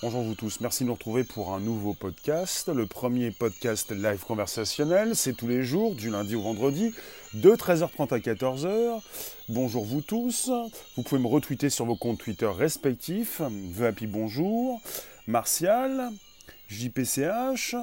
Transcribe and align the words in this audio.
Bonjour 0.00 0.22
vous 0.22 0.36
tous, 0.36 0.60
merci 0.60 0.84
de 0.84 0.88
nous 0.88 0.94
retrouver 0.94 1.24
pour 1.24 1.52
un 1.52 1.58
nouveau 1.58 1.92
podcast. 1.92 2.68
Le 2.68 2.86
premier 2.86 3.32
podcast 3.32 3.90
live 3.90 4.24
conversationnel, 4.24 5.16
c'est 5.16 5.32
tous 5.32 5.48
les 5.48 5.64
jours, 5.64 5.96
du 5.96 6.08
lundi 6.08 6.36
au 6.36 6.40
vendredi, 6.40 6.94
de 7.34 7.50
13h30 7.50 8.14
à 8.14 8.18
14h. 8.20 9.00
Bonjour 9.48 9.84
vous 9.84 10.00
tous, 10.00 10.52
vous 10.94 11.02
pouvez 11.02 11.20
me 11.20 11.26
retweeter 11.26 11.68
sur 11.68 11.84
vos 11.84 11.96
comptes 11.96 12.20
Twitter 12.20 12.46
respectifs. 12.46 13.42
The 13.76 14.06
Bonjour, 14.06 14.80
Martial, 15.26 16.12
JPCH. 16.68 17.74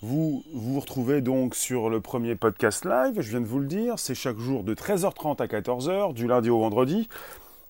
Vous 0.00 0.42
vous 0.52 0.80
retrouvez 0.80 1.20
donc 1.20 1.54
sur 1.54 1.90
le 1.90 2.00
premier 2.00 2.34
podcast 2.34 2.84
live, 2.84 3.20
je 3.20 3.30
viens 3.30 3.40
de 3.40 3.46
vous 3.46 3.60
le 3.60 3.68
dire, 3.68 4.00
c'est 4.00 4.16
chaque 4.16 4.38
jour 4.38 4.64
de 4.64 4.74
13h30 4.74 5.40
à 5.40 5.46
14h, 5.46 6.12
du 6.12 6.26
lundi 6.26 6.50
au 6.50 6.58
vendredi. 6.58 7.08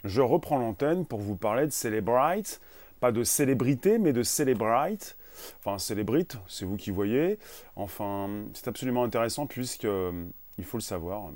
Je 0.05 0.23
reprends 0.23 0.57
l'antenne 0.57 1.05
pour 1.05 1.21
vous 1.21 1.37
parler 1.37 1.67
de 1.67 1.73
Celebrite 1.73 2.59
pas 3.03 3.11
de 3.11 3.25
célébrité, 3.25 3.99
mais 3.99 4.13
de 4.13 4.23
celebrite. 4.23 5.17
Enfin, 5.59 5.77
célébrite, 5.77 6.39
c'est 6.47 6.65
vous 6.65 6.77
qui 6.77 6.93
voyez. 6.93 7.41
Enfin, 7.75 8.31
c'est 8.55 8.69
absolument 8.69 9.03
intéressant 9.03 9.49
puisque, 9.49 9.87
euh, 9.87 10.13
il 10.57 10.65
faut 10.65 10.77
le 10.77 10.83
savoir, 10.83 11.33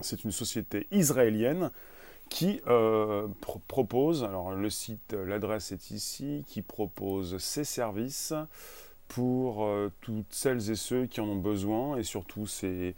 c'est 0.00 0.24
une 0.24 0.32
société 0.32 0.88
israélienne 0.90 1.70
qui 2.28 2.60
euh, 2.66 3.28
propose, 3.68 4.24
alors 4.24 4.50
le 4.50 4.68
site, 4.68 5.12
l'adresse 5.12 5.70
est 5.70 5.92
ici, 5.92 6.44
qui 6.48 6.60
propose 6.60 7.38
ses 7.38 7.62
services 7.62 8.34
pour 9.10 9.64
euh, 9.64 9.90
toutes 10.02 10.32
celles 10.32 10.70
et 10.70 10.76
ceux 10.76 11.06
qui 11.06 11.20
en 11.20 11.24
ont 11.24 11.36
besoin 11.36 11.96
et 11.96 12.04
surtout 12.04 12.46
ces 12.46 12.94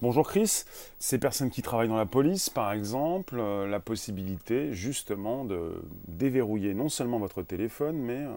bonjour 0.00 0.26
Chris 0.26 0.64
ces 0.98 1.18
personnes 1.18 1.50
qui 1.50 1.62
travaillent 1.62 1.88
dans 1.88 1.96
la 1.96 2.04
police 2.04 2.50
par 2.50 2.72
exemple 2.72 3.36
euh, 3.38 3.68
la 3.68 3.78
possibilité 3.78 4.72
justement 4.72 5.44
de 5.44 5.80
déverrouiller 6.08 6.74
non 6.74 6.88
seulement 6.88 7.20
votre 7.20 7.42
téléphone 7.42 7.96
mais 7.96 8.24
euh, 8.24 8.34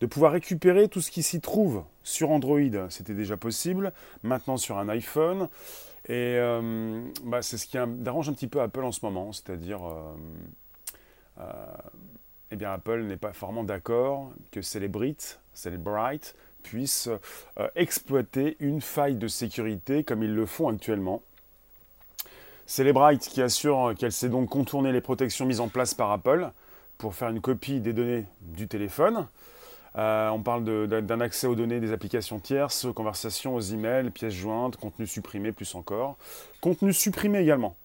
de 0.00 0.06
pouvoir 0.06 0.32
récupérer 0.32 0.88
tout 0.88 1.00
ce 1.00 1.10
qui 1.10 1.22
s'y 1.22 1.40
trouve 1.40 1.82
sur 2.02 2.30
Android. 2.30 2.60
C'était 2.90 3.14
déjà 3.14 3.38
possible 3.38 3.94
maintenant 4.22 4.58
sur 4.58 4.76
un 4.76 4.90
iPhone 4.90 5.48
et 6.10 6.38
bah, 7.24 7.40
c'est 7.40 7.56
ce 7.56 7.66
qui 7.66 7.78
arrange 7.78 8.28
un 8.28 8.34
petit 8.34 8.48
peu 8.48 8.60
Apple 8.60 8.84
en 8.84 8.92
ce 8.92 9.00
moment 9.02 9.32
c'est-à-dire 9.32 9.80
eh 12.50 12.56
bien 12.56 12.72
Apple 12.72 13.02
n'est 13.04 13.16
pas 13.16 13.32
forcément 13.32 13.64
d'accord 13.64 14.30
que 14.50 14.60
Celebrite, 14.60 15.40
Celebrite 15.54 16.34
puisse 16.62 17.08
euh, 17.58 17.68
exploiter 17.76 18.56
une 18.60 18.80
faille 18.80 19.16
de 19.16 19.28
sécurité 19.28 20.04
comme 20.04 20.22
ils 20.22 20.34
le 20.34 20.46
font 20.46 20.68
actuellement. 20.68 21.22
Celebrite 22.66 23.28
qui 23.28 23.42
assure 23.42 23.94
qu'elle 23.98 24.12
sait 24.12 24.28
donc 24.28 24.48
contourner 24.48 24.90
les 24.92 25.00
protections 25.00 25.44
mises 25.44 25.60
en 25.60 25.68
place 25.68 25.94
par 25.94 26.10
Apple 26.10 26.50
pour 26.98 27.14
faire 27.14 27.28
une 27.28 27.40
copie 27.40 27.80
des 27.80 27.92
données 27.92 28.24
du 28.40 28.68
téléphone. 28.68 29.26
Euh, 29.96 30.28
on 30.30 30.42
parle 30.42 30.88
d'un 30.88 31.20
accès 31.20 31.46
aux 31.46 31.54
données 31.54 31.78
des 31.78 31.92
applications 31.92 32.40
tierces, 32.40 32.84
aux 32.84 32.92
conversations, 32.92 33.54
aux 33.54 33.60
emails, 33.60 34.10
pièces 34.10 34.34
jointes, 34.34 34.76
contenu 34.76 35.06
supprimé, 35.06 35.52
plus 35.52 35.72
encore. 35.74 36.16
Contenu 36.60 36.92
supprimé 36.92 37.38
également 37.38 37.76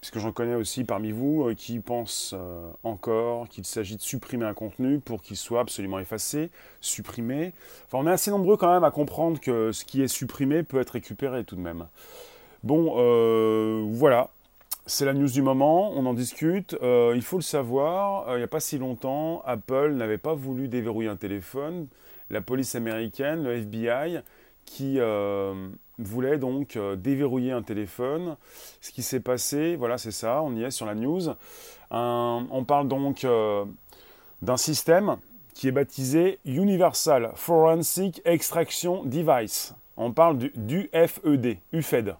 puisque 0.00 0.18
j'en 0.18 0.32
connais 0.32 0.54
aussi 0.54 0.84
parmi 0.84 1.10
vous 1.10 1.48
euh, 1.48 1.54
qui 1.54 1.80
pensent 1.80 2.34
euh, 2.36 2.70
encore 2.84 3.48
qu'il 3.48 3.64
s'agit 3.64 3.96
de 3.96 4.00
supprimer 4.00 4.44
un 4.44 4.54
contenu 4.54 5.00
pour 5.00 5.22
qu'il 5.22 5.36
soit 5.36 5.60
absolument 5.60 5.98
effacé, 5.98 6.50
supprimé. 6.80 7.52
Enfin, 7.86 7.98
on 7.98 8.06
est 8.06 8.12
assez 8.12 8.30
nombreux 8.30 8.56
quand 8.56 8.72
même 8.72 8.84
à 8.84 8.90
comprendre 8.90 9.40
que 9.40 9.72
ce 9.72 9.84
qui 9.84 10.02
est 10.02 10.08
supprimé 10.08 10.62
peut 10.62 10.80
être 10.80 10.90
récupéré 10.90 11.44
tout 11.44 11.56
de 11.56 11.60
même. 11.60 11.88
Bon, 12.62 12.94
euh, 12.98 13.84
voilà, 13.88 14.30
c'est 14.86 15.04
la 15.04 15.14
news 15.14 15.30
du 15.30 15.42
moment, 15.42 15.92
on 15.92 16.06
en 16.06 16.14
discute. 16.14 16.76
il 16.82 17.22
faut 17.22 17.36
le 17.36 17.42
savoir, 17.42 18.34
il 18.34 18.38
n'y 18.38 18.44
a 18.44 18.48
pas 18.48 18.60
si 18.60 18.78
longtemps, 18.78 19.42
Apple 19.46 19.92
n'avait 19.94 20.18
pas 20.18 20.34
voulu 20.34 20.68
déverrouiller 20.68 21.08
un 21.08 21.16
téléphone. 21.16 21.88
La 22.30 22.40
police 22.40 22.74
américaine, 22.74 23.42
le 23.42 23.56
FBI, 23.56 24.22
qui 24.68 25.00
voulait 25.98 26.38
donc 26.38 26.76
euh, 26.76 26.96
déverrouiller 26.96 27.52
un 27.52 27.62
téléphone. 27.62 28.36
Ce 28.80 28.90
qui 28.90 29.02
s'est 29.02 29.20
passé, 29.20 29.76
voilà, 29.76 29.98
c'est 29.98 30.12
ça, 30.12 30.42
on 30.42 30.54
y 30.54 30.62
est 30.62 30.70
sur 30.70 30.86
la 30.86 30.94
news. 30.94 31.28
on 31.90 32.64
parle 32.66 32.88
donc 32.88 33.24
euh, 33.24 33.64
d'un 34.42 34.56
système 34.56 35.16
qui 35.54 35.68
est 35.68 35.72
baptisé 35.72 36.38
Universal 36.44 37.32
Forensic 37.34 38.22
Extraction 38.24 39.04
Device. 39.04 39.74
On 39.96 40.12
parle 40.12 40.38
du, 40.38 40.88
FED, 40.92 41.58
UFED. 41.72 42.14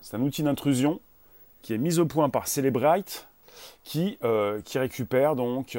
C'est 0.00 0.16
un 0.16 0.22
outil 0.22 0.42
d'intrusion 0.42 1.00
qui 1.62 1.74
est 1.74 1.78
mis 1.78 2.00
au 2.00 2.06
point 2.06 2.28
par 2.30 2.48
Celebrite, 2.48 3.28
qui, 3.84 4.18
euh, 4.24 4.60
qui 4.62 4.78
récupère 4.78 5.36
donc 5.36 5.78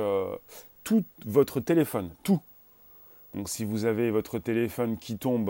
tout 0.83 1.03
votre 1.25 1.59
téléphone, 1.59 2.11
tout. 2.23 2.39
Donc 3.33 3.49
si 3.49 3.65
vous 3.65 3.85
avez 3.85 4.11
votre 4.11 4.39
téléphone 4.39 4.97
qui 4.97 5.17
tombe 5.17 5.49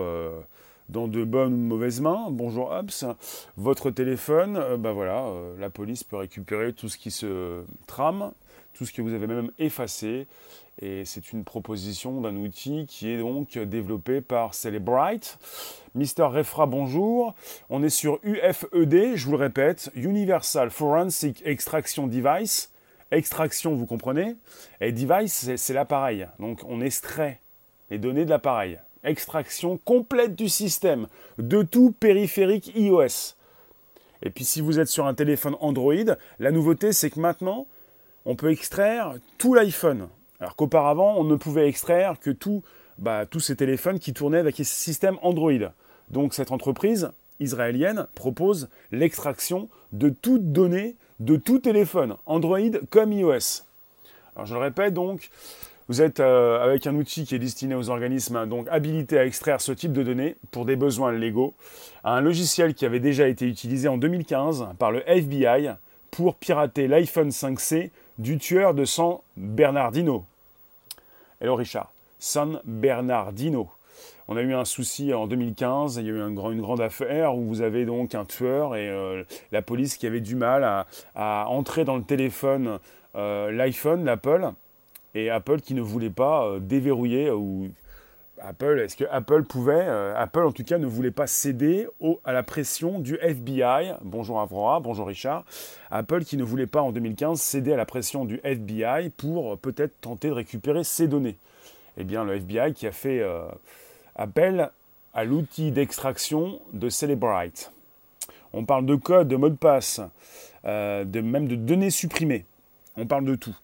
dans 0.90 1.08
de 1.08 1.24
bonnes 1.24 1.54
ou 1.54 1.58
de 1.58 1.62
mauvaises 1.62 2.02
mains. 2.02 2.28
Bonjour 2.30 2.72
Hobbs, 2.72 3.16
votre 3.56 3.92
téléphone, 3.92 4.62
ben 4.78 4.92
voilà, 4.92 5.26
euh, 5.26 5.56
la 5.58 5.70
police 5.70 6.04
peut 6.04 6.18
récupérer 6.18 6.74
tout 6.74 6.90
ce 6.90 6.98
qui 6.98 7.12
se 7.12 7.64
trame, 7.88 8.32
tout 8.74 8.86
ce 8.86 8.92
que 8.92 9.02
vous 9.02 9.14
avez 9.14 9.28
même 9.28 9.52
effacé. 9.58 10.28
Et 10.82 11.06
c'est 11.06 11.32
une 11.32 11.44
proposition 11.44 12.22
d'un 12.22 12.36
outil 12.36 12.86
qui 12.88 13.10
est 13.10 13.18
donc 13.18 13.58
développé 13.58 14.22
par 14.22 14.54
Celebrite. 14.54 15.38
Mister 15.96 16.24
Refra, 16.24 16.66
bonjour. 16.66 17.36
On 17.70 17.84
est 17.84 17.90
sur 17.90 18.20
UFED, 18.24 19.16
je 19.16 19.26
vous 19.26 19.32
le 19.32 19.38
répète, 19.38 19.92
Universal 19.96 20.72
Forensic 20.72 21.42
Extraction 21.46 22.08
Device. 22.08 22.72
Extraction, 23.12 23.76
vous 23.76 23.86
comprenez? 23.86 24.36
Et 24.80 24.94
device, 24.94 25.56
c'est 25.56 25.74
l'appareil. 25.74 26.28
Donc 26.40 26.62
on 26.66 26.80
extrait 26.80 27.41
les 27.92 28.00
données 28.00 28.26
de 28.26 28.32
l'appareil 28.32 28.80
extraction 29.04 29.78
complète 29.78 30.36
du 30.36 30.50
système, 30.50 31.08
de 31.38 31.64
tout 31.64 31.92
périphérique 31.92 32.72
iOS. 32.76 33.36
Et 34.24 34.30
puis 34.30 34.46
si 34.46 34.62
vous 34.62 34.80
êtes 34.80 34.88
sur 34.88 35.08
un 35.08 35.14
téléphone 35.14 35.56
Android, 35.60 36.16
la 36.40 36.52
nouveauté 36.52 36.94
c'est 36.94 37.10
que 37.10 37.20
maintenant, 37.20 37.68
on 38.26 38.36
peut 38.36 38.52
extraire 38.52 39.16
tout 39.38 39.54
l'iPhone. 39.54 40.08
Alors 40.40 40.56
qu'auparavant, 40.56 41.16
on 41.18 41.24
ne 41.24 41.36
pouvait 41.36 41.68
extraire 41.68 42.20
que 42.20 42.30
tout, 42.30 42.64
bah, 42.98 43.26
tous 43.26 43.40
ces 43.40 43.56
téléphones 43.56 44.00
qui 44.00 44.14
tournaient 44.14 44.40
avec 44.40 44.60
un 44.60 44.64
système 44.64 45.18
Android. 45.22 45.74
Donc 46.10 46.34
cette 46.34 46.52
entreprise 46.52 47.12
israélienne 47.40 48.08
propose 48.14 48.70
l'extraction 48.92 49.70
de 49.92 50.10
toutes 50.10 50.52
données 50.52 50.96
de 51.20 51.36
tout 51.36 51.60
téléphone, 51.60 52.16
Android 52.26 52.60
comme 52.90 53.14
iOS. 53.14 53.64
Alors 54.36 54.46
je 54.46 54.54
le 54.54 54.60
répète 54.60 54.94
donc, 54.94 55.30
vous 55.92 56.02
êtes 56.02 56.22
euh, 56.22 56.64
avec 56.64 56.88
un 56.88 56.96
outil 56.96 57.26
qui 57.26 57.36
est 57.36 57.40
destiné 57.40 57.76
aux 57.76 57.90
organismes 57.90 58.48
donc 58.48 58.66
habilités 58.72 59.20
à 59.20 59.26
extraire 59.26 59.60
ce 59.60 59.74
type 59.74 59.92
de 59.92 60.04
données 60.04 60.38
pour 60.52 60.64
des 60.64 60.78
besoins 60.78 61.12
légaux, 61.12 61.54
un 62.06 62.22
logiciel 62.22 62.76
qui 62.76 62.86
avait 62.86 63.02
déjà 63.02 63.28
été 63.28 63.46
utilisé 63.46 63.90
en 63.90 63.98
2015 63.98 64.68
par 64.80 64.94
le 64.94 65.04
FBI 65.06 65.72
pour 66.10 66.36
pirater 66.36 66.88
l'iPhone 66.88 67.28
5C 67.28 67.90
du 68.20 68.38
tueur 68.38 68.74
de 68.74 68.86
San 68.86 69.18
Bernardino. 69.36 70.24
Hello 71.42 71.56
Richard, 71.56 71.92
San 72.20 72.62
Bernardino. 72.64 73.70
On 74.30 74.38
a 74.38 74.42
eu 74.44 74.54
un 74.54 74.64
souci 74.64 75.14
en 75.14 75.28
2015, 75.28 75.98
il 75.98 76.06
y 76.06 76.10
a 76.10 76.14
eu 76.14 76.22
une 76.26 76.62
grande 76.62 76.80
affaire 76.80 77.36
où 77.36 77.44
vous 77.44 77.62
avez 77.62 77.84
donc 77.84 78.16
un 78.16 78.24
tueur 78.24 78.78
et 78.78 78.88
euh, 78.88 79.26
la 79.52 79.62
police 79.62 79.98
qui 79.98 80.08
avait 80.08 80.22
du 80.22 80.38
mal 80.38 80.64
à, 81.16 81.48
entrer 81.50 81.84
dans 81.84 81.98
le 81.98 82.04
téléphone, 82.04 82.80
euh, 83.18 83.52
l'iPhone, 83.52 84.06
l'Apple, 84.06 84.54
et 85.14 85.30
Apple 85.30 85.62
qui 85.62 85.74
ne 85.74 85.82
voulait 85.82 86.10
pas 86.10 86.46
euh, 86.46 86.60
déverrouiller 86.60 87.28
euh, 87.28 87.36
ou 87.36 87.70
Apple, 88.44 88.80
est-ce 88.80 88.96
que 88.96 89.04
Apple 89.12 89.44
pouvait, 89.44 89.86
euh, 89.88 90.16
Apple 90.18 90.44
en 90.44 90.52
tout 90.52 90.64
cas 90.64 90.80
ne 90.80 90.88
voulait 90.88 91.12
pas 91.12 91.28
céder 91.28 91.88
à 92.24 92.34
la 92.34 92.42
pression 92.42 92.98
du 92.98 93.16
FBI. 93.22 93.94
Bonjour 94.02 94.42
Avrora, 94.42 94.80
bonjour 94.80 95.06
Richard. 95.06 95.46
Apple 95.92 96.24
qui 96.24 96.38
ne 96.38 96.44
voulait 96.44 96.66
pas 96.66 96.82
en 96.82 96.92
2015 96.92 97.40
céder 97.40 97.74
à 97.74 97.78
la 97.78 97.86
pression 97.86 98.26
du 98.26 98.40
FBI 98.44 99.12
pour 99.16 99.60
peut-être 99.60 100.00
tenter 100.02 100.30
de 100.30 100.34
récupérer 100.34 100.84
ses 100.84 101.08
données. 101.08 101.38
Eh 101.98 102.04
bien, 102.04 102.24
le 102.24 102.34
FBI 102.34 102.74
qui 102.74 102.88
a 102.88 102.92
fait 102.92 103.22
appel 104.16 104.72
à 105.14 105.24
l'outil 105.24 105.72
d'extraction 105.72 106.60
de 106.74 106.90
Celebrite. 106.90 107.72
On 108.54 108.66
parle 108.66 108.88
de 108.88 108.96
code, 108.96 109.28
de 109.28 109.36
mot 109.36 109.50
de 109.50 109.56
passe, 109.56 110.02
de, 110.64 111.22
même 111.22 111.48
de 111.48 111.56
données 111.56 111.92
supprimées. 111.92 112.46
On 112.98 113.06
parle 113.06 113.26
de 113.26 113.36
tout 113.36 113.56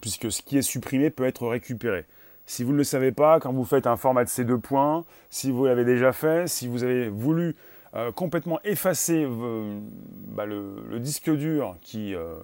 puisque 0.00 0.30
ce 0.30 0.42
qui 0.42 0.58
est 0.58 0.62
supprimé 0.62 1.10
peut 1.10 1.24
être 1.24 1.46
récupéré. 1.46 2.04
Si 2.46 2.64
vous 2.64 2.72
ne 2.72 2.78
le 2.78 2.84
savez 2.84 3.12
pas, 3.12 3.40
quand 3.40 3.52
vous 3.52 3.64
faites 3.64 3.86
un 3.86 3.96
format 3.96 4.24
de 4.24 4.28
ces 4.28 4.44
deux 4.44 4.58
points, 4.58 5.04
si 5.30 5.50
vous 5.50 5.66
l'avez 5.66 5.84
déjà 5.84 6.12
fait, 6.12 6.48
si 6.48 6.66
vous 6.66 6.82
avez 6.82 7.08
voulu 7.08 7.54
euh, 7.94 8.10
complètement 8.10 8.58
effacer 8.64 9.24
euh, 9.28 9.78
bah, 10.28 10.46
le, 10.46 10.98
disque 10.98 11.30
dur 11.30 11.76
qui, 11.82 12.14
euh, 12.14 12.34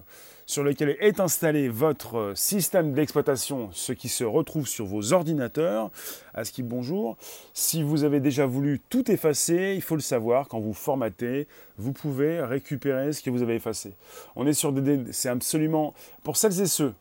sur 0.45 0.63
lequel 0.63 0.95
est 0.99 1.19
installé 1.19 1.67
votre 1.69 2.33
système 2.35 2.93
d'exploitation, 2.93 3.69
ce 3.73 3.91
qui 3.91 4.09
se 4.09 4.23
retrouve 4.23 4.67
sur 4.67 4.85
vos 4.85 5.11
ordinateurs, 5.11 5.89
à 6.33 6.45
ce 6.45 6.51
qui 6.51 6.63
bonjour, 6.63 7.17
si 7.53 7.81
vous 7.81 8.03
avez 8.03 8.19
déjà 8.19 8.45
voulu 8.45 8.79
tout 8.89 9.11
effacer, 9.11 9.73
il 9.75 9.81
faut 9.81 9.95
le 9.95 10.01
savoir, 10.01 10.47
quand 10.47 10.59
vous 10.59 10.73
formatez, 10.73 11.47
vous 11.77 11.93
pouvez 11.93 12.41
récupérer 12.41 13.11
ce 13.11 13.21
que 13.21 13.31
vous 13.31 13.41
avez 13.41 13.55
effacé. 13.55 13.93
On 14.35 14.47
est 14.47 14.53
sur 14.53 14.71
des... 14.71 15.11
C'est 15.11 15.29
absolument... 15.29 15.93
Pour 16.23 16.37
celles 16.37 16.61
et 16.61 16.67
ceux 16.67 16.93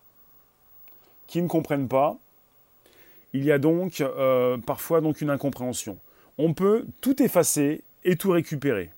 qui 1.29 1.41
ne 1.41 1.47
comprennent 1.47 1.87
pas, 1.87 2.19
il 3.33 3.45
y 3.45 3.53
a 3.53 3.59
donc 3.59 4.01
euh, 4.01 4.57
parfois 4.59 5.01
une 5.21 5.31
incompréhension. 5.31 5.99
On 6.39 6.55
peut 6.55 6.85
tout 7.01 7.23
effacer 7.23 7.85
et 8.03 8.17
tout 8.17 8.31
récupérer. 8.31 8.91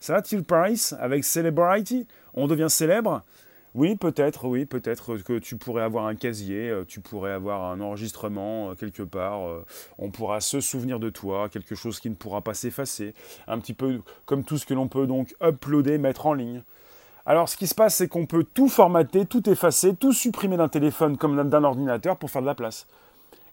Ça 0.00 0.14
va, 0.14 0.22
Till 0.22 0.44
avec 0.98 1.24
Celebrity, 1.24 2.06
on 2.32 2.46
devient 2.46 2.70
célèbre 2.70 3.22
oui, 3.74 3.96
peut-être, 3.96 4.48
oui, 4.48 4.66
peut-être 4.66 5.16
que 5.16 5.38
tu 5.38 5.56
pourrais 5.56 5.82
avoir 5.82 6.04
un 6.04 6.14
casier, 6.14 6.68
euh, 6.68 6.84
tu 6.86 7.00
pourrais 7.00 7.32
avoir 7.32 7.72
un 7.72 7.80
enregistrement 7.80 8.68
euh, 8.68 8.74
quelque 8.74 9.02
part, 9.02 9.40
on 9.96 10.10
pourra 10.10 10.42
se 10.42 10.60
souvenir 10.60 11.00
de 11.00 11.08
toi, 11.08 11.48
quelque 11.48 11.74
chose 11.74 11.98
qui 11.98 12.10
ne 12.10 12.14
pourra 12.14 12.42
pas 12.42 12.52
s'effacer, 12.52 13.14
un 13.46 13.58
petit 13.58 13.72
peu 13.72 14.02
comme 14.26 14.44
tout 14.44 14.58
ce 14.58 14.66
que 14.66 14.74
l'on 14.74 14.88
peut 14.88 15.06
donc 15.06 15.34
uploader, 15.42 15.96
mettre 15.96 16.26
en 16.26 16.34
ligne. 16.34 16.62
Alors 17.24 17.48
ce 17.48 17.56
qui 17.56 17.66
se 17.66 17.74
passe, 17.74 17.96
c'est 17.96 18.08
qu'on 18.08 18.26
peut 18.26 18.44
tout 18.44 18.68
formater, 18.68 19.26
tout 19.26 19.48
effacer, 19.48 19.94
tout 19.94 20.12
supprimer 20.12 20.56
d'un 20.56 20.68
téléphone 20.68 21.16
comme 21.16 21.48
d'un 21.48 21.64
ordinateur 21.64 22.16
pour 22.16 22.30
faire 22.30 22.42
de 22.42 22.46
la 22.46 22.54
place. 22.54 22.86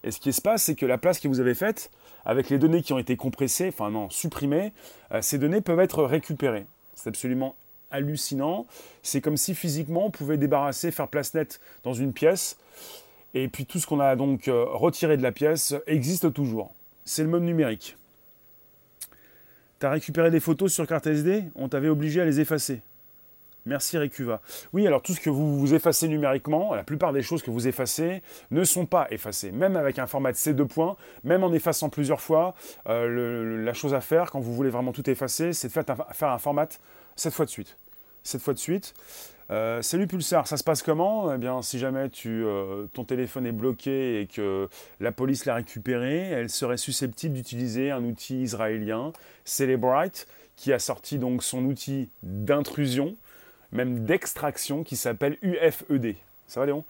Et 0.02 0.10
ce 0.10 0.18
qui 0.18 0.32
se 0.32 0.40
passe, 0.40 0.64
c'est 0.64 0.74
que 0.74 0.86
la 0.86 0.98
place 0.98 1.20
que 1.20 1.28
vous 1.28 1.40
avez 1.40 1.54
faite, 1.54 1.90
avec 2.24 2.48
les 2.50 2.58
données 2.58 2.82
qui 2.82 2.92
ont 2.92 2.98
été 2.98 3.16
compressées, 3.16 3.68
enfin 3.68 3.90
non, 3.90 4.10
supprimées, 4.10 4.72
ces 5.20 5.38
données 5.38 5.60
peuvent 5.60 5.80
être 5.80 6.02
récupérées. 6.02 6.66
C'est 6.94 7.08
absolument 7.08 7.54
hallucinant. 7.90 8.66
C'est 9.02 9.20
comme 9.20 9.36
si 9.36 9.54
physiquement 9.54 10.06
on 10.06 10.10
pouvait 10.10 10.36
débarrasser, 10.36 10.90
faire 10.90 11.08
place 11.08 11.34
nette 11.34 11.60
dans 11.82 11.94
une 11.94 12.12
pièce. 12.12 12.56
Et 13.34 13.48
puis 13.48 13.66
tout 13.66 13.78
ce 13.78 13.86
qu'on 13.86 14.00
a 14.00 14.16
donc 14.16 14.48
euh, 14.48 14.64
retiré 14.64 15.16
de 15.16 15.22
la 15.22 15.32
pièce 15.32 15.74
existe 15.86 16.32
toujours. 16.32 16.74
C'est 17.04 17.22
le 17.22 17.28
mode 17.28 17.42
numérique. 17.42 17.96
Tu 19.78 19.86
as 19.86 19.90
récupéré 19.90 20.30
des 20.30 20.40
photos 20.40 20.72
sur 20.72 20.86
carte 20.86 21.06
SD, 21.06 21.44
on 21.54 21.68
t'avait 21.68 21.88
obligé 21.88 22.20
à 22.20 22.24
les 22.24 22.40
effacer. 22.40 22.82
Merci 23.70 23.98
Recuva. 23.98 24.40
Oui, 24.72 24.84
alors 24.84 25.00
tout 25.00 25.12
ce 25.12 25.20
que 25.20 25.30
vous, 25.30 25.74
effacez 25.74 26.08
numériquement, 26.08 26.74
la 26.74 26.82
plupart 26.82 27.12
des 27.12 27.22
choses 27.22 27.40
que 27.40 27.52
vous 27.52 27.68
effacez 27.68 28.20
ne 28.50 28.64
sont 28.64 28.84
pas 28.84 29.06
effacées. 29.12 29.52
Même 29.52 29.76
avec 29.76 30.00
un 30.00 30.08
format 30.08 30.32
de 30.32 30.36
C2 30.36 30.66
points, 30.66 30.96
même 31.22 31.44
en 31.44 31.52
effaçant 31.52 31.88
plusieurs 31.88 32.20
fois, 32.20 32.56
euh, 32.88 33.62
la 33.64 33.72
chose 33.72 33.94
à 33.94 34.00
faire 34.00 34.32
quand 34.32 34.40
vous 34.40 34.52
voulez 34.52 34.70
vraiment 34.70 34.90
tout 34.90 35.08
effacer, 35.08 35.52
c'est 35.52 35.68
de 35.68 35.72
faire 36.12 36.30
un 36.30 36.38
format 36.38 36.66
7 37.14 37.32
fois 37.32 37.44
de 37.44 37.50
suite. 37.50 37.78
7 38.24 38.42
fois. 38.42 38.54
Euh, 39.52 39.82
salut 39.82 40.08
Pulsar, 40.08 40.48
ça 40.48 40.56
se 40.56 40.64
passe 40.64 40.82
comment? 40.82 41.32
Eh 41.32 41.38
bien, 41.38 41.62
si 41.62 41.78
jamais 41.78 42.08
euh, 42.26 42.86
ton 42.92 43.04
téléphone 43.04 43.46
est 43.46 43.52
bloqué 43.52 44.20
et 44.20 44.26
que 44.26 44.68
la 44.98 45.12
police 45.12 45.44
l'a 45.44 45.54
récupéré, 45.54 46.22
elle 46.22 46.50
serait 46.50 46.76
susceptible 46.76 47.34
d'utiliser 47.34 47.92
un 47.92 48.02
outil 48.02 48.42
israélien, 48.42 49.12
Celebrite, 49.44 50.26
qui 50.56 50.72
a 50.72 50.78
sorti 50.78 51.18
donc 51.18 51.42
son 51.42 51.64
outil 51.64 52.10
d'intrusion, 52.22 53.16
même 53.72 54.04
d'extraction, 54.04 54.82
qui 54.84 54.96
s'appelle 54.96 55.38
UFED. 55.42 56.16
Ça 56.46 56.60
va 56.60 56.66
Léon? 56.66 56.84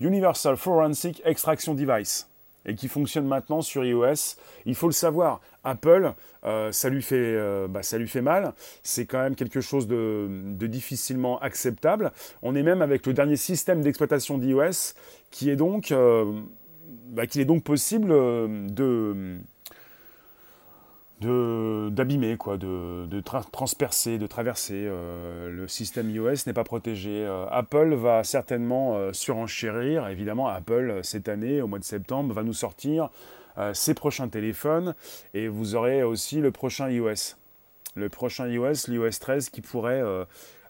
Universal 0.00 0.56
Forensic 0.56 1.22
Extraction 1.24 1.74
Device 1.74 2.28
et 2.66 2.74
qui 2.74 2.88
fonctionne 2.88 3.26
maintenant 3.26 3.60
sur 3.60 3.84
iOS. 3.84 4.36
Il 4.66 4.74
faut 4.74 4.86
le 4.86 4.92
savoir, 4.92 5.40
Apple, 5.64 6.12
euh, 6.44 6.72
ça, 6.72 6.88
lui 6.88 7.02
fait, 7.02 7.16
euh, 7.16 7.68
bah, 7.68 7.82
ça 7.82 7.98
lui 7.98 8.08
fait 8.08 8.22
mal. 8.22 8.52
C'est 8.82 9.06
quand 9.06 9.22
même 9.22 9.34
quelque 9.34 9.60
chose 9.60 9.86
de, 9.86 10.28
difficilement 10.66 11.38
acceptable. 11.40 12.12
On 12.42 12.54
est 12.54 12.62
même 12.62 12.82
avec 12.82 13.06
le 13.06 13.12
dernier 13.12 13.36
système 13.36 13.82
d'exploitation 13.82 14.38
d'iOS 14.38 14.94
qui 15.30 15.50
est 15.50 15.56
donc, 15.56 15.92
euh, 15.92 16.40
bah, 17.08 17.26
qu'il 17.26 17.40
est 17.40 17.46
donc 17.46 17.64
possible 17.64 18.08
de 18.08 19.38
d'abîmer, 21.90 22.36
quoi, 22.36 22.56
de, 22.56 23.06
de 23.06 23.20
transpercer, 23.20 24.18
de 24.18 24.26
traverser. 24.26 24.86
Euh, 24.86 25.50
le 25.50 25.68
système 25.68 26.10
iOS 26.10 26.46
n'est 26.46 26.52
pas 26.52 26.64
protégé. 26.64 27.24
Euh, 27.24 27.46
Apple 27.50 27.94
va 27.94 28.24
certainement 28.24 28.96
euh, 28.96 29.12
surenchérir. 29.12 30.08
Évidemment, 30.08 30.48
Apple, 30.48 31.00
cette 31.02 31.28
année, 31.28 31.60
au 31.60 31.66
mois 31.66 31.78
de 31.78 31.84
septembre, 31.84 32.34
va 32.34 32.42
nous 32.42 32.54
sortir 32.54 33.10
ses 33.72 33.94
prochains 33.94 34.26
téléphones 34.26 34.96
et 35.32 35.46
vous 35.46 35.76
aurez 35.76 36.02
aussi 36.02 36.40
le 36.40 36.50
prochain 36.50 36.90
iOS. 36.90 37.36
Le 37.94 38.08
prochain 38.08 38.48
iOS, 38.48 38.88
l'iOS 38.88 39.20
13, 39.20 39.48
qui 39.48 39.60
pourrait 39.60 40.02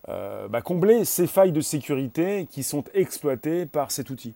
bah, 0.07 0.61
combler 0.63 1.07
ces 1.07 1.27
failles 1.27 1.53
de 1.53 1.63
sécurité 1.63 2.47
qui 2.51 2.63
sont 2.63 2.85
exploitées 2.93 3.65
par 3.65 3.91
cet 3.91 4.11
outil. 4.11 4.35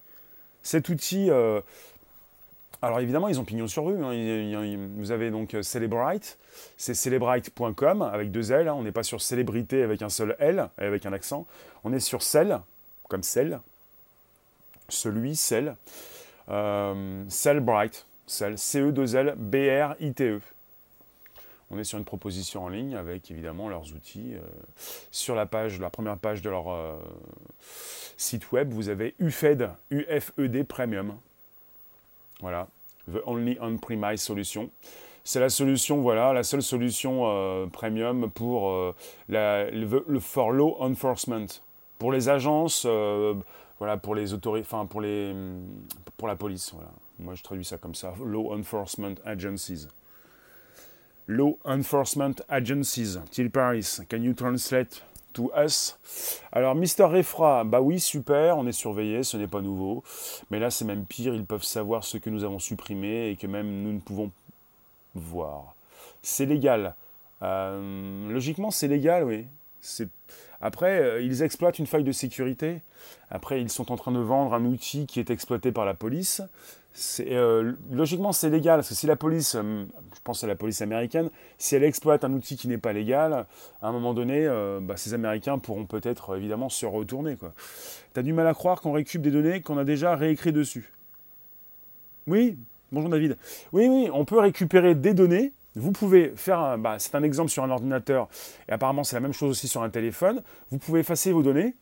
Cet 0.62 0.88
outil 0.88 1.29
alors 2.80 3.00
évidemment, 3.00 3.28
ils 3.28 3.40
ont 3.40 3.44
pignon 3.44 3.66
sur 3.66 3.86
rue. 3.86 4.02
Hein. 4.04 4.88
Vous 4.96 5.10
avez 5.10 5.30
donc 5.30 5.54
euh, 5.54 5.62
Celebrite, 5.62 6.38
c'est 6.76 6.94
celebrite.com 6.94 8.02
avec 8.02 8.30
deux 8.30 8.52
L. 8.52 8.69
Hein. 8.69 8.75
On 8.75 8.84
n'est 8.84 8.92
pas 8.92 9.02
sur 9.02 9.20
célébrité 9.20 9.82
avec 9.82 10.00
un 10.02 10.08
seul 10.08 10.36
L, 10.38 10.69
avec 10.78 11.04
un 11.04 11.12
accent. 11.12 11.46
On 11.82 11.92
est 11.92 12.00
sur 12.00 12.22
Cell, 12.22 12.60
comme 13.08 13.25
Cell, 13.25 13.58
celui, 14.88 15.34
Cell, 15.34 15.75
euh, 16.50 17.25
Cellbrite, 17.28 18.06
Cell, 18.26 18.56
C-E-2-L, 18.56 19.34
B-R-I-T-E. 19.36 20.40
On 21.70 21.78
est 21.78 21.84
sur 21.84 21.98
une 21.98 22.04
proposition 22.04 22.64
en 22.64 22.69
ligne 22.69 22.94
avec 22.94 23.30
évidemment 23.30 23.69
leurs 23.69 23.92
outils. 23.92 24.34
Euh, 24.36 24.40
sur 25.10 25.34
la 25.34 25.46
page, 25.46 25.80
la 25.80 25.90
première 25.90 26.16
page 26.16 26.42
de 26.42 26.48
leur 26.48 26.96
site 28.16 28.52
web, 28.52 28.72
vous 28.72 28.88
avez 28.88 29.16
UFED, 29.19 29.69
UFED 29.90 30.64
Premium. 30.64 31.19
Voilà, 32.40 32.69
The 33.11 33.20
Only 33.26 33.58
On-Premise 33.61 34.20
Solution. 34.20 34.70
C'est 35.25 35.40
la 35.40 35.50
solution, 35.50 36.00
voilà, 36.00 36.32
la 36.32 36.43
seule 36.43 36.62
solution 36.62 37.25
euh, 37.26 37.67
premium 37.67 38.31
pour 38.31 38.70
euh, 38.70 38.94
le, 39.29 40.19
for 40.20 40.52
law 40.52 40.76
enforcement. 40.81 41.46
Pour 41.99 42.12
les 42.12 42.29
agences, 42.31 42.85
euh, 42.87 43.35
voilà, 43.79 43.99
pour 43.99 44.14
les 44.14 44.32
autorités, 44.32 44.67
enfin 44.70 44.87
pour 44.87 45.00
les, 45.00 45.35
pour 46.17 46.29
la 46.29 46.37
police, 46.37 46.73
voilà. 46.73 46.90
Moi 47.19 47.35
je 47.35 47.43
traduis 47.43 47.64
ça 47.64 47.76
comme 47.76 47.94
ça, 47.94 48.14
Law 48.25 48.55
Enforcement 48.55 49.17
Agencies. 49.25 49.88
Law 51.26 51.58
Enforcement 51.64 52.37
Agencies. 52.49 53.19
Till 53.31 53.50
Paris, 53.50 54.00
can 54.08 54.23
you 54.23 54.32
translate 54.32 55.02
Alors, 56.52 56.75
Mister 56.75 57.05
Refra, 57.05 57.64
bah 57.64 57.81
oui, 57.81 58.00
super, 58.00 58.58
on 58.58 58.67
est 58.67 58.73
surveillé, 58.73 59.23
ce 59.23 59.37
n'est 59.37 59.46
pas 59.46 59.61
nouveau. 59.61 60.02
Mais 60.50 60.58
là, 60.58 60.70
c'est 60.70 60.85
même 60.85 61.05
pire, 61.05 61.35
ils 61.35 61.44
peuvent 61.44 61.64
savoir 61.64 62.05
ce 62.05 62.19
que 62.19 62.31
nous 62.31 62.44
avons 62.44 62.58
supprimé 62.58 63.29
et 63.29 63.37
que 63.37 63.46
même 63.46 63.82
nous 63.82 63.93
ne 63.93 64.00
pouvons 64.00 64.31
voir. 65.14 65.75
C'est 66.23 66.46
légal. 66.46 66.94
Euh, 67.43 68.31
logiquement, 68.31 68.70
c'est 68.70 68.88
légal, 68.88 69.25
oui. 69.25 69.46
Après, 70.61 70.99
euh, 70.99 71.23
ils 71.23 71.42
exploitent 71.42 71.78
une 71.78 71.87
faille 71.87 72.04
de 72.04 72.12
sécurité. 72.12 72.83
Après, 73.30 73.61
ils 73.61 73.71
sont 73.71 73.92
en 73.92 73.97
train 73.97 74.12
de 74.12 74.18
vendre 74.18 74.54
un 74.54 74.64
outil 74.64 75.07
qui 75.07 75.21
est 75.21 75.30
exploité 75.30 75.71
par 75.71 75.85
la 75.85 75.95
police. 75.95 76.42
Euh, 77.21 77.73
logiquement, 77.90 78.33
c'est 78.33 78.50
légal, 78.50 78.78
parce 78.78 78.88
que 78.88 78.95
si 78.95 79.07
la 79.07 79.17
police, 79.17 79.55
euh, 79.55 79.85
je 80.14 80.21
pense 80.25 80.43
à 80.43 80.47
la 80.47 80.57
police 80.57 80.83
américaine, 80.83 81.31
si 81.57 81.76
elle 81.76 81.85
exploite 81.85 82.25
un 82.25 82.33
outil 82.33 82.57
qui 82.57 82.69
n'est 82.69 82.78
pas 82.78 82.93
légal, 82.93 83.47
à 83.83 83.88
un 83.88 83.93
moment 83.93 84.14
donné, 84.14 84.47
euh, 84.47 84.81
bah, 84.81 84.97
ces 84.97 85.14
Américains 85.14 85.59
pourront 85.59 85.87
peut-être 85.87 86.37
évidemment 86.37 86.69
se 86.69 86.87
retourner. 86.87 87.37
Tu 87.37 88.21
as 88.21 88.23
du 88.23 88.33
mal 88.33 88.47
à 88.47 88.55
croire 88.55 88.81
qu'on 88.81 88.93
récupère 88.93 89.19
des 89.23 89.31
données 89.31 89.61
qu'on 89.61 89.78
a 89.78 89.85
déjà 89.85 90.14
réécrites 90.14 90.55
dessus. 90.55 90.93
Oui, 92.26 92.59
bonjour 92.93 93.11
David. 93.11 93.37
Oui, 93.73 93.88
oui, 93.88 94.11
on 94.12 94.25
peut 94.25 94.38
récupérer 94.38 94.95
des 94.95 95.14
données. 95.14 95.52
Vous 95.75 95.93
pouvez 95.93 96.33
faire, 96.35 96.78
bah, 96.78 96.97
c'est 96.99 97.14
un 97.14 97.23
exemple 97.23 97.50
sur 97.50 97.62
un 97.62 97.71
ordinateur, 97.71 98.28
et 98.69 98.73
apparemment 98.73 99.05
c'est 99.05 99.17
la 99.17 99.21
même 99.21 99.33
chose 99.33 99.50
aussi 99.50 99.69
sur 99.69 99.83
un 99.83 99.90
téléphone. 99.90 100.43
Vous 100.71 100.78
pouvez 100.78 101.00
effacer 101.00 101.33
vos 101.33 101.43
données, 101.43 101.75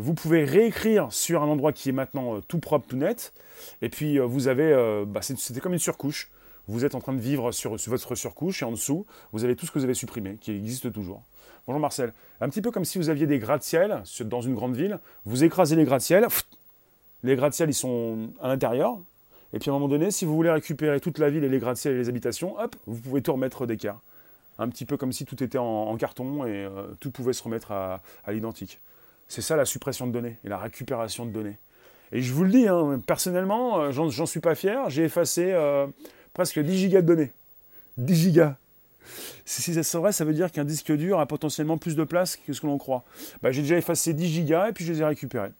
vous 0.00 0.14
pouvez 0.14 0.44
réécrire 0.44 1.12
sur 1.12 1.42
un 1.42 1.46
endroit 1.46 1.72
qui 1.72 1.90
est 1.90 1.92
maintenant 1.92 2.36
euh, 2.36 2.40
tout 2.48 2.58
propre, 2.58 2.86
tout 2.88 2.96
net. 2.96 3.32
Et 3.82 3.90
puis 3.90 4.18
euh, 4.18 4.24
vous 4.24 4.48
avez, 4.48 4.72
euh, 4.72 5.04
bah, 5.06 5.20
c'était 5.22 5.60
comme 5.60 5.74
une 5.74 5.78
surcouche. 5.78 6.30
Vous 6.68 6.84
êtes 6.84 6.94
en 6.94 7.00
train 7.00 7.12
de 7.12 7.20
vivre 7.20 7.52
sur, 7.52 7.76
votre 7.76 8.14
surcouche 8.14 8.62
et 8.62 8.64
en 8.64 8.70
dessous, 8.70 9.04
vous 9.32 9.44
avez 9.44 9.56
tout 9.56 9.66
ce 9.66 9.72
que 9.72 9.78
vous 9.78 9.84
avez 9.84 9.94
supprimé, 9.94 10.36
qui 10.40 10.52
existe 10.52 10.92
toujours. 10.92 11.22
Bonjour 11.66 11.80
Marcel. 11.80 12.12
Un 12.40 12.48
petit 12.48 12.62
peu 12.62 12.70
comme 12.70 12.84
si 12.84 12.96
vous 12.96 13.10
aviez 13.10 13.26
des 13.26 13.38
gratte-ciel 13.38 14.02
dans 14.24 14.40
une 14.40 14.54
grande 14.54 14.74
ville. 14.74 15.00
Vous 15.26 15.44
écrasez 15.44 15.76
les 15.76 15.84
gratte-ciel. 15.84 16.26
Les 17.22 17.36
gratte-ciel, 17.36 17.68
ils 17.68 17.74
sont 17.74 18.30
à 18.40 18.48
l'intérieur. 18.48 18.98
Et 19.52 19.58
puis 19.58 19.68
à 19.68 19.72
un 19.72 19.76
moment 19.76 19.88
donné, 19.88 20.10
si 20.10 20.24
vous 20.24 20.34
voulez 20.34 20.50
récupérer 20.50 21.00
toute 21.00 21.18
la 21.18 21.28
ville 21.28 21.44
et 21.44 21.48
les 21.48 21.58
gratte-ciel 21.58 21.94
et 21.94 21.98
les 21.98 22.08
habitations, 22.08 22.58
hop, 22.58 22.76
vous 22.86 23.00
pouvez 23.00 23.20
tout 23.20 23.32
remettre 23.32 23.66
d'écart. 23.66 24.00
Un 24.58 24.68
petit 24.68 24.84
peu 24.84 24.96
comme 24.96 25.12
si 25.12 25.24
tout 25.26 25.42
était 25.42 25.58
en, 25.58 25.96
carton 25.96 26.46
et 26.46 26.68
tout 27.00 27.10
pouvait 27.10 27.32
se 27.32 27.42
remettre 27.42 27.72
à 27.72 28.00
l'identique. 28.28 28.78
C'est 29.30 29.42
ça 29.42 29.54
la 29.54 29.64
suppression 29.64 30.08
de 30.08 30.12
données 30.12 30.38
et 30.44 30.48
la 30.48 30.58
récupération 30.58 31.24
de 31.24 31.30
données. 31.30 31.56
Et 32.10 32.20
je 32.20 32.32
vous 32.32 32.42
le 32.42 32.50
dis, 32.50 32.66
hein, 32.66 33.00
personnellement, 33.06 33.78
euh, 33.78 33.92
j'en 33.92 34.26
suis 34.26 34.40
pas 34.40 34.56
fier, 34.56 34.90
j'ai 34.90 35.04
effacé 35.04 35.52
euh, 35.52 35.86
presque 36.34 36.58
10 36.58 36.76
gigas 36.76 37.00
de 37.00 37.06
données. 37.06 37.30
10 37.96 38.16
gigas. 38.16 38.56
Si 39.44 39.72
c'est 39.72 39.98
vrai, 39.98 40.10
ça 40.10 40.24
veut 40.24 40.34
dire 40.34 40.50
qu'un 40.50 40.64
disque 40.64 40.90
dur 40.90 41.20
a 41.20 41.26
potentiellement 41.26 41.78
plus 41.78 41.94
de 41.94 42.02
place 42.02 42.34
que 42.34 42.52
ce 42.52 42.60
que 42.60 42.66
l'on 42.66 42.76
croit. 42.76 43.04
Bah, 43.40 43.52
j'ai 43.52 43.62
déjà 43.62 43.76
effacé 43.76 44.14
10 44.14 44.28
gigas 44.28 44.70
et 44.70 44.72
puis 44.72 44.84
je 44.84 44.92
les 44.92 45.00
ai 45.00 45.04
récupérés. 45.04 45.52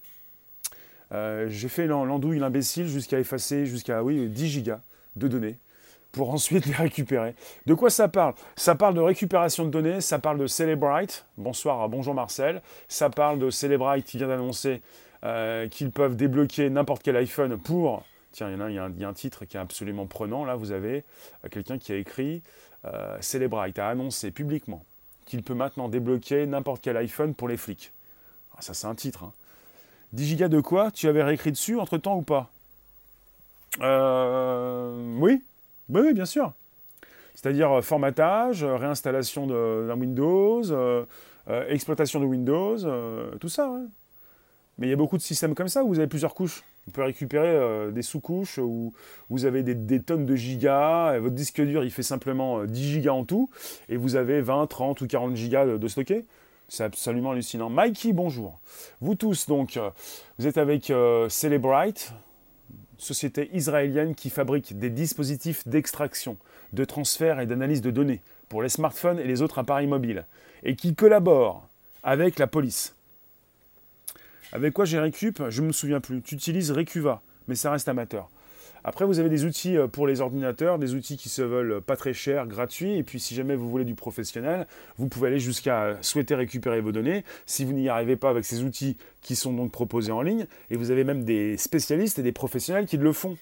Euh, 1.12 1.47
j'ai 1.49 1.69
fait 1.69 1.87
l'andouille, 1.87 2.41
l'imbécile, 2.41 2.89
jusqu'à 2.89 3.21
effacer 3.21 3.67
jusqu'à 3.67 4.03
oui, 4.03 4.29
10 4.29 4.49
gigas 4.49 4.81
de 5.15 5.29
données 5.29 5.59
pour 6.12 6.31
ensuite 6.31 6.67
les 6.67 6.75
récupérer. 6.75 7.35
De 7.67 7.75
quoi 7.75 7.90
ça 7.90 8.09
parle? 8.09 8.35
Ça 8.57 8.75
parle 8.75 8.95
de 8.95 9.00
récupération 9.00 9.64
de 9.64 9.71
données, 9.71 10.00
ça 10.00 10.19
parle 10.19 10.38
de 10.38 10.47
Celebrite. 10.47 11.25
Bonsoir, 11.37 11.88
bonjour 11.88 12.14
Marcel. 12.14 12.62
Ça 12.88 13.11
parle 13.11 13.38
de 13.38 13.50
Celebrite 13.50 14.05
qui 14.05 14.19
vient 14.19 14.29
d'annoncer 14.29 14.83
euh, 15.25 15.69
qu'ils 15.69 15.90
peuvent 15.90 16.17
débloquer 16.17 16.71
n'importe 16.71 17.02
quel 17.02 17.17
iPhone 17.17 17.59
pour 17.59 18.05
Tiens, 18.33 18.49
il 18.49 18.55
y, 18.55 18.57
en 18.57 18.61
a, 18.61 18.71
il, 18.71 19.00
y 19.00 19.05
a 19.05 19.09
un, 19.09 19.12
titre 19.12 19.45
qui 19.45 19.57
est 19.57 19.61
absolument 19.61 20.07
prenant. 20.07 20.45
Là, 20.45 20.55
vous 20.55 20.71
avez 20.71 21.05
quelqu'un 21.50 21.79
qui 21.79 21.90
a 21.90 21.97
écrit 21.97 22.43
euh, 22.85 23.17
Celebrite 23.21 23.79
a 23.79 23.88
annoncé 23.88 24.31
publiquement 24.31 24.85
qu'il 25.26 25.43
peut 25.43 25.55
maintenant 25.55 25.88
débloquer 25.88 26.47
n'importe 26.47 26.83
quel 26.83 26.97
iPhone 26.97 27.35
pour 27.35 27.49
les 27.49 27.57
flics. 27.57 27.93
Ah, 28.57 28.62
ça, 28.62 28.75
c'est 28.75 28.87
un 28.87 28.95
titre. 28.95 29.25
Hein. 29.25 29.33
10 30.12 30.26
gigas 30.26 30.49
de 30.49 30.61
quoi? 30.61 30.90
Tu 30.90 31.09
avais 31.09 31.23
réécrit 31.23 31.52
dessus 31.52 31.79
entre 31.79 31.99
temps 31.99 32.17
ou 32.17 32.23
pas? 32.23 32.50
Euh, 33.81 35.17
oui. 35.19 35.43
Oui, 35.94 36.12
bien 36.12 36.25
sûr. 36.25 36.52
C'est-à-dire 37.35 37.70
euh, 37.78 37.82
formatage, 37.82 38.62
euh, 38.62 38.76
réinstallation 38.76 39.47
d'un 39.47 39.99
Windows, 39.99 40.62
exploitation 41.68 42.20
de 42.20 42.26
Windows, 42.26 42.76
tout 43.40 43.49
ça. 43.49 43.73
Mais 44.78 44.87
il 44.87 44.90
y 44.90 44.92
a 44.92 44.97
beaucoup 44.97 45.16
de 45.16 45.23
systèmes 45.23 45.54
comme 45.54 45.68
ça 45.68 45.82
où 45.82 45.88
vous 45.88 45.99
avez 45.99 46.06
plusieurs 46.06 46.35
couches. 46.35 46.62
Vous 46.87 46.92
pouvez 46.92 47.06
récupérer 47.06 47.90
des 47.92 48.02
sous-couches 48.02 48.59
où 48.59 48.94
vous 49.30 49.44
avez 49.44 49.62
des, 49.62 50.00
tonnes 50.00 50.26
de 50.26 50.37
gigas, 50.37 51.16
et 51.16 51.18
votre 51.18 51.35
disque 51.35 51.61
dur 51.61 51.82
il 51.82 51.90
fait 51.90 52.04
simplement 52.04 52.64
10 52.64 52.92
gigas 52.92 53.12
en 53.12 53.25
tout, 53.25 53.50
et 53.88 53.97
vous 53.97 54.14
avez 54.14 54.40
20, 54.40 54.66
30 54.68 55.00
ou 55.00 55.06
40 55.09 55.35
gigas 55.35 55.66
de, 55.66 55.76
de 55.76 55.88
stocké. 55.88 56.25
C'est 56.68 56.85
absolument 56.85 57.32
hallucinant. 57.32 57.68
Mikey, 57.68 58.12
bonjour. 58.12 58.61
Vous 59.00 59.16
tous, 59.16 59.49
donc, 59.49 59.78
vous 60.38 60.47
êtes 60.47 60.56
avec 60.56 60.85
Celebrite, 60.87 62.12
société 63.00 63.50
israélienne 63.52 64.14
qui 64.14 64.30
fabrique 64.30 64.78
des 64.78 64.90
dispositifs 64.90 65.66
d'extraction, 65.66 66.37
de 66.73 66.85
transfert 66.85 67.40
et 67.40 67.47
d'analyse 67.47 67.80
de 67.80 67.90
données 67.90 68.21
pour 68.49 68.62
les 68.62 68.69
smartphones 68.69 69.19
et 69.19 69.26
les 69.26 69.42
autres 69.42 69.59
appareils 69.59 69.87
mobiles, 69.87 70.26
et 70.62 70.76
qui 70.76 70.95
collabore 70.95 71.66
avec 72.02 72.38
la 72.38 72.47
police. 72.47 72.95
Avec 74.52 74.75
quoi 74.75 74.85
j'ai 74.85 74.99
Récup? 74.99 75.42
Je 75.49 75.62
ne 75.62 75.69
me 75.69 75.73
souviens 75.73 76.00
plus. 76.00 76.23
Tu 76.23 76.35
utilises 76.35 76.73
Recuva, 76.73 77.23
mais 77.47 77.54
ça 77.54 77.71
reste 77.71 77.88
amateur. 77.88 78.28
Après, 78.84 79.04
vous 79.04 79.18
avez 79.18 79.28
des 79.28 79.44
outils 79.44 79.76
euh, 79.76 79.87
pour 79.87 80.06
les 80.06 80.20
ordinateurs, 80.20 80.78
des 80.78 80.94
outils 80.94 81.16
qui 81.16 81.28
se 81.28 81.42
veulent 81.42 81.80
pas 81.80 81.96
très 81.96 82.14
chers, 82.14 82.46
gratuits. 82.46 82.96
Et 82.96 83.02
puis, 83.02 83.20
si 83.20 83.34
jamais 83.34 83.56
vous 83.56 83.68
voulez 83.68 83.84
du 83.84 83.94
professionnel, 83.94 84.66
vous 84.99 85.08
pouvez 85.08 85.28
aller 85.28 85.40
jusqu'à 85.40 85.99
souhaiter 86.00 86.34
récupérer 86.34 86.80
vos 86.80 86.92
données. 86.92 87.25
Si 87.46 87.64
vous 87.64 87.72
n'y 87.72 87.88
arrivez 87.88 88.16
pas 88.16 88.30
avec 88.30 88.44
ces 88.44 88.62
outils 88.62 88.96
qui 89.22 89.37
sont 89.37 89.52
donc 89.52 89.72
proposés 89.72 90.12
en 90.12 90.22
ligne, 90.22 90.46
et 90.70 90.76
vous 90.76 90.90
avez 90.90 91.04
même 91.04 91.25
des 91.25 91.56
spécialistes 91.56 92.18
et 92.18 92.22
des 92.22 92.32
professionnels 92.32 92.87
qui 92.87 92.96
le 92.96 93.12
font. 93.12 93.37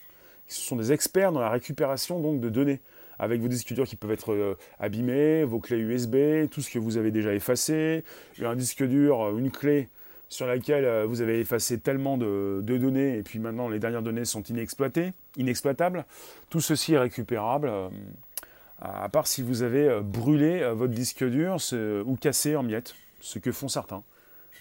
Ce 0.47 0.61
sont 0.63 0.77
des 0.77 0.93
experts 0.93 1.33
dans 1.33 1.41
la 1.41 1.51
récupération 1.51 2.21
donc 2.21 2.41
de 2.41 2.49
données 2.49 2.81
avec 3.19 3.41
vos 3.41 3.49
disques 3.49 3.73
durs 3.73 3.87
qui 3.87 3.97
peuvent 3.97 4.13
être 4.13 4.33
euh, 4.33 4.57
abîmés, 4.79 5.45
vos 5.45 5.59
clés 5.59 5.79
USB, 5.79 6.49
tout 6.51 6.61
ce 6.61 6.71
que 6.71 6.79
vous 6.79 6.97
avez 6.97 7.11
déjà 7.11 7.35
effacé, 7.35 8.05
un 8.43 8.55
disque 8.55 8.85
dur, 8.85 9.23
euh, 9.23 9.39
une 9.39 9.51
clé 9.51 9.89
sur 10.29 10.47
laquelle 10.47 10.85
euh, 10.85 11.07
vous 11.07 11.21
avez 11.21 11.41
effacé 11.41 11.79
tellement 11.79 12.19
de, 12.19 12.63
données 12.63 13.17
et 13.17 13.23
puis 13.23 13.39
maintenant 13.39 13.69
les 13.69 13.79
dernières 13.79 14.03
données 14.03 14.25
sont 14.25 14.43
inexploitées, 14.43 15.13
inexploitables. 15.37 16.05
Tout 16.51 16.61
ceci 16.61 16.95
est 16.95 16.99
récupérable, 16.99 17.69
euh, 17.69 17.89
à 18.81 19.09
part 19.09 19.27
si 19.27 19.43
vous 19.43 19.63
avez 19.63 19.89
euh, 19.89 20.01
brûlé 20.01 20.71
votre 20.75 20.93
disque 20.93 21.25
dur 21.25 21.57
ou 22.07 22.17
cassé 22.17 22.57
en 22.57 22.63
miettes, 22.63 22.95
ce 23.21 23.39
que 23.39 23.53
font 23.53 23.69
certains. 23.69 24.03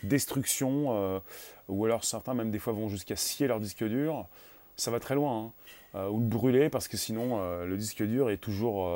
Destruction, 0.03 1.21
ou 1.67 1.85
alors 1.85 2.03
certains 2.03 2.35
même 2.35 2.51
des 2.51 2.59
fois 2.59 2.71
vont 2.71 2.87
jusqu'à 2.87 3.15
scier 3.15 3.47
leur 3.47 3.59
disque 3.59 3.83
dur. 3.83 4.27
Ça 4.75 4.91
va 4.91 4.99
très 4.99 5.15
loin. 5.15 5.51
Hein. 5.95 6.07
ou 6.09 6.19
le 6.19 6.25
brûler 6.25 6.69
parce 6.69 6.87
que 6.87 6.97
sinon 6.97 7.41
le 7.63 7.77
disque 7.77 8.03
dur 8.03 8.29
est 8.29 8.37
toujours 8.37 8.87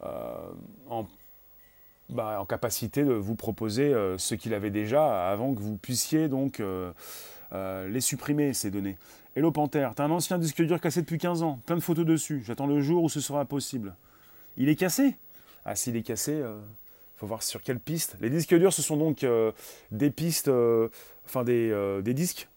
en 0.00 1.06
bah, 2.10 2.40
en 2.40 2.44
capacité 2.44 3.04
de 3.04 3.12
vous 3.12 3.36
proposer 3.36 3.94
euh, 3.94 4.18
ce 4.18 4.34
qu'il 4.34 4.52
avait 4.52 4.70
déjà 4.70 5.30
avant 5.30 5.54
que 5.54 5.60
vous 5.60 5.76
puissiez 5.76 6.28
donc 6.28 6.58
euh, 6.58 6.92
euh, 7.52 7.88
les 7.88 8.00
supprimer, 8.00 8.52
ces 8.52 8.70
données. 8.70 8.98
Hello 9.36 9.52
Panther, 9.52 9.88
t'as 9.94 10.04
un 10.04 10.10
ancien 10.10 10.38
disque 10.38 10.60
dur 10.62 10.80
cassé 10.80 11.02
depuis 11.02 11.18
15 11.18 11.42
ans, 11.42 11.60
plein 11.66 11.76
de 11.76 11.80
photos 11.80 12.04
dessus, 12.04 12.42
j'attends 12.44 12.66
le 12.66 12.80
jour 12.80 13.04
où 13.04 13.08
ce 13.08 13.20
sera 13.20 13.44
possible. 13.44 13.94
Il 14.56 14.68
est 14.68 14.74
cassé? 14.74 15.16
Ah 15.64 15.76
s'il 15.76 15.94
est 15.96 16.02
cassé, 16.02 16.32
il 16.32 17.18
faut 17.18 17.28
voir 17.28 17.42
sur 17.42 17.62
quelle 17.62 17.78
piste. 17.78 18.16
Les 18.20 18.28
disques 18.30 18.56
durs, 18.56 18.72
ce 18.72 18.82
sont 18.82 18.96
donc 18.96 19.24
des 19.92 20.10
pistes, 20.10 20.50
enfin 21.26 21.44
des, 21.44 22.00
des, 22.02 22.14
disques 22.14 22.48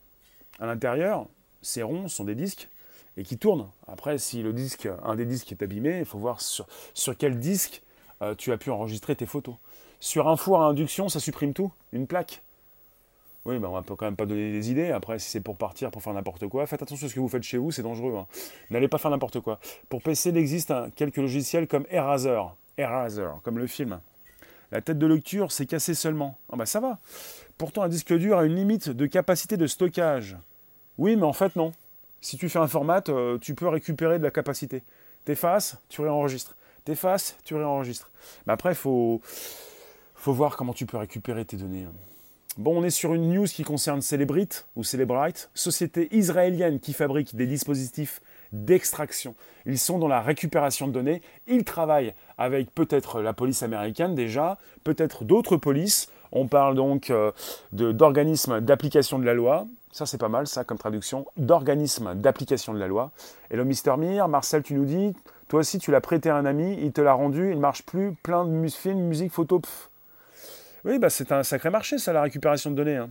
à 0.59 0.65
l'intérieur, 0.65 1.27
ces 1.61 1.83
ronds 1.83 2.07
sont 2.07 2.23
des 2.23 2.33
disques, 2.33 2.69
et 3.17 3.23
qui 3.23 3.37
tournent. 3.37 3.69
Après, 3.87 4.17
si 4.17 4.41
le 4.41 4.51
disque, 4.51 4.89
un 5.03 5.15
des 5.15 5.25
disques 5.25 5.51
est 5.51 5.61
abîmé, 5.61 5.99
il 5.99 6.05
faut 6.05 6.17
voir 6.17 6.41
sur, 6.41 6.65
sur 6.95 7.15
quel 7.15 7.37
disque 7.39 7.82
euh, 8.23 8.35
tu 8.35 8.51
as 8.51 8.57
pu 8.57 8.71
enregistrer 8.71 9.15
tes 9.15 9.25
photos. 9.25 9.55
Sur 9.99 10.27
un 10.27 10.37
four 10.37 10.61
à 10.61 10.65
induction, 10.65 11.09
ça 11.09 11.19
supprime 11.19 11.53
tout? 11.53 11.71
Une 11.91 12.07
plaque? 12.07 12.41
Oui, 13.45 13.59
ben 13.59 13.67
on 13.67 13.77
ne 13.77 13.81
peut 13.81 13.95
quand 13.95 14.05
même 14.05 14.15
pas 14.15 14.25
donner 14.25 14.51
des 14.51 14.71
idées. 14.71 14.91
Après, 14.91 15.19
si 15.19 15.29
c'est 15.29 15.41
pour 15.41 15.57
partir, 15.57 15.91
pour 15.91 16.01
faire 16.01 16.13
n'importe 16.13 16.47
quoi, 16.47 16.65
faites 16.65 16.81
attention 16.81 17.07
à 17.07 17.09
ce 17.09 17.15
que 17.15 17.19
vous 17.19 17.27
faites 17.27 17.43
chez 17.43 17.57
vous, 17.57 17.71
c'est 17.71 17.83
dangereux. 17.83 18.15
Hein. 18.17 18.25
N'allez 18.69 18.87
pas 18.87 18.97
faire 18.97 19.11
n'importe 19.11 19.41
quoi. 19.41 19.59
Pour 19.89 20.01
PC, 20.01 20.29
il 20.29 20.37
existe 20.37 20.73
quelques 20.95 21.17
logiciels 21.17 21.67
comme 21.67 21.85
Eraser. 21.89 22.41
Eraser, 22.77 23.27
comme 23.43 23.59
le 23.59 23.67
film. 23.67 23.99
La 24.71 24.81
tête 24.81 24.97
de 24.97 25.05
lecture, 25.05 25.51
c'est 25.51 25.65
cassé 25.65 25.93
seulement. 25.93 26.37
Ah 26.51 26.55
bah 26.55 26.65
ça 26.65 26.79
va. 26.79 26.99
Pourtant, 27.57 27.83
un 27.83 27.89
disque 27.89 28.13
dur 28.13 28.37
a 28.37 28.45
une 28.45 28.55
limite 28.55 28.89
de 28.89 29.05
capacité 29.05 29.57
de 29.57 29.67
stockage. 29.67 30.37
Oui, 30.97 31.15
mais 31.15 31.25
en 31.25 31.33
fait, 31.33 31.55
non. 31.55 31.73
Si 32.21 32.37
tu 32.37 32.47
fais 32.47 32.59
un 32.59 32.67
format, 32.67 33.03
euh, 33.09 33.37
tu 33.39 33.55
peux 33.55 33.67
récupérer 33.67 34.19
de 34.19 34.23
la 34.23 34.31
capacité. 34.31 34.83
T'effaces, 35.25 35.77
tu 35.89 36.01
réenregistres 36.01 36.55
t'effaces, 36.85 37.37
tu 37.43 37.55
réenregistres. 37.55 38.11
Mais 38.45 38.53
après, 38.53 38.71
il 38.71 38.75
faut, 38.75 39.21
voir 40.25 40.55
comment 40.55 40.73
tu 40.73 40.85
peux 40.85 40.97
récupérer 40.97 41.45
tes 41.45 41.57
données. 41.57 41.85
Bon, 42.57 42.79
on 42.79 42.83
est 42.83 42.91
sur 42.91 43.13
une 43.13 43.33
news 43.33 43.45
qui 43.45 43.63
concerne 43.63 44.01
Celebrite 44.01 44.67
ou 44.75 44.83
Celebrite, 44.83 45.49
société 45.53 46.15
israélienne 46.15 46.79
qui 46.79 46.93
fabrique 46.93 47.35
des 47.35 47.47
dispositifs 47.47 48.21
d'extraction. 48.51 49.35
Ils 49.65 49.79
sont 49.79 49.97
dans 49.97 50.07
la 50.07 50.21
récupération 50.21 50.87
de 50.87 50.93
données. 50.93 51.21
Ils 51.47 51.63
travaillent 51.63 52.13
avec 52.37 52.73
peut-être 52.73 53.21
la 53.21 53.33
police 53.33 53.63
américaine 53.63 54.13
déjà, 54.13 54.57
peut-être 54.83 55.23
d'autres 55.23 55.57
polices. 55.57 56.09
On 56.31 56.47
parle 56.47 56.75
donc 56.75 57.09
euh, 57.09 57.31
d'organismes 57.71 58.61
d'application 58.61 59.19
de 59.19 59.25
la 59.25 59.33
loi. 59.33 59.65
Ça, 59.91 60.05
c'est 60.05 60.17
pas 60.17 60.29
mal, 60.29 60.47
ça, 60.47 60.63
comme 60.63 60.77
traduction. 60.77 61.25
D'organismes 61.37 62.15
d'application 62.15 62.73
de 62.73 62.79
la 62.79 62.87
loi. 62.87 63.11
Le 63.51 63.63
Mister 63.63 63.95
Mir, 63.97 64.27
Marcel, 64.27 64.63
tu 64.63 64.73
nous 64.73 64.85
dis, 64.85 65.13
toi 65.47 65.59
aussi, 65.59 65.77
tu 65.79 65.91
l'as 65.91 66.01
prêté 66.01 66.29
à 66.29 66.35
un 66.35 66.45
ami, 66.45 66.77
il 66.81 66.91
te 66.91 67.01
l'a 67.01 67.13
rendu, 67.13 67.51
il 67.51 67.59
marche 67.59 67.83
plus, 67.83 68.13
plein 68.23 68.45
de 68.45 68.67
films, 68.69 68.99
musique, 68.99 69.31
photo. 69.31 69.61
Oui, 70.85 70.99
bah 70.99 71.09
c'est 71.09 71.31
un 71.31 71.43
sacré 71.43 71.69
marché, 71.69 71.97
ça, 71.97 72.13
la 72.13 72.21
récupération 72.21 72.71
de 72.71 72.75
données. 72.75 72.97
Hein. 72.97 73.09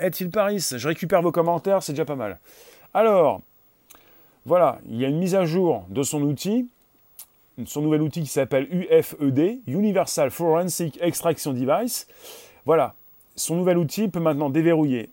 Est-il 0.00 0.30
Paris? 0.30 0.64
Je 0.76 0.86
récupère 0.86 1.22
vos 1.22 1.32
commentaires, 1.32 1.82
c'est 1.82 1.92
déjà 1.92 2.04
pas 2.04 2.16
mal. 2.16 2.38
Alors, 2.94 3.40
voilà, 4.46 4.78
il 4.88 4.96
y 4.96 5.04
a 5.04 5.08
une 5.08 5.18
mise 5.18 5.34
à 5.34 5.44
jour 5.44 5.84
de 5.88 6.02
son 6.02 6.22
outil, 6.22 6.68
son 7.66 7.82
nouvel 7.82 8.02
outil 8.02 8.22
qui 8.22 8.28
s'appelle 8.28 8.68
UFED, 8.70 9.60
Universal 9.66 10.30
Forensic 10.30 10.98
Extraction 11.02 11.52
Device. 11.52 12.06
Voilà, 12.64 12.94
son 13.34 13.56
nouvel 13.56 13.78
outil 13.78 14.08
peut 14.08 14.20
maintenant 14.20 14.50
déverrouiller 14.50 15.10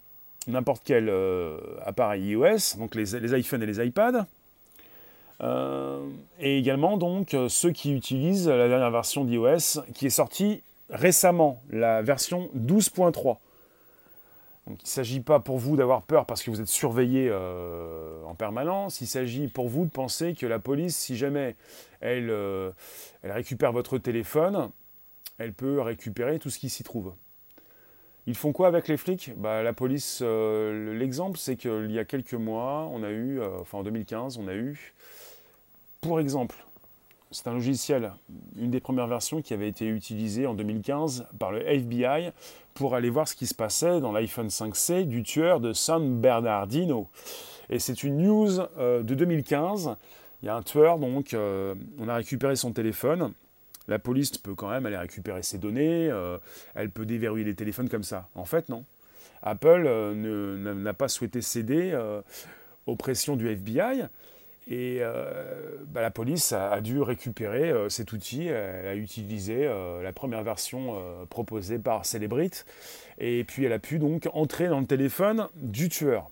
n'importe 0.48 0.84
quel 0.86 1.10
euh, 1.10 1.58
appareil 1.84 2.30
iOS, 2.30 2.77
donc 2.77 2.96
les, 2.96 3.15
iPhones 3.15 3.63
et 3.63 3.65
les 3.65 3.86
iPads, 3.86 4.25
et 5.42 6.58
également 6.58 6.98
donc 6.98 7.34
euh, 7.34 7.50
ceux 7.50 7.72
qui 7.72 7.94
utilisent 7.94 8.48
la 8.48 8.68
dernière 8.68 8.92
version 8.92 9.25
d'iOS 9.25 9.82
qui 9.94 10.06
est 10.06 10.12
sortie 10.12 10.62
récemment, 10.89 11.62
la 11.70 12.01
version 12.01 12.50
12.3. 12.56 13.38
Donc 14.68 14.80
il 14.82 14.86
ne 14.86 14.88
s'agit 14.88 15.20
pas 15.20 15.39
pour 15.39 15.58
vous 15.58 15.75
d'avoir 15.75 16.01
peur 16.04 16.25
parce 16.25 16.42
que 16.42 16.50
vous 16.50 16.62
êtes 16.62 16.68
surveillé 16.68 17.30
euh, 17.30 18.24
en 18.25 18.34
permanence, 18.34 19.01
il 19.01 19.08
s'agit 19.08 19.48
pour 19.48 19.68
vous 19.68 19.86
de 19.86 19.92
penser 19.92 20.34
que 20.34 20.46
la 20.46 20.60
police, 20.60 20.98
si 20.98 21.18
jamais 21.18 21.56
elle 22.01 22.32
récupère 23.24 23.72
votre 23.72 23.98
téléphone, 23.98 24.70
elle 25.38 25.54
peut 25.54 25.82
récupérer 25.82 26.39
tout 26.39 26.50
ce 26.50 26.60
qui 26.60 26.70
s'y 26.70 26.84
trouve. 26.84 27.13
Ils 28.27 28.36
font 28.36 28.53
quoi 28.53 28.67
avec 28.67 28.88
les 28.88 28.98
flics? 28.98 29.32
Bah, 29.38 29.62
La 29.62 29.74
police, 29.74 30.22
l'exemple, 30.22 31.38
c'est 31.38 31.55
qu'il 31.55 31.91
y 31.91 32.00
a 32.00 32.05
quelques 32.05 32.34
mois, 32.34 32.89
on 32.91 33.03
a 33.03 33.12
eu, 33.12 33.39
enfin 33.60 33.79
en 33.79 33.84
2015, 33.84 34.38
on 34.38 34.48
a 34.48 34.55
eu 34.55 34.94
pour 36.05 36.20
exemple, 36.20 36.55
c'est 37.32 37.48
un 37.48 37.53
logiciel, 37.53 38.12
une 38.58 38.70
des 38.70 38.79
premières 38.79 39.08
versions 39.08 39.41
qui 39.41 39.55
avait 39.55 39.67
été 39.67 39.88
utilisée 39.88 40.46
en 40.46 40.53
2015 40.53 41.25
par 41.39 41.51
le 41.51 41.67
FBI 41.67 42.29
pour 42.75 42.94
aller 42.94 43.10
voir 43.10 43.27
ce 43.27 43.36
qui 43.36 43.48
se 43.48 43.55
passait 43.55 44.00
dans 44.01 44.12
l'iPhone 44.12 44.50
5C 44.50 45.05
du 45.05 45.24
tueur 45.24 45.60
de 45.60 45.74
San 45.74 46.22
Bernardino. 46.22 47.08
Et 47.72 47.79
c'est 47.79 48.03
une 48.03 48.17
news 48.17 48.60
euh, 48.77 49.01
de 49.01 49.15
2015. 49.15 49.96
Il 50.44 50.46
y 50.46 50.50
a 50.50 50.55
un 50.55 50.62
tueur, 50.62 51.00
donc 51.00 51.34
euh, 51.34 51.74
on 51.98 52.08
a 52.08 52.13
récupéré 52.17 52.55
son 52.55 52.72
téléphone. 52.72 53.34
La 53.88 54.00
police 54.00 54.38
peut 54.38 54.56
quand 54.56 54.70
même 54.70 54.86
aller 54.86 54.98
récupérer 54.98 55.44
ses 55.44 55.58
données, 55.58 56.10
euh, 56.10 56.38
elle 56.74 56.89
peut 56.89 57.06
déverrouiller 57.06 57.46
les 57.46 57.56
téléphones 57.56 57.89
comme 57.89 58.04
ça. 58.04 58.30
En 58.36 58.46
fait, 58.46 58.70
non. 58.70 58.86
Apple 59.44 59.84
n'a 60.15 60.94
pas 60.94 61.08
souhaité 61.08 61.42
céder 61.42 61.96
aux 62.88 62.96
pressions 62.96 63.36
du 63.36 63.48
FBI. 63.48 64.08
Et 64.68 64.98
euh, 65.01 65.77
bah, 65.88 66.01
la 66.01 66.10
police 66.10 66.51
a, 66.51 66.82
dû 66.82 67.00
récupérer 67.01 67.70
euh, 67.70 67.88
cet 67.89 68.13
outil. 68.13 68.48
Elle 68.48 68.88
a 68.88 68.96
utilisé 68.96 69.68
euh, 69.68 70.01
la 70.01 70.12
première 70.12 70.44
version 70.44 70.96
proposée 71.30 71.77
par 71.77 72.06
Celebrite. 72.06 72.65
Et 73.20 73.44
puis 73.44 73.65
elle 73.65 73.74
a 73.74 73.80
pu 73.80 74.00
donc 74.00 74.27
entrer 74.34 74.68
dans 74.68 74.80
le 74.80 74.88
téléphone 74.88 75.48
du 75.56 75.89
tueur. 75.89 76.30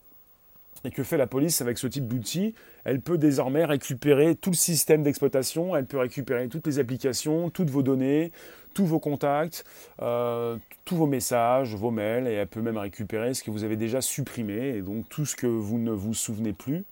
Et 0.84 0.92
que 0.92 1.04
fait 1.04 1.18
la 1.18 1.28
police 1.28 1.62
avec 1.62 1.78
ce 1.78 1.88
type 1.88 2.08
d'outil? 2.08 2.56
Elle 2.86 3.02
peut 3.02 3.18
désormais 3.18 3.66
récupérer 3.66 4.36
tout 4.36 4.50
le 4.50 4.56
système 4.56 5.04
d'exploitation, 5.04 5.76
elle 5.76 5.86
peut 5.86 5.98
récupérer 5.98 6.48
toutes 6.50 6.68
les 6.68 6.80
applications, 6.80 7.50
toutes 7.50 7.70
vos 7.70 7.84
données, 7.84 8.32
tous 8.74 8.86
vos 8.86 9.00
contacts, 9.00 9.64
euh, 10.02 10.58
tous 10.86 10.96
vos 10.96 11.08
messages, 11.08 11.76
vos 11.76 11.92
mails, 11.92 12.28
et 12.28 12.34
elle 12.34 12.48
peut 12.48 12.62
même 12.62 12.78
récupérer 12.78 13.34
ce 13.34 13.44
que 13.44 13.52
vous 13.52 13.64
avez 13.64 13.78
déjà 13.78 14.02
supprimé, 14.02 14.76
et 14.76 14.82
donc 14.82 15.08
tout 15.10 15.26
ce 15.26 15.36
que 15.36 15.48
vous 15.48 15.78
ne 15.78 15.92
vous 15.92 16.14
souvenez 16.14 16.54
plus, 16.54 16.84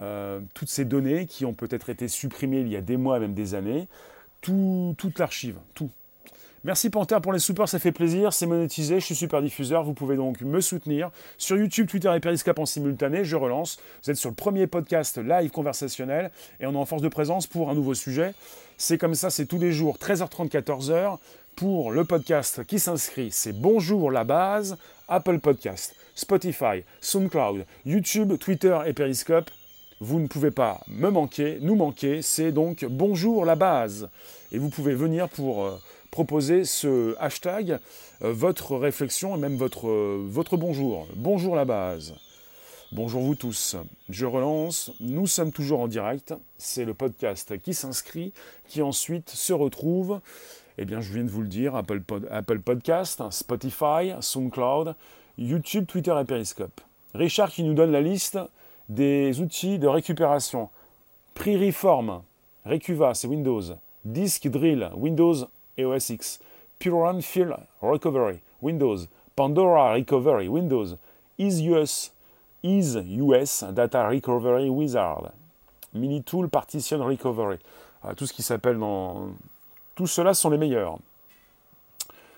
euh, 0.00 0.40
toutes 0.54 0.70
ces 0.70 0.84
données 0.84 1.26
qui 1.26 1.44
ont 1.44 1.54
peut-être 1.54 1.90
été 1.90 2.08
supprimées 2.08 2.60
il 2.60 2.68
y 2.68 2.76
a 2.76 2.80
des 2.80 2.96
mois, 2.96 3.20
même 3.20 3.34
des 3.34 3.54
années, 3.54 3.86
tout, 4.40 4.94
toute 4.98 5.18
l'archive, 5.18 5.58
tout. 5.74 5.90
Merci 6.62 6.90
Panther 6.90 7.16
pour 7.22 7.32
les 7.32 7.38
supports, 7.38 7.70
ça 7.70 7.78
fait 7.78 7.90
plaisir, 7.90 8.34
c'est 8.34 8.44
monétisé, 8.44 9.00
je 9.00 9.06
suis 9.06 9.14
super 9.14 9.40
diffuseur, 9.40 9.82
vous 9.82 9.94
pouvez 9.94 10.16
donc 10.16 10.42
me 10.42 10.60
soutenir 10.60 11.10
sur 11.38 11.56
YouTube, 11.56 11.88
Twitter 11.88 12.12
et 12.14 12.20
Periscope 12.20 12.58
en 12.58 12.66
simultané, 12.66 13.24
je 13.24 13.34
relance. 13.34 13.80
Vous 14.04 14.10
êtes 14.10 14.18
sur 14.18 14.28
le 14.28 14.34
premier 14.34 14.66
podcast 14.66 15.16
live 15.16 15.50
conversationnel 15.50 16.30
et 16.60 16.66
on 16.66 16.74
est 16.74 16.76
en 16.76 16.84
force 16.84 17.00
de 17.00 17.08
présence 17.08 17.46
pour 17.46 17.70
un 17.70 17.74
nouveau 17.74 17.94
sujet. 17.94 18.34
C'est 18.76 18.98
comme 18.98 19.14
ça, 19.14 19.30
c'est 19.30 19.46
tous 19.46 19.58
les 19.58 19.72
jours, 19.72 19.96
13h30, 19.96 20.50
14h, 20.50 21.16
pour 21.56 21.92
le 21.92 22.04
podcast 22.04 22.62
qui 22.66 22.78
s'inscrit, 22.78 23.30
c'est 23.30 23.58
Bonjour 23.58 24.10
la 24.10 24.24
base, 24.24 24.76
Apple 25.08 25.38
Podcast, 25.38 25.94
Spotify, 26.14 26.84
SoundCloud, 27.00 27.64
YouTube, 27.86 28.36
Twitter 28.36 28.78
et 28.84 28.92
Periscope. 28.92 29.50
Vous 29.98 30.20
ne 30.20 30.26
pouvez 30.26 30.50
pas 30.50 30.82
me 30.88 31.08
manquer, 31.08 31.56
nous 31.62 31.74
manquer, 31.74 32.20
c'est 32.20 32.52
donc 32.52 32.84
Bonjour 32.84 33.46
la 33.46 33.56
base. 33.56 34.10
Et 34.52 34.58
vous 34.58 34.68
pouvez 34.68 34.94
venir 34.94 35.26
pour... 35.30 35.80
Proposer 36.10 36.64
ce 36.64 37.14
hashtag, 37.20 37.78
euh, 38.22 38.32
votre 38.32 38.76
réflexion 38.76 39.36
et 39.36 39.38
même 39.38 39.56
votre, 39.56 39.88
euh, 39.88 40.26
votre 40.28 40.56
bonjour. 40.56 41.06
Bonjour 41.14 41.54
la 41.54 41.64
base. 41.64 42.14
Bonjour 42.90 43.22
vous 43.22 43.36
tous. 43.36 43.76
Je 44.08 44.26
relance. 44.26 44.90
Nous 44.98 45.28
sommes 45.28 45.52
toujours 45.52 45.78
en 45.78 45.86
direct. 45.86 46.34
C'est 46.58 46.84
le 46.84 46.94
podcast 46.94 47.56
qui 47.62 47.74
s'inscrit, 47.74 48.32
qui 48.66 48.82
ensuite 48.82 49.30
se 49.30 49.52
retrouve. 49.52 50.20
Eh 50.78 50.84
bien, 50.84 51.00
je 51.00 51.12
viens 51.12 51.22
de 51.22 51.30
vous 51.30 51.42
le 51.42 51.46
dire, 51.46 51.76
Apple, 51.76 52.00
Podcast, 52.58 53.22
Spotify, 53.30 54.14
SoundCloud, 54.18 54.96
YouTube, 55.38 55.86
Twitter 55.86 56.16
et 56.20 56.24
Periscope. 56.24 56.80
Richard 57.14 57.50
qui 57.50 57.62
nous 57.62 57.74
donne 57.74 57.92
la 57.92 58.00
liste 58.00 58.38
des 58.88 59.40
outils 59.40 59.78
de 59.78 59.86
récupération. 59.86 60.70
Pre-Reform, 61.34 62.22
Recuva, 62.64 63.14
c'est 63.14 63.28
Windows. 63.28 63.62
Disk 64.04 64.48
Drill, 64.48 64.90
Windows 64.96 65.46
OS 65.84 66.10
X, 66.10 66.40
Puron 66.78 67.20
Field 67.20 67.56
Recovery, 67.82 68.40
Windows, 68.62 69.06
Pandora 69.36 69.92
Recovery, 69.94 70.48
Windows, 70.48 70.96
EaseUS, 71.38 72.10
US 72.62 73.64
Data 73.72 74.08
Recovery 74.08 74.68
Wizard, 74.68 75.32
Minitool 75.94 76.48
Partition 76.48 77.04
Recovery, 77.04 77.58
tout 78.16 78.26
ce 78.26 78.32
qui 78.32 78.42
s'appelle 78.42 78.78
dans... 78.78 79.28
Tout 79.94 80.06
cela 80.06 80.34
sont 80.34 80.50
les 80.50 80.58
meilleurs. 80.58 80.98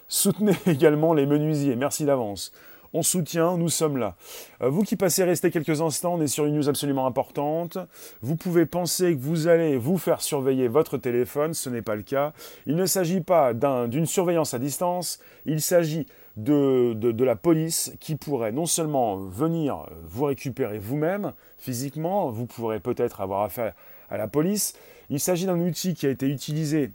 Soutenez 0.08 0.56
également 0.66 1.14
les 1.14 1.26
menuisiers, 1.26 1.76
merci 1.76 2.04
d'avance 2.04 2.52
on 2.94 3.02
soutient, 3.02 3.56
nous 3.56 3.68
sommes 3.68 3.96
là. 3.96 4.16
Euh, 4.62 4.68
vous 4.68 4.82
qui 4.82 4.96
passez 4.96 5.24
rester 5.24 5.50
quelques 5.50 5.80
instants, 5.80 6.14
on 6.14 6.20
est 6.20 6.26
sur 6.26 6.44
une 6.44 6.56
news 6.56 6.68
absolument 6.68 7.06
importante. 7.06 7.78
Vous 8.20 8.36
pouvez 8.36 8.66
penser 8.66 9.14
que 9.14 9.20
vous 9.20 9.48
allez 9.48 9.76
vous 9.76 9.98
faire 9.98 10.20
surveiller 10.20 10.68
votre 10.68 10.98
téléphone, 10.98 11.54
ce 11.54 11.70
n'est 11.70 11.82
pas 11.82 11.94
le 11.94 12.02
cas. 12.02 12.32
Il 12.66 12.76
ne 12.76 12.86
s'agit 12.86 13.20
pas 13.20 13.54
d'une 13.54 14.06
surveillance 14.06 14.54
à 14.54 14.58
distance, 14.58 15.20
il 15.46 15.60
s'agit 15.60 16.06
de, 16.36 16.94
de, 16.94 17.24
la 17.24 17.36
police 17.36 17.92
qui 18.00 18.16
pourrait 18.16 18.52
non 18.52 18.64
seulement 18.64 19.16
venir 19.16 19.86
vous 20.04 20.24
récupérer 20.24 20.78
vous-même 20.78 21.32
physiquement, 21.58 22.30
vous 22.30 22.46
pourrez 22.46 22.80
peut-être 22.80 23.20
avoir 23.20 23.42
affaire 23.42 23.74
à 24.08 24.16
la 24.16 24.28
police. 24.28 24.74
Il 25.10 25.20
s'agit 25.20 25.46
d'un 25.46 25.60
outil 25.60 25.94
qui 25.94 26.06
a 26.06 26.10
été 26.10 26.26
utilisé 26.26 26.90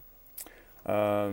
euh, 0.89 1.31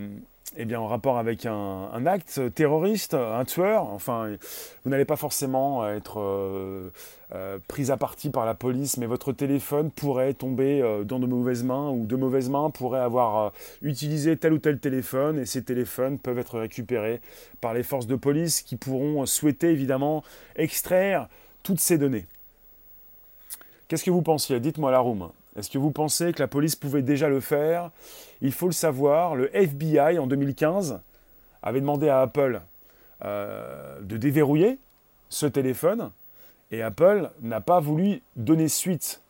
eh 0.57 0.77
en 0.77 0.87
rapport 0.87 1.19
avec 1.19 1.47
un, 1.47 2.07
acte 2.07 2.55
terroriste, 2.55 3.15
un 3.15 3.45
tueur. 3.45 3.87
Enfin, 3.89 4.37
vous 4.85 4.91
n'allez 4.91 5.05
pas 5.05 5.17
forcément 5.17 5.89
être 5.89 6.21
euh, 6.21 6.91
euh, 7.35 7.59
pris 7.67 7.91
à 7.91 7.97
partie 7.97 8.31
par 8.31 8.47
la 8.47 8.55
police, 8.55 8.97
mais 8.97 9.07
votre 9.07 9.33
téléphone 9.33 9.91
pourrait 9.91 10.35
tomber 10.35 10.81
euh, 10.81 11.03
dans 11.05 11.19
de 11.19 11.27
mauvaises 11.27 11.65
mains 11.65 11.91
ou 11.91 12.07
de 12.07 12.17
mauvaises 12.17 12.51
mains 12.51 12.71
pourraient 12.71 13.01
avoir 13.01 13.53
utilisé 13.83 14.37
tel 14.37 14.53
ou 14.53 14.59
tel 14.59 14.79
téléphone 14.79 15.39
et 15.39 15.47
ces 15.47 15.65
téléphones 15.65 16.19
peuvent 16.19 16.39
être 16.39 16.59
récupérés 16.59 17.21
par 17.61 17.75
les 17.75 17.83
forces 17.83 18.07
de 18.07 18.17
police 18.17 18.63
qui 18.63 18.77
pourront 18.77 19.27
souhaiter 19.27 19.71
évidemment 19.71 20.23
extraire 20.57 21.29
toutes 21.63 21.81
ces 21.81 21.99
données. 21.99 22.27
Qu'est-ce 23.89 24.05
que 24.05 24.11
vous 24.11 24.23
pensiez? 24.23 24.61
Dites-moi 24.61 24.91
la 24.91 25.01
room. 25.01 25.31
Est-ce 25.57 25.71
que 25.71 25.79
vous 25.79 25.91
pensez 25.91 26.33
que 26.33 26.41
la 26.41 26.49
police 26.49 26.77
pouvait 26.77 27.03
déjà 27.03 27.29
le 27.29 27.41
faire? 27.41 27.91
Il 28.41 28.53
faut 28.53 28.67
le 28.67 28.73
savoir, 28.73 29.37
le 29.37 29.55
FBI 29.57 30.19
en 30.19 30.27
2015 30.27 31.01
avait 31.63 31.81
demandé 31.81 32.09
à 32.09 32.21
Apple 32.21 32.61
euh, 33.25 34.01
de 34.01 34.17
déverrouiller 34.17 34.79
ce 35.29 35.47
téléphone 35.47 36.11
et 36.71 36.83
Apple 36.83 37.31
n'a 37.41 37.61
pas 37.61 37.81
voulu 37.81 38.23
donner 38.37 38.69
suite. 38.69 39.21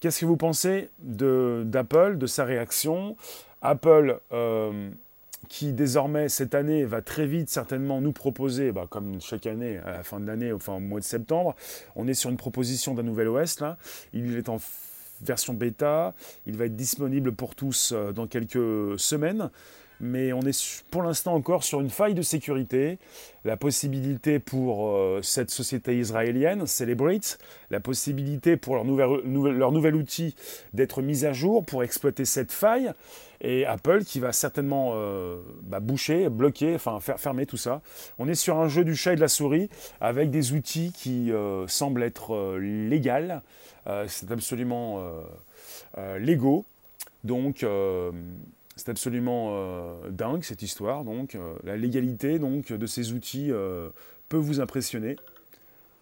Qu'est-ce 0.00 0.20
que 0.20 0.26
vous 0.26 0.36
pensez 0.36 0.90
d'Apple, 1.00 2.18
de, 2.18 2.26
sa 2.26 2.44
réaction? 2.44 3.16
Apple, 3.62 4.20
euh, 4.32 4.90
qui 5.48 5.72
désormais 5.72 6.28
cette 6.28 6.54
année 6.54 6.84
va 6.84 7.02
très 7.02 7.26
vite 7.26 7.48
certainement 7.48 8.00
nous 8.00 8.12
proposer, 8.12 8.72
bah, 8.72 8.86
comme 8.88 9.20
chaque 9.20 9.46
année 9.46 9.78
à 9.78 9.92
la 9.92 10.02
fin 10.02 10.20
de 10.20 10.26
l'année, 10.26 10.52
enfin 10.52 10.74
au 10.74 10.80
mois 10.80 11.00
de 11.00 11.04
septembre, 11.04 11.54
on 11.96 12.06
est 12.06 12.14
sur 12.14 12.30
une 12.30 12.36
proposition 12.36 12.94
d'un 12.94 13.02
nouvel 13.02 13.28
OS. 13.28 13.58
Il 14.12 14.36
est 14.36 14.48
en 14.48 14.58
version 15.22 15.54
bêta. 15.54 16.14
Il 16.46 16.56
va 16.56 16.66
être 16.66 16.76
disponible 16.76 17.32
pour 17.32 17.54
tous 17.54 17.92
euh, 17.92 18.12
dans 18.12 18.26
quelques 18.26 18.98
semaines. 18.98 19.50
Mais 20.00 20.32
on 20.32 20.40
est 20.42 20.84
pour 20.90 21.02
l'instant 21.02 21.34
encore 21.34 21.64
sur 21.64 21.80
une 21.80 21.90
faille 21.90 22.14
de 22.14 22.22
sécurité. 22.22 22.98
La 23.44 23.56
possibilité 23.56 24.38
pour 24.38 24.88
euh, 24.88 25.20
cette 25.22 25.50
société 25.50 25.98
israélienne, 25.98 26.66
Celebrate, 26.66 27.38
la 27.70 27.80
possibilité 27.80 28.56
pour 28.56 28.76
leur 28.76 28.84
nouvel, 28.84 29.94
outil 29.94 30.34
d'être 30.74 31.02
mis 31.02 31.24
à 31.24 31.32
jour 31.32 31.64
pour 31.64 31.82
exploiter 31.82 32.24
cette 32.24 32.52
faille. 32.52 32.92
Et 33.40 33.64
Apple 33.66 34.04
qui 34.04 34.18
va 34.18 34.32
certainement 34.32 34.92
euh, 34.94 35.38
bah, 35.62 35.78
boucher, 35.78 36.28
bloquer, 36.28 36.74
enfin 36.74 36.98
fermer 37.00 37.46
tout 37.46 37.56
ça. 37.56 37.80
On 38.18 38.28
est 38.28 38.34
sur 38.34 38.58
un 38.58 38.68
jeu 38.68 38.84
du 38.84 38.96
chat 38.96 39.12
et 39.12 39.16
de 39.16 39.20
la 39.20 39.28
souris 39.28 39.70
avec 40.00 40.30
des 40.30 40.52
outils 40.52 40.92
qui 40.92 41.30
semblent 41.68 42.02
être 42.02 42.34
euh, 43.88 44.04
c'est 44.08 44.30
absolument 44.30 44.98
euh, 44.98 45.20
euh, 45.96 46.18
légaux. 46.18 46.64
Donc, 47.24 47.64
c'est 48.78 48.88
absolument 48.90 50.00
dingue 50.08 50.42
cette 50.42 50.62
histoire. 50.62 51.04
Donc, 51.04 51.36
la 51.64 51.76
légalité 51.76 52.38
donc, 52.38 52.72
de 52.72 52.86
ces 52.86 53.12
outils 53.12 53.50
peut 54.28 54.36
vous 54.36 54.60
impressionner. 54.60 55.16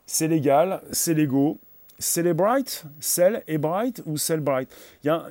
C'est 0.06 0.28
légal, 0.28 0.82
c'est 0.92 1.14
légaux, 1.14 1.58
Celebrite, 1.98 2.84
Cell 3.00 3.42
et 3.48 3.58
Bright 3.58 4.02
ou 4.04 4.18
Cellbright 4.18 4.68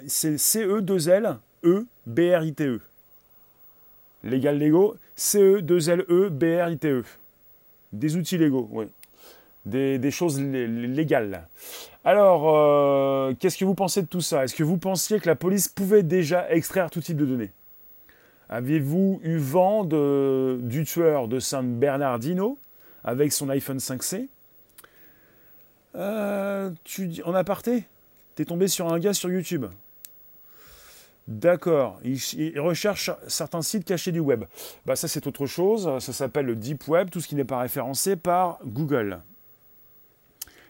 C'est 0.08 0.38
C-E-2-L, 0.38 1.38
E, 1.64 1.86
B-R-I-T-E. 2.08 2.82
Légal, 4.24 4.58
légaux, 4.58 4.96
C-E-2-L-E, 5.16 6.30
B-R-I-T-E. 6.30 7.04
Des 7.94 8.16
outils 8.18 8.38
légaux, 8.38 8.68
oui 8.72 8.86
des, 9.66 10.12
choses 10.12 10.40
légales. 10.40 11.48
Alors, 12.04 12.56
euh, 12.56 13.34
qu'est-ce 13.40 13.58
que 13.58 13.66
vous 13.66 13.76
pensez 13.76 14.02
de 14.02 14.08
tout 14.08 14.22
ça? 14.22 14.44
Est-ce 14.44 14.56
que 14.56 14.64
vous 14.64 14.78
pensiez 14.78 15.20
que 15.20 15.28
la 15.28 15.36
police 15.36 15.68
pouvait 15.68 16.04
déjà 16.04 16.50
extraire 16.52 16.90
tout 16.90 17.02
type 17.02 17.18
de 17.18 17.26
données? 17.26 17.52
Aviez-vous 18.50 19.20
eu 19.24 19.38
vent 19.38 19.84
du 19.84 20.84
tueur 20.86 21.28
de 21.28 21.40
San 21.40 21.80
Bernardino 21.80 22.60
avec 23.04 23.32
son 23.34 23.50
iPhone 23.50 23.80
5C 23.80 24.28
euh, 25.96 26.70
tu, 26.84 27.10
En 27.26 27.34
aparté? 27.34 27.86
T'es 28.36 28.46
tombé 28.46 28.68
sur 28.68 28.92
un 28.92 29.00
gars 29.00 29.14
sur 29.14 29.32
YouTube. 29.32 29.66
D'accord, 31.28 32.00
il, 32.04 32.60
recherche 32.60 33.10
certains 33.28 33.64
sites 33.64 33.86
cachés 33.86 34.12
du 34.12 34.20
web. 34.20 34.44
Bah 34.86 34.96
ça 34.96 35.08
c'est 35.08 35.26
autre 35.26 35.48
chose, 35.48 35.90
ça 35.98 36.14
s'appelle 36.14 36.46
le 36.46 36.56
deep 36.56 36.88
web, 36.88 37.10
tout 37.10 37.20
ce 37.20 37.28
qui 37.28 37.34
n'est 37.34 37.46
pas 37.46 37.58
référencé 37.58 38.16
par 38.16 38.60
Google. 38.64 39.22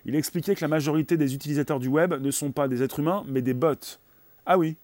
Il 0.06 0.16
expliquait 0.16 0.56
que 0.56 0.62
la 0.62 0.68
majorité 0.68 1.18
des 1.18 1.34
utilisateurs 1.34 1.80
du 1.80 1.88
web 1.88 2.14
ne 2.14 2.32
sont 2.32 2.52
pas 2.52 2.68
des 2.68 2.84
êtres 2.84 3.00
humains, 3.00 3.24
mais 3.28 3.42
des 3.42 3.56
bots. 3.56 3.76
Ah 4.46 4.58
oui. 4.58 4.78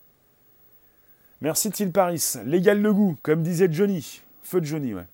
Merci 1.41 1.69
Till 1.69 1.91
Paris. 1.91 2.33
Légal 2.45 2.81
le 2.81 2.93
goût, 2.93 3.17
comme 3.21 3.43
disait 3.43 3.71
Johnny. 3.71 4.21
Feu 4.43 4.61
de 4.61 4.65
Johnny, 4.65 4.93
ouais. 4.93 5.05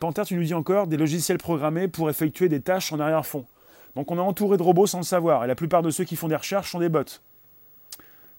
Panther, 0.00 0.22
tu 0.24 0.34
nous 0.34 0.42
dis 0.42 0.54
encore 0.54 0.88
des 0.88 0.96
logiciels 0.96 1.38
programmés 1.38 1.88
pour 1.88 2.10
effectuer 2.10 2.48
des 2.48 2.60
tâches 2.60 2.92
en 2.92 2.98
arrière-fond. 2.98 3.46
Donc 3.94 4.10
on 4.10 4.16
est 4.16 4.20
entouré 4.20 4.56
de 4.56 4.62
robots 4.62 4.86
sans 4.86 4.98
le 4.98 5.04
savoir, 5.04 5.44
et 5.44 5.46
la 5.46 5.54
plupart 5.54 5.82
de 5.82 5.90
ceux 5.90 6.04
qui 6.04 6.16
font 6.16 6.28
des 6.28 6.36
recherches 6.36 6.72
sont 6.72 6.80
des 6.80 6.88
bots. 6.88 7.04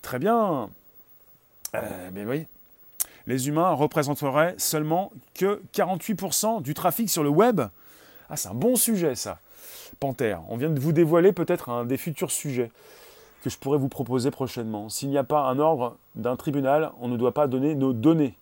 Très 0.02 0.20
bien. 0.20 0.70
Euh, 1.76 2.10
mais 2.14 2.26
oui. 2.26 2.46
Les 3.28 3.48
humains 3.48 3.72
représenteraient 3.72 4.56
seulement 4.58 5.12
que 5.34 5.62
48% 5.74 6.62
du 6.62 6.74
trafic 6.74 7.10
sur 7.10 7.24
le 7.24 7.30
web. 7.30 7.62
Ah, 8.30 8.36
c'est 8.36 8.50
un 8.50 8.54
bon 8.54 8.76
sujet 8.76 9.16
ça. 9.16 9.40
Panthère. 10.00 10.42
On 10.50 10.58
vient 10.58 10.70
de 10.70 10.80
vous 10.80 10.92
dévoiler 10.92 11.32
peut-être 11.32 11.70
un 11.70 11.86
des 11.86 11.98
futurs 11.98 12.32
sujets 12.32 12.72
que 13.44 13.50
je 13.50 13.58
pourrais 13.58 13.78
vous 13.78 13.90
proposer 13.90 14.32
prochainement. 14.32 14.90
S'il 14.90 15.10
n'y 15.10 15.18
a 15.18 15.24
pas 15.24 15.42
un 15.42 15.60
ordre 15.60 15.98
d'un 16.16 16.36
tribunal, 16.36 16.92
on 17.00 17.08
ne 17.08 17.18
doit 17.18 17.34
pas 17.34 17.48
donner 17.48 17.76
nos 17.76 17.94
données. 17.94 18.34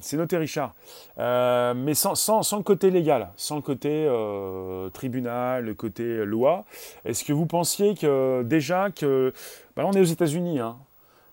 C'est 0.00 0.16
noté, 0.16 0.36
Richard. 0.36 0.74
Euh, 1.18 1.72
mais 1.74 1.94
sans, 1.94 2.12
le 2.12 2.62
côté 2.62 2.90
légal, 2.90 3.30
sans 3.36 3.56
le 3.56 3.62
côté 3.62 4.06
euh, 4.08 4.90
tribunal, 4.90 5.64
le 5.64 5.74
côté 5.74 6.24
loi. 6.24 6.64
Est-ce 7.04 7.24
que 7.24 7.32
vous 7.32 7.46
pensiez 7.46 7.94
que 7.94 8.42
déjà 8.42 8.90
que. 8.90 9.32
Bah 9.76 9.84
on 9.86 9.92
est 9.92 10.00
aux 10.00 10.04
États-Unis, 10.04 10.60
hein, 10.60 10.76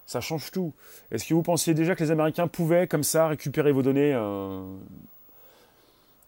ça 0.05 0.21
change 0.21 0.51
tout. 0.51 0.73
Est-ce 1.11 1.27
que 1.27 1.33
vous 1.33 1.43
pensiez 1.43 1.73
déjà 1.73 1.95
que 1.95 2.03
les 2.03 2.11
Américains 2.11 2.47
pouvaient, 2.47 2.87
comme 2.87 3.03
ça, 3.03 3.27
récupérer 3.27 3.71
vos 3.71 3.81
données 3.81 4.13
euh, 4.13 4.61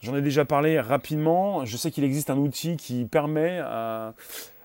J'en 0.03 0.15
ai 0.15 0.21
déjà 0.21 0.45
parlé 0.45 0.79
rapidement. 0.79 1.65
Je 1.65 1.77
sais 1.77 1.89
qu'il 1.89 2.03
existe 2.03 2.29
un 2.29 2.37
outil 2.37 2.77
qui 2.77 3.05
permet 3.05 3.59
à, 3.59 4.13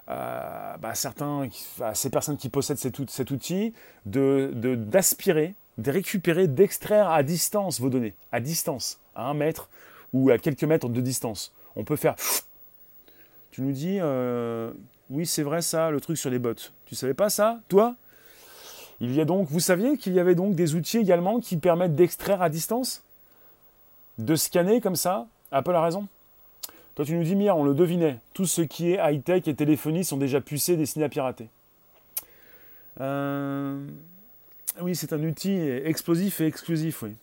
bah, 0.06 0.94
certains, 0.94 1.48
à 1.80 1.94
ces 1.94 2.10
personnes 2.10 2.36
qui 2.36 2.48
possèdent 2.48 2.78
cet, 2.78 3.30
outil 3.30 3.72
de, 4.04 4.52
d'aspirer 4.74 5.54
de 5.78 5.92
récupérer, 5.92 6.48
d'extraire 6.48 7.08
à 7.08 7.22
distance 7.22 7.80
vos 7.80 7.88
données, 7.88 8.14
à 8.32 8.40
distance, 8.40 9.00
à 9.14 9.28
un 9.28 9.34
mètre 9.34 9.70
ou 10.12 10.30
à 10.30 10.38
quelques 10.38 10.64
mètres 10.64 10.88
de 10.88 11.00
distance. 11.00 11.54
On 11.76 11.84
peut 11.84 11.96
faire. 11.96 12.16
Tu 13.50 13.62
nous 13.62 13.72
dis, 13.72 13.98
euh, 14.00 14.70
oui, 15.10 15.26
c'est 15.26 15.42
vrai 15.42 15.62
ça, 15.62 15.90
le 15.90 16.00
truc 16.00 16.16
sur 16.16 16.30
les 16.30 16.38
bots. 16.38 16.54
Tu 16.84 16.94
savais 16.94 17.14
pas 17.14 17.28
ça, 17.28 17.60
toi? 17.68 17.96
Il 19.00 19.12
y 19.12 19.20
a 19.20 19.24
donc, 19.24 19.48
vous 19.48 19.58
saviez 19.58 19.96
qu'il 19.96 20.12
y 20.12 20.20
avait 20.20 20.36
donc 20.36 20.54
des 20.54 20.76
outils 20.76 20.98
également 20.98 21.40
qui 21.40 21.56
permettent 21.56 21.96
d'extraire 21.96 22.40
à 22.40 22.50
distance, 22.50 23.02
de 24.18 24.34
scanner 24.34 24.80
comme 24.80 24.96
ça. 24.96 25.26
Apple 25.50 25.74
a 25.74 25.82
raison. 25.82 26.06
Toi, 26.94 27.04
tu 27.04 27.14
nous 27.14 27.24
dis, 27.24 27.36
Mire, 27.36 27.56
on 27.56 27.64
le 27.64 27.74
devinait. 27.74 28.18
Tout 28.34 28.46
ce 28.46 28.60
qui 28.60 28.92
est 28.92 28.98
high-tech 29.00 29.46
et 29.46 29.54
téléphonie 29.54 30.04
sont 30.04 30.16
déjà 30.16 30.40
pucés, 30.40 30.76
destinés 30.76 31.04
à 31.04 31.08
pirater. 31.08 31.48
Euh, 33.00 33.80
oui, 34.80 34.96
c'est 34.96 35.12
un 35.12 35.22
outil 35.22 35.58
explosif 35.60 36.40
et 36.40 36.46
exclusif, 36.46 37.02
oui. 37.02 37.14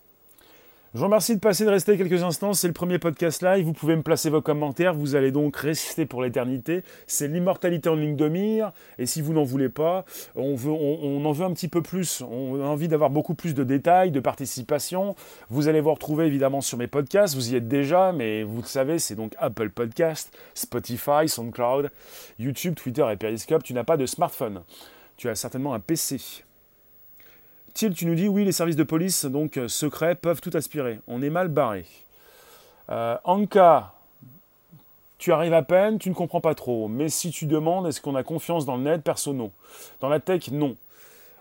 Je 0.95 0.99
vous 1.01 1.07
remercie 1.07 1.35
de 1.35 1.41
passer, 1.41 1.65
de 1.65 1.69
rester 1.69 1.97
quelques 1.97 2.23
instants. 2.23 2.53
C'est 2.53 2.67
le 2.67 2.73
premier 2.73 2.99
podcast 2.99 3.43
live. 3.43 3.65
Vous 3.65 3.73
pouvez 3.73 3.97
me 3.97 4.01
placer 4.01 4.29
vos 4.29 4.41
commentaires. 4.41 4.93
Vous 4.93 5.15
allez 5.15 5.29
donc 5.29 5.57
rester 5.57 6.05
pour 6.05 6.23
l'éternité. 6.23 6.83
C'est 7.05 7.27
l'immortalité 7.27 7.89
en 7.89 7.95
ligne 7.95 8.15
de 8.15 8.29
mire. 8.29 8.71
Et 8.97 9.05
si 9.05 9.21
vous 9.21 9.33
n'en 9.33 9.43
voulez 9.43 9.67
pas, 9.67 10.05
on, 10.37 10.53
en 10.53 11.31
veut 11.33 11.43
un 11.43 11.51
petit 11.51 11.67
peu 11.67 11.81
plus. 11.81 12.21
On 12.21 12.61
a 12.61 12.65
envie 12.65 12.87
d'avoir 12.87 13.09
beaucoup 13.09 13.35
plus 13.35 13.53
de 13.53 13.65
détails, 13.65 14.11
de 14.11 14.21
participation. 14.21 15.17
Vous 15.49 15.67
allez 15.67 15.81
vous 15.81 15.93
retrouver 15.93 16.27
évidemment 16.27 16.61
sur 16.61 16.77
mes 16.77 16.87
podcasts. 16.87 17.35
Vous 17.35 17.51
y 17.51 17.57
êtes 17.57 17.67
déjà, 17.67 18.13
mais 18.13 18.43
vous 18.43 18.61
le 18.61 18.67
savez, 18.67 18.97
c'est 18.97 19.15
donc 19.15 19.33
Apple 19.37 19.71
Podcast, 19.71 20.33
Spotify, 20.53 21.27
SoundCloud, 21.27 21.91
YouTube, 22.39 22.75
Twitter 22.75 23.05
et 23.11 23.17
Periscope. 23.17 23.63
Tu 23.63 23.73
n'as 23.73 23.83
pas 23.83 23.97
de 23.97 24.05
smartphone. 24.05 24.61
Tu 25.17 25.27
as 25.27 25.35
certainement 25.35 25.73
un 25.73 25.81
PC. 25.81 26.45
Thiel, 27.75 27.93
tu 27.93 28.05
nous 28.05 28.15
dis 28.15 28.29
oui, 28.29 28.45
les 28.45 28.53
services 28.53 28.77
de 28.77 28.83
police, 28.83 29.25
donc 29.25 29.57
euh, 29.57 29.67
secrets, 29.67 30.15
peuvent 30.15 30.39
tout 30.39 30.51
aspirer. 30.53 31.01
On 31.07 31.21
est 31.21 31.29
mal 31.29 31.49
barré. 31.49 31.85
Euh, 32.89 33.17
Anka, 33.25 33.91
tu 35.17 35.33
arrives 35.33 35.53
à 35.53 35.61
peine, 35.61 35.99
tu 35.99 36.07
ne 36.09 36.15
comprends 36.15 36.39
pas 36.39 36.55
trop. 36.55 36.87
Mais 36.87 37.09
si 37.09 37.31
tu 37.31 37.47
demandes, 37.47 37.85
est-ce 37.85 37.99
qu'on 37.99 38.15
a 38.15 38.23
confiance 38.23 38.65
dans 38.65 38.77
le 38.77 38.83
net 38.83 39.03
Perso. 39.03 39.35
Dans 39.99 40.07
la 40.07 40.21
tech, 40.21 40.51
non. 40.51 40.77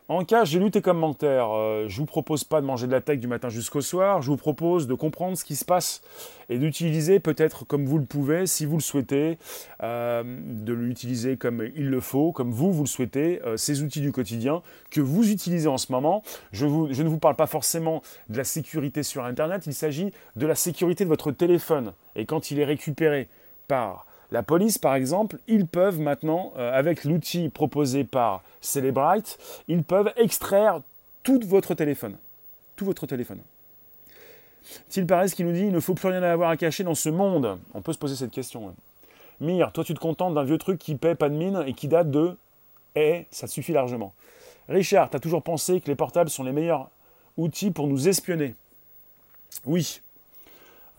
En 0.09 0.23
cas, 0.23 0.45
j'ai 0.45 0.59
lu 0.59 0.71
tes 0.71 0.83
commentaires. 0.83 1.49
Euh, 1.53 1.87
je 1.89 1.97
vous 1.99 2.05
propose 2.05 2.45
pas 2.45 2.61
de 2.61 2.67
manger 2.67 2.87
de 2.87 2.93
la 2.93 3.01
tech 3.01 3.19
du 3.19 3.27
matin 3.27 3.49
jusqu'au 3.49 3.81
soir. 3.81 4.21
Je 4.21 4.31
vous 4.31 4.37
propose 4.37 4.87
de 4.87 4.93
comprendre 4.93 5.39
ce 5.39 5.47
qui 5.47 5.57
se 5.57 5.65
passe 5.65 6.03
et 6.51 6.59
d'utiliser 6.59 7.21
peut-être 7.21 7.65
comme 7.65 7.87
vous 7.87 7.97
le 7.97 8.05
pouvez, 8.05 8.47
si 8.47 8.67
vous 8.67 8.77
le 8.77 8.83
souhaitez, 8.83 9.39
euh, 9.83 10.23
de 10.23 10.75
l'utiliser 10.75 11.39
comme 11.39 11.67
il 11.75 11.89
le 11.89 12.01
faut, 12.01 12.33
comme 12.33 12.53
vous, 12.53 12.71
vous 12.71 12.83
le 12.83 12.89
souhaitez, 12.89 13.41
euh, 13.47 13.57
ces 13.57 13.83
outils 13.83 14.03
du 14.03 14.13
quotidien 14.13 14.61
que 14.91 15.01
vous 15.01 15.31
utilisez 15.31 15.69
en 15.69 15.79
ce 15.79 15.91
moment. 15.91 16.23
Je, 16.53 16.67
je 16.91 17.03
ne 17.03 17.09
vous 17.09 17.19
parle 17.19 17.37
pas 17.37 17.47
forcément 17.47 18.03
de 18.29 18.37
la 18.37 18.45
sécurité 18.45 19.03
sur 19.03 19.25
Internet, 19.25 19.63
il 19.65 19.73
s'agit 19.73 20.13
de 20.37 20.47
la 20.47 20.55
sécurité 20.55 21.05
de 21.05 21.09
votre 21.09 21.33
téléphone. 21.33 21.95
Et 22.15 22.27
quand 22.27 22.51
il 22.51 22.61
est 22.61 22.67
récupéré 22.67 23.29
par 23.69 24.05
la 24.35 24.43
police, 24.43 24.79
par 24.79 24.97
exemple, 24.97 25.39
ils 25.47 25.65
peuvent 25.65 26.01
maintenant, 26.01 26.53
euh, 26.57 26.77
avec 26.77 27.05
l'outil 27.05 27.51
proposé 27.51 28.03
par 28.03 28.43
Celebrite, 28.61 29.39
ils 29.69 29.85
peuvent 29.85 30.13
extraire 30.17 30.81
tout 31.23 31.41
votre 31.45 31.75
téléphone. 31.75 32.17
Tout 32.75 32.85
votre 32.85 33.07
téléphone. 33.07 33.39
S'il 34.89 35.07
paraît 35.07 35.29
ce 35.29 35.37
qui 35.37 35.45
nous 35.45 35.53
dit, 35.53 35.67
il 35.67 35.73
ne 35.73 35.79
faut 35.79 35.95
plus 35.95 36.09
rien 36.09 36.21
avoir 36.25 36.51
à 36.51 36.57
cacher 36.57 36.83
dans 36.83 36.97
ce 36.97 37.11
monde. 37.11 37.61
On 37.75 37.81
peut 37.81 37.93
se 37.93 37.99
poser 37.99 38.17
cette 38.17 38.33
question. 38.33 38.75
Mire, 39.39 39.71
toi 39.71 39.85
tu 39.85 39.95
te 39.95 40.01
contentes 40.01 40.35
d'un 40.35 40.43
vieux 40.43 40.59
truc 40.59 40.81
qui 40.81 40.97
paie 40.97 41.15
pas 41.15 41.29
de 41.29 41.37
mine 41.37 41.63
et 41.69 41.73
qui 41.73 41.87
date 41.87 42.11
de... 42.11 42.37
Eh, 42.97 43.29
ça 43.31 43.47
suffit 43.47 43.73
largement. 43.73 44.15
Richard, 44.69 45.11
tu 45.11 45.17
as 45.17 45.21
toujours 45.21 45.45
pensé 45.45 45.81
que 45.81 45.87
les 45.87 45.95
portables 45.95 46.29
sont 46.29 46.43
les 46.43 46.51
meilleurs 46.51 46.91
outils 47.37 47.71
pour 47.71 47.87
nous 47.87 48.09
espionner? 48.09 48.57
Oui, 49.65 50.01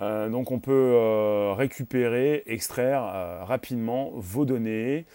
euh, 0.02 0.30
donc 0.30 0.52
on 0.52 0.60
peut 0.60 0.72
euh, 0.74 1.54
récupérer, 1.54 2.44
extraire 2.48 3.04
euh, 3.04 3.44
rapidement 3.44 4.12
vos 4.16 4.46
données. 4.46 5.06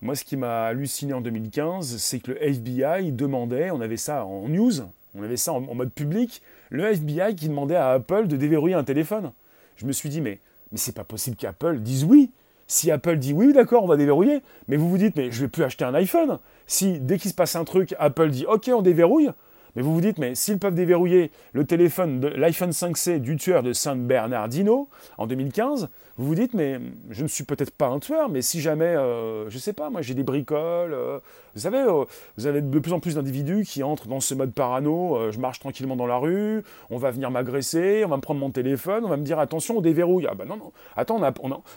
Moi, 0.00 0.14
ce 0.14 0.24
qui 0.24 0.36
m'a 0.36 0.64
halluciné 0.64 1.12
en 1.12 1.20
2015, 1.20 1.98
c'est 1.98 2.20
que 2.20 2.32
le 2.32 2.42
FBI 2.42 3.12
demandait, 3.12 3.70
on 3.70 3.82
avait 3.82 3.98
ça 3.98 4.24
en 4.24 4.48
news, 4.48 4.72
on 5.14 5.22
avait 5.22 5.36
ça 5.36 5.52
en, 5.52 5.60
mode 5.60 5.92
public, 5.92 6.40
le 6.70 6.84
FBI 6.84 7.34
qui 7.34 7.48
demandait 7.48 7.76
à 7.76 7.90
Apple 7.90 8.26
de 8.26 8.36
déverrouiller 8.36 8.76
un 8.76 8.84
téléphone. 8.84 9.32
Je 9.76 9.84
me 9.84 9.92
suis 9.92 10.08
dit, 10.08 10.22
mais, 10.22 10.38
mais 10.72 10.78
c'est 10.78 10.94
pas 10.94 11.04
possible 11.04 11.36
qu'Apple 11.36 11.80
dise 11.80 12.04
oui. 12.04 12.30
Si 12.66 12.90
Apple 12.90 13.18
dit 13.18 13.32
oui, 13.32 13.52
d'accord, 13.52 13.82
on 13.82 13.88
va 13.88 13.96
déverrouiller, 13.96 14.42
mais 14.68 14.76
vous 14.76 14.88
vous 14.88 14.96
dites, 14.96 15.16
mais 15.16 15.30
je 15.32 15.40
vais 15.42 15.48
plus 15.48 15.64
acheter 15.64 15.84
un 15.84 15.92
iPhone. 15.92 16.38
Si 16.66 17.00
dès 17.00 17.18
qu'il 17.18 17.30
se 17.30 17.34
passe 17.34 17.56
un 17.56 17.64
truc, 17.64 17.94
Apple 17.98 18.30
dit, 18.30 18.46
ok, 18.46 18.70
on 18.72 18.80
déverrouille, 18.80 19.30
mais 19.76 19.82
vous 19.82 19.94
vous 19.94 20.00
dites, 20.00 20.18
mais 20.18 20.34
s'ils 20.34 20.58
peuvent 20.58 20.74
déverrouiller 20.74 21.30
le 21.52 21.64
téléphone 21.64 22.20
de 22.20 22.28
l'iPhone 22.28 22.70
5C 22.70 23.18
du 23.18 23.36
tueur 23.36 23.62
de 23.62 23.72
San 23.72 24.06
Bernardino 24.06 24.88
en 25.18 25.26
2015, 25.26 25.88
vous 26.20 26.26
vous 26.26 26.34
dites, 26.34 26.52
mais 26.52 26.78
je 27.08 27.22
ne 27.22 27.28
suis 27.28 27.44
peut-être 27.44 27.70
pas 27.70 27.86
un 27.86 27.98
tueur, 27.98 28.28
mais 28.28 28.42
si 28.42 28.60
jamais, 28.60 28.84
euh, 28.84 29.48
je 29.48 29.54
ne 29.54 29.60
sais 29.60 29.72
pas, 29.72 29.88
moi 29.88 30.02
j'ai 30.02 30.12
des 30.12 30.22
bricoles, 30.22 30.92
euh, 30.92 31.18
vous 31.54 31.62
savez, 31.62 31.78
euh, 31.78 32.04
vous 32.36 32.46
avez 32.46 32.60
de 32.60 32.78
plus 32.78 32.92
en 32.92 33.00
plus 33.00 33.14
d'individus 33.14 33.64
qui 33.64 33.82
entrent 33.82 34.06
dans 34.06 34.20
ce 34.20 34.34
mode 34.34 34.52
parano, 34.52 35.30
je 35.30 35.38
marche 35.38 35.60
tranquillement 35.60 35.96
dans 35.96 36.06
la 36.06 36.18
rue, 36.18 36.62
on 36.90 36.98
va 36.98 37.10
venir 37.10 37.30
m'agresser, 37.30 38.02
on 38.04 38.08
va 38.08 38.16
me 38.16 38.20
prendre 38.20 38.38
mon 38.38 38.50
téléphone, 38.50 39.04
on 39.04 39.08
va 39.08 39.16
me 39.16 39.24
dire, 39.24 39.38
attention, 39.38 39.78
on 39.78 39.80
déverrouille. 39.80 40.26
Ah 40.30 40.34
ben 40.34 40.44
non, 40.44 40.56
non, 40.56 40.72
attends, 40.94 41.18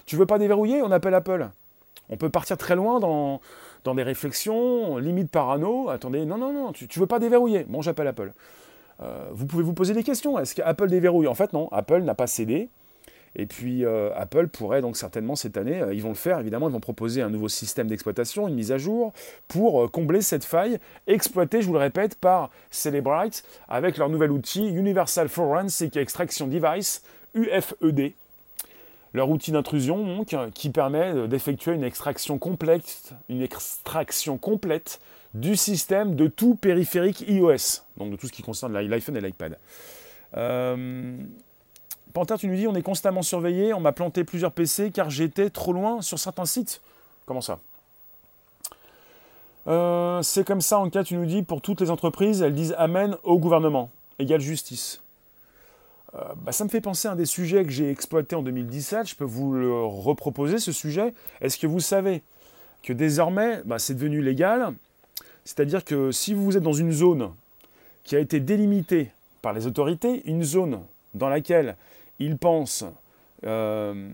tu 0.06 0.18
veux 0.18 0.26
pas 0.26 0.40
déverrouiller, 0.40 0.82
on 0.82 0.92
appelle 0.92 1.14
Apple. 1.14 1.48
On 2.10 2.18
peut 2.18 2.30
partir 2.30 2.58
très 2.58 2.76
loin 2.76 3.00
dans, 3.00 3.40
dans 3.84 3.96
des 3.96 4.04
réflexions, 4.04 4.98
limite 4.98 5.30
parano. 5.30 5.90
Attendez, 5.90 6.26
non, 6.26 6.38
non, 6.38 6.54
non, 6.54 6.72
tu, 6.72 6.86
ne 6.86 7.00
veux 7.00 7.08
pas 7.08 7.20
déverrouiller. 7.20 7.66
Bon, 7.68 7.82
j'appelle 7.82 8.08
Apple. 8.08 8.34
Euh, 9.02 9.30
vous 9.32 9.46
pouvez 9.46 9.64
vous 9.64 9.74
poser 9.74 9.94
des 9.94 10.04
questions. 10.04 10.40
Est-ce 10.40 10.56
qu'Apple 10.56 10.88
déverrouille? 10.88 11.28
En 11.28 11.36
fait, 11.36 11.54
non. 11.54 11.68
Apple 11.72 12.02
n'a 12.02 12.16
pas 12.16 12.28
cédé. 12.28 12.70
Et 13.36 13.48
puis 13.48 13.84
euh, 13.84 14.12
Apple 14.16 14.48
pourrait 14.48 14.82
donc 14.82 14.96
certainement 14.96 15.36
cette 15.36 15.58
année, 15.58 15.82
euh, 15.82 15.92
ils 15.92 16.04
vont 16.04 16.10
le 16.10 16.14
faire 16.14 16.38
évidemment, 16.38 16.70
ils 16.70 16.72
vont 16.72 16.80
proposer 16.80 17.24
un 17.24 17.32
nouveau 17.32 17.50
système 17.50 17.88
d'exploitation, 17.88 18.48
une 18.48 18.54
mise 18.54 18.72
à 18.72 18.78
jour, 18.78 19.12
pour 19.48 19.90
combler 19.90 20.22
cette 20.22 20.46
faille, 20.46 20.78
exploitée, 21.08 21.64
je 21.64 21.66
vous 21.66 21.74
le 21.74 21.80
répète, 21.80 22.14
par 22.14 22.52
Celebrite 22.70 23.44
avec 23.68 23.98
leur 23.98 24.10
nouvel 24.10 24.32
outil 24.32 24.68
Universal 24.68 25.30
Forensic 25.30 25.98
Extraction 25.98 26.46
Device, 26.46 27.02
UFED, 27.34 28.14
leur 29.14 29.30
outil 29.30 29.52
d'intrusion, 29.52 30.18
donc, 30.18 30.36
qui 30.54 30.70
permet 30.70 31.28
d'effectuer 31.28 31.74
une 31.74 31.84
extraction 31.84 32.40
complète, 32.40 33.14
une 33.30 33.42
extraction 33.42 34.38
complète 34.38 35.00
du 35.34 35.56
système 35.56 36.16
de 36.16 36.28
tout 36.28 36.56
périphérique 36.56 37.22
iOS, 37.28 37.82
donc 37.98 38.12
de 38.12 38.16
tout 38.16 38.28
ce 38.28 38.32
qui 38.32 38.42
concerne 38.42 38.74
l'iPhone 38.74 39.18
et 39.18 39.22
l'iPad. 39.22 39.58
Euh, 40.38 41.18
tu 42.38 42.48
nous 42.48 42.56
dis, 42.56 42.68
on 42.68 42.76
est 42.76 42.84
constamment 42.84 43.22
surveillé, 43.22 43.74
on 43.74 43.80
m'a 43.80 43.92
planté 43.92 44.24
plusieurs 44.24 44.52
PC 44.52 44.92
car 44.92 45.10
j'étais 45.10 45.50
trop 45.50 45.74
loin 45.74 46.02
sur 46.02 46.20
certains 46.20 46.46
sites. 46.46 46.82
Comment 47.26 47.42
ça? 47.42 47.60
Euh, 49.68 50.22
C'est 50.22 50.46
comme 50.46 50.62
ça, 50.62 50.80
en 50.80 50.90
cas, 50.90 51.04
tu 51.04 51.16
nous 51.16 51.26
dis, 51.26 51.44
pour 51.44 51.62
toutes 51.62 51.82
les 51.82 51.90
entreprises, 51.90 52.42
elles 52.42 52.54
disent 52.54 52.76
Amen 52.78 53.18
au 53.24 53.40
gouvernement, 53.40 53.90
égale 54.20 54.42
justice. 54.42 55.03
Euh, 56.16 56.20
bah, 56.38 56.52
ça 56.52 56.64
me 56.64 56.70
fait 56.70 56.82
penser 56.82 57.08
à 57.08 57.12
un 57.12 57.16
des 57.16 57.26
sujets 57.26 57.64
que 57.64 57.72
j'ai 57.72 57.90
exploité 57.90 58.36
en 58.36 58.44
2017. 58.44 59.10
Je 59.10 59.16
peux 59.16 59.24
vous 59.24 59.54
le 59.54 59.74
reproposer, 59.74 60.60
ce 60.60 60.72
sujet. 60.72 61.14
Est-ce 61.42 61.58
que 61.58 61.68
vous 61.68 61.80
savez 61.80 62.22
que 62.84 62.94
désormais, 62.94 63.62
bah, 63.66 63.80
c'est 63.80 63.96
devenu 63.96 64.22
légal? 64.22 64.74
C'est-à-dire 65.46 65.84
que 65.84 66.12
si 66.12 66.34
vous 66.34 66.56
êtes 66.56 66.64
dans 66.64 66.74
une 66.74 66.92
zone 66.92 67.32
qui 68.04 68.16
a 68.16 68.20
été 68.20 68.40
délimitée 68.40 69.12
par 69.42 69.54
les 69.54 69.68
autorités, 69.68 70.22
une 70.26 70.44
zone 70.44 70.82
dans 71.14 71.30
laquelle 71.30 71.76
ils 72.20 72.38
pensent 72.38 72.86
euh, 73.46 74.10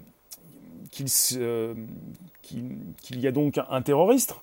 euh, 1.36 1.74
qu'il 2.42 3.20
y 3.20 3.28
a 3.28 3.32
donc 3.32 3.60
un 3.70 3.82
terroriste, 3.82 4.36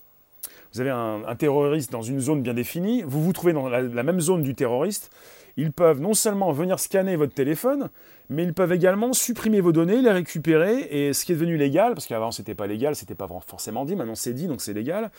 vous 0.72 0.80
avez 0.80 0.90
un, 0.90 1.34
terroriste 1.36 1.90
dans 1.90 2.02
une 2.02 2.20
zone 2.20 2.42
bien 2.42 2.54
définie, 2.54 3.02
vous 3.02 3.22
vous 3.22 3.32
trouvez 3.32 3.52
dans 3.52 3.68
la 3.68 4.02
même 4.02 4.20
zone 4.20 4.42
du 4.42 4.54
terroriste, 4.54 5.10
ils 5.56 5.72
peuvent 5.72 6.00
non 6.00 6.14
seulement 6.14 6.52
venir 6.52 6.78
scanner 6.78 7.16
votre 7.16 7.34
téléphone, 7.34 7.90
mais 8.28 8.42
ils 8.42 8.52
peuvent 8.52 8.72
également 8.72 9.12
supprimer 9.12 9.60
vos 9.60 9.72
données, 9.72 10.02
les 10.02 10.10
récupérer, 10.10 10.88
et 10.90 11.12
ce 11.12 11.24
qui 11.24 11.32
est 11.32 11.34
devenu 11.36 11.56
légal, 11.56 11.94
parce 11.94 12.06
qu'avant 12.06 12.30
c'était 12.30 12.54
pas 12.54 12.66
légal, 12.66 12.96
c'était 12.96 13.14
pas 13.14 13.28
forcément 13.46 13.84
dit, 13.84 13.96
maintenant 13.96 14.14
c'est 14.14 14.32
dit, 14.32 14.46
donc 14.46 14.60
c'est 14.60 14.72
légal, 14.72 15.10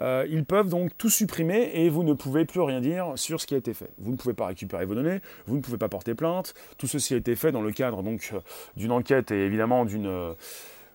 euh, 0.00 0.26
ils 0.28 0.44
peuvent 0.44 0.68
donc 0.68 0.96
tout 0.98 1.10
supprimer 1.10 1.70
et 1.74 1.88
vous 1.88 2.02
ne 2.02 2.12
pouvez 2.12 2.44
plus 2.44 2.60
rien 2.60 2.80
dire 2.80 3.12
sur 3.16 3.40
ce 3.40 3.46
qui 3.46 3.54
a 3.54 3.58
été 3.58 3.74
fait. 3.74 3.90
Vous 3.98 4.12
ne 4.12 4.16
pouvez 4.16 4.34
pas 4.34 4.46
récupérer 4.46 4.84
vos 4.84 4.94
données, 4.94 5.20
vous 5.46 5.56
ne 5.56 5.60
pouvez 5.62 5.78
pas 5.78 5.88
porter 5.88 6.14
plainte, 6.14 6.54
tout 6.78 6.86
ceci 6.86 7.14
a 7.14 7.16
été 7.16 7.36
fait 7.36 7.52
dans 7.52 7.62
le 7.62 7.72
cadre 7.72 8.02
donc 8.02 8.32
d'une 8.76 8.92
enquête 8.92 9.30
et 9.30 9.44
évidemment 9.44 9.84
d'une 9.84 10.06
euh, 10.06 10.32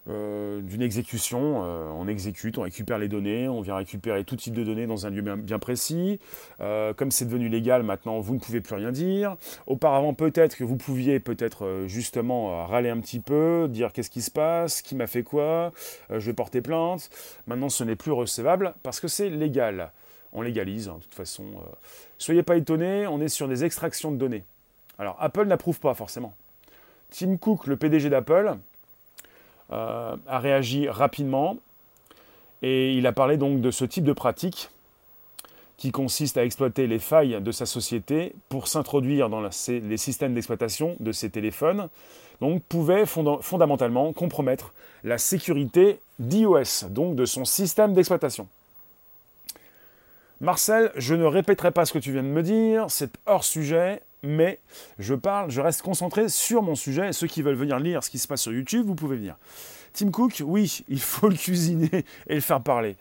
d'une 0.07 0.81
exécution. 0.81 1.63
Euh, 1.63 1.91
on 1.95 2.07
exécute, 2.07 2.57
on 2.57 2.63
récupère 2.63 2.97
les 2.97 3.07
données, 3.07 3.47
on 3.47 3.61
vient 3.61 3.75
récupérer 3.75 4.23
tout 4.23 4.35
type 4.35 4.53
de 4.53 4.63
données 4.63 4.87
dans 4.87 5.05
un 5.05 5.09
lieu 5.09 5.21
bien, 5.21 5.59
précis. 5.59 6.19
Euh, 6.59 6.93
comme 6.93 7.11
c'est 7.11 7.25
devenu 7.25 7.49
légal, 7.49 7.83
maintenant, 7.83 8.19
vous 8.19 8.33
ne 8.33 8.39
pouvez 8.39 8.61
plus 8.61 8.75
rien 8.75 8.91
dire. 8.91 9.37
Auparavant, 9.67 10.13
peut-être 10.13 10.55
que 10.55 10.63
vous 10.63 10.77
pouviez 10.77 11.19
peut-être 11.19 11.83
justement 11.87 12.65
râler 12.65 12.89
un 12.89 12.99
petit 12.99 13.19
peu, 13.19 13.67
dire 13.69 13.91
qu'est-ce 13.93 14.09
qui 14.09 14.21
se 14.21 14.31
passe, 14.31 14.81
qui 14.81 14.95
m'a 14.95 15.07
fait 15.07 15.23
quoi, 15.23 15.71
je 16.09 16.25
vais 16.25 16.33
porter 16.33 16.61
plainte. 16.61 17.09
Maintenant, 17.47 17.69
ce 17.69 17.83
n'est 17.83 17.95
plus 17.95 18.11
recevable 18.11 18.73
parce 18.83 18.99
que 18.99 19.07
c'est 19.07 19.29
légal. 19.29 19.91
On 20.33 20.41
légalise, 20.41 20.87
hein, 20.87 20.95
de 20.97 21.03
toute 21.03 21.15
façon. 21.15 21.45
Soyez 22.17 22.41
pas 22.41 22.55
étonnés, 22.55 23.05
on 23.07 23.19
est 23.19 23.27
sur 23.27 23.47
des 23.47 23.63
extractions 23.65 24.11
de 24.11 24.17
données. 24.17 24.45
Alors, 24.97 25.17
Apple 25.19 25.45
n'approuve 25.45 25.79
pas 25.79 25.93
forcément. 25.93 26.33
Tim 27.09 27.35
Cook, 27.37 27.67
le 27.67 27.75
PDG 27.75 28.09
d'Apple, 28.09 28.55
euh, 29.71 30.15
a 30.27 30.39
réagi 30.39 30.89
rapidement. 30.89 31.57
Et 32.61 32.93
il 32.93 33.07
a 33.07 33.11
parlé 33.11 33.37
donc 33.37 33.61
de 33.61 33.71
ce 33.71 33.85
type 33.85 34.03
de 34.03 34.13
pratique 34.13 34.69
qui 35.77 35.91
consiste 35.91 36.37
à 36.37 36.45
exploiter 36.45 36.85
les 36.85 36.99
failles 36.99 37.41
de 37.41 37.51
sa 37.51 37.65
société 37.65 38.35
pour 38.49 38.67
s'introduire 38.67 39.29
dans 39.29 39.41
les 39.41 39.97
systèmes 39.97 40.35
d'exploitation 40.35 40.95
de 40.99 41.11
ses 41.11 41.31
téléphones, 41.31 41.89
donc 42.39 42.61
pouvait 42.61 43.07
fondamentalement 43.07 44.13
compromettre 44.13 44.73
la 45.03 45.17
sécurité 45.17 45.99
d'iOS, 46.19 46.87
donc 46.91 47.15
de 47.15 47.25
son 47.25 47.45
système 47.45 47.95
d'exploitation. 47.95 48.47
Marcel, 50.39 50.91
je 50.95 51.15
ne 51.15 51.25
répéterai 51.25 51.71
pas 51.71 51.85
ce 51.85 51.93
que 51.93 51.99
tu 51.99 52.11
viens 52.11 52.21
de 52.21 52.27
me 52.27 52.43
dire, 52.43 52.85
c'est 52.89 53.17
hors 53.25 53.43
sujet, 53.43 54.03
mais 54.23 54.59
je 54.99 55.13
parle, 55.13 55.49
je 55.49 55.61
reste 55.61 55.81
concentré 55.81 56.29
sur 56.29 56.61
mon 56.61 56.75
sujet. 56.75 57.09
Et 57.09 57.13
ceux 57.13 57.27
qui 57.27 57.41
veulent 57.41 57.55
venir 57.55 57.79
lire 57.79 58.03
ce 58.03 58.09
qui 58.09 58.19
se 58.19 58.27
passe 58.27 58.41
sur 58.41 58.53
YouTube, 58.53 58.85
vous 58.85 58.95
pouvez 58.95 59.17
venir. 59.17 59.35
Tim 59.93 60.11
Cook, 60.11 60.41
oui, 60.45 60.83
il 60.89 61.01
faut 61.01 61.29
le 61.29 61.35
cuisiner 61.35 62.05
et 62.27 62.35
le 62.35 62.41
faire 62.41 62.61
parler. 62.61 62.95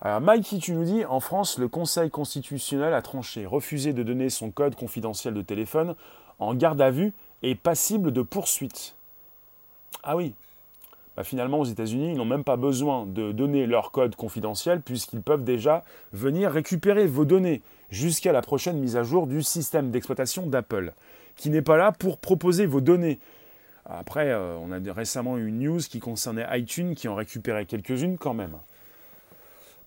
Alors, 0.00 0.20
Mikey, 0.20 0.58
tu 0.58 0.72
nous 0.72 0.84
dis, 0.84 1.04
en 1.04 1.20
France, 1.20 1.58
le 1.58 1.68
Conseil 1.68 2.10
constitutionnel 2.10 2.92
a 2.92 3.02
tranché, 3.02 3.46
refusé 3.46 3.92
de 3.92 4.02
donner 4.02 4.28
son 4.30 4.50
code 4.50 4.74
confidentiel 4.74 5.34
de 5.34 5.42
téléphone 5.42 5.94
en 6.38 6.54
garde 6.54 6.80
à 6.80 6.90
vue 6.90 7.12
et 7.42 7.54
passible 7.54 8.12
de 8.12 8.22
poursuite. 8.22 8.96
Ah 10.02 10.16
oui, 10.16 10.34
bah, 11.16 11.22
finalement 11.22 11.60
aux 11.60 11.64
États-Unis, 11.64 12.10
ils 12.10 12.16
n'ont 12.16 12.24
même 12.24 12.44
pas 12.44 12.56
besoin 12.56 13.06
de 13.06 13.32
donner 13.32 13.66
leur 13.66 13.92
code 13.92 14.16
confidentiel 14.16 14.80
puisqu'ils 14.80 15.22
peuvent 15.22 15.44
déjà 15.44 15.84
venir 16.12 16.50
récupérer 16.50 17.06
vos 17.06 17.24
données 17.24 17.62
jusqu'à 17.94 18.32
la 18.32 18.42
prochaine 18.42 18.78
mise 18.78 18.96
à 18.96 19.04
jour 19.04 19.26
du 19.26 19.42
système 19.42 19.90
d'exploitation 19.90 20.46
d'Apple, 20.46 20.92
qui 21.36 21.48
n'est 21.48 21.62
pas 21.62 21.76
là 21.76 21.92
pour 21.92 22.18
proposer 22.18 22.66
vos 22.66 22.80
données. 22.80 23.18
Après, 23.86 24.30
euh, 24.30 24.56
on 24.60 24.72
a 24.72 24.92
récemment 24.92 25.38
eu 25.38 25.46
une 25.46 25.60
news 25.60 25.78
qui 25.78 26.00
concernait 26.00 26.46
iTunes 26.58 26.94
qui 26.94 27.08
en 27.08 27.14
récupérait 27.14 27.66
quelques-unes 27.66 28.18
quand 28.18 28.34
même. 28.34 28.56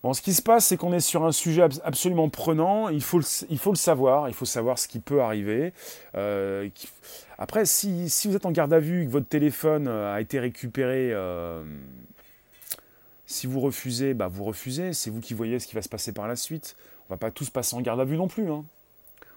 Bon, 0.04 0.14
ce 0.14 0.22
qui 0.22 0.34
se 0.34 0.42
passe, 0.42 0.68
c'est 0.68 0.78
qu'on 0.78 0.94
est 0.94 1.00
sur 1.00 1.26
un 1.26 1.32
sujet 1.32 1.64
absolument 1.84 2.30
prenant. 2.30 2.90
Il 2.90 3.02
faut, 3.02 3.18
le, 3.18 3.76
savoir. 3.76 4.30
Il 4.30 4.36
faut 4.36 4.46
savoir 4.46 4.78
ce 4.78 4.88
qui 4.88 5.00
peut 5.00 5.22
arriver. 5.22 5.74
Euh, 6.16 6.70
après, 7.40 7.66
si, 7.66 8.08
vous 8.26 8.36
êtes 8.36 8.46
en 8.46 8.52
garde 8.52 8.72
à 8.74 8.80
vue, 8.80 9.06
que 9.06 9.12
votre 9.12 9.28
téléphone 9.28 9.88
euh, 9.88 10.14
a 10.14 10.22
été 10.22 10.40
récupéré, 10.40 11.14
si 13.26 13.46
vous 13.46 13.60
refusez, 13.60 14.14
bah 14.14 14.28
vous 14.28 14.46
refusez. 14.46 14.94
C'est 14.94 15.10
vous 15.10 15.20
qui 15.20 15.34
voyez 15.34 15.60
ce 15.60 15.68
qui 15.68 15.76
va 15.76 15.82
se 15.82 15.90
passer 15.90 16.14
par 16.14 16.28
la 16.28 16.36
suite. 16.36 16.78
On 17.10 17.14
va 17.14 17.18
pas 17.18 17.32
tous 17.32 17.50
passer 17.50 17.76
en 17.76 17.82
garde 17.82 18.00
à 18.00 18.06
vue 18.06 18.18
non 18.18 18.28
plus. 18.28 18.52
Hein. 18.52 18.66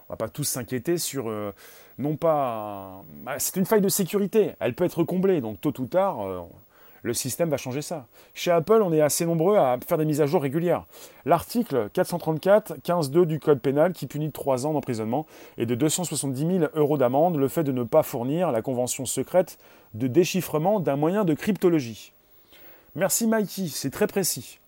On 0.09 0.13
va 0.13 0.17
pas 0.17 0.29
tous 0.29 0.45
s'inquiéter 0.45 0.99
sur, 0.99 1.33
non 1.99 2.17
pas, 2.17 3.05
bah, 3.23 3.39
c'est 3.39 3.57
une 3.57 3.65
faille 3.65 3.81
de 3.81 3.89
sécurité. 3.89 4.55
Elle 4.59 4.75
peut 4.75 4.85
être 4.85 5.05
comblée, 5.05 5.41
donc 5.41 5.61
tôt 5.61 5.73
ou 5.81 5.87
tard 5.87 6.49
le 7.03 7.15
système 7.15 7.49
va 7.49 7.57
changer 7.57 7.83
ça. 7.83 8.07
Chez 8.35 8.51
Apple, 8.51 8.81
on 8.83 8.93
est 8.93 9.01
assez 9.01 9.25
nombreux 9.25 9.57
à 9.57 9.79
faire 9.87 9.99
des 9.99 10.05
mises 10.05 10.21
à 10.21 10.27
jour 10.27 10.43
régulières. 10.43 10.87
L'article 11.25 11.89
434 11.93 12.75
15.2 12.79 13.25
du 13.25 13.41
Code 13.41 13.61
pénal 13.61 13.93
qui 13.93 14.07
punit 14.07 14.29
de 14.29 14.33
3 14.33 14.67
ans 14.67 14.73
d'emprisonnement 14.73 15.27
et 15.57 15.67
de 15.67 15.75
270 15.75 16.59
000 16.59 16.71
euros 16.75 16.99
d'amende 16.99 17.37
le 17.37 17.49
fait 17.49 17.65
de 17.65 17.73
ne 17.73 17.85
pas 17.85 18.03
fournir 18.03 18.53
la 18.53 18.63
convention 18.63 19.07
secrète 19.07 19.59
de 19.95 20.07
déchiffrement 20.07 20.81
d'un 20.81 20.97
moyen 20.97 21.25
de 21.25 21.35
cryptologie. 21.35 22.13
Merci 22.95 23.27
Mikey, 23.27 23.69
c'est 23.69 23.91
très 23.91 24.07
précis. 24.07 24.59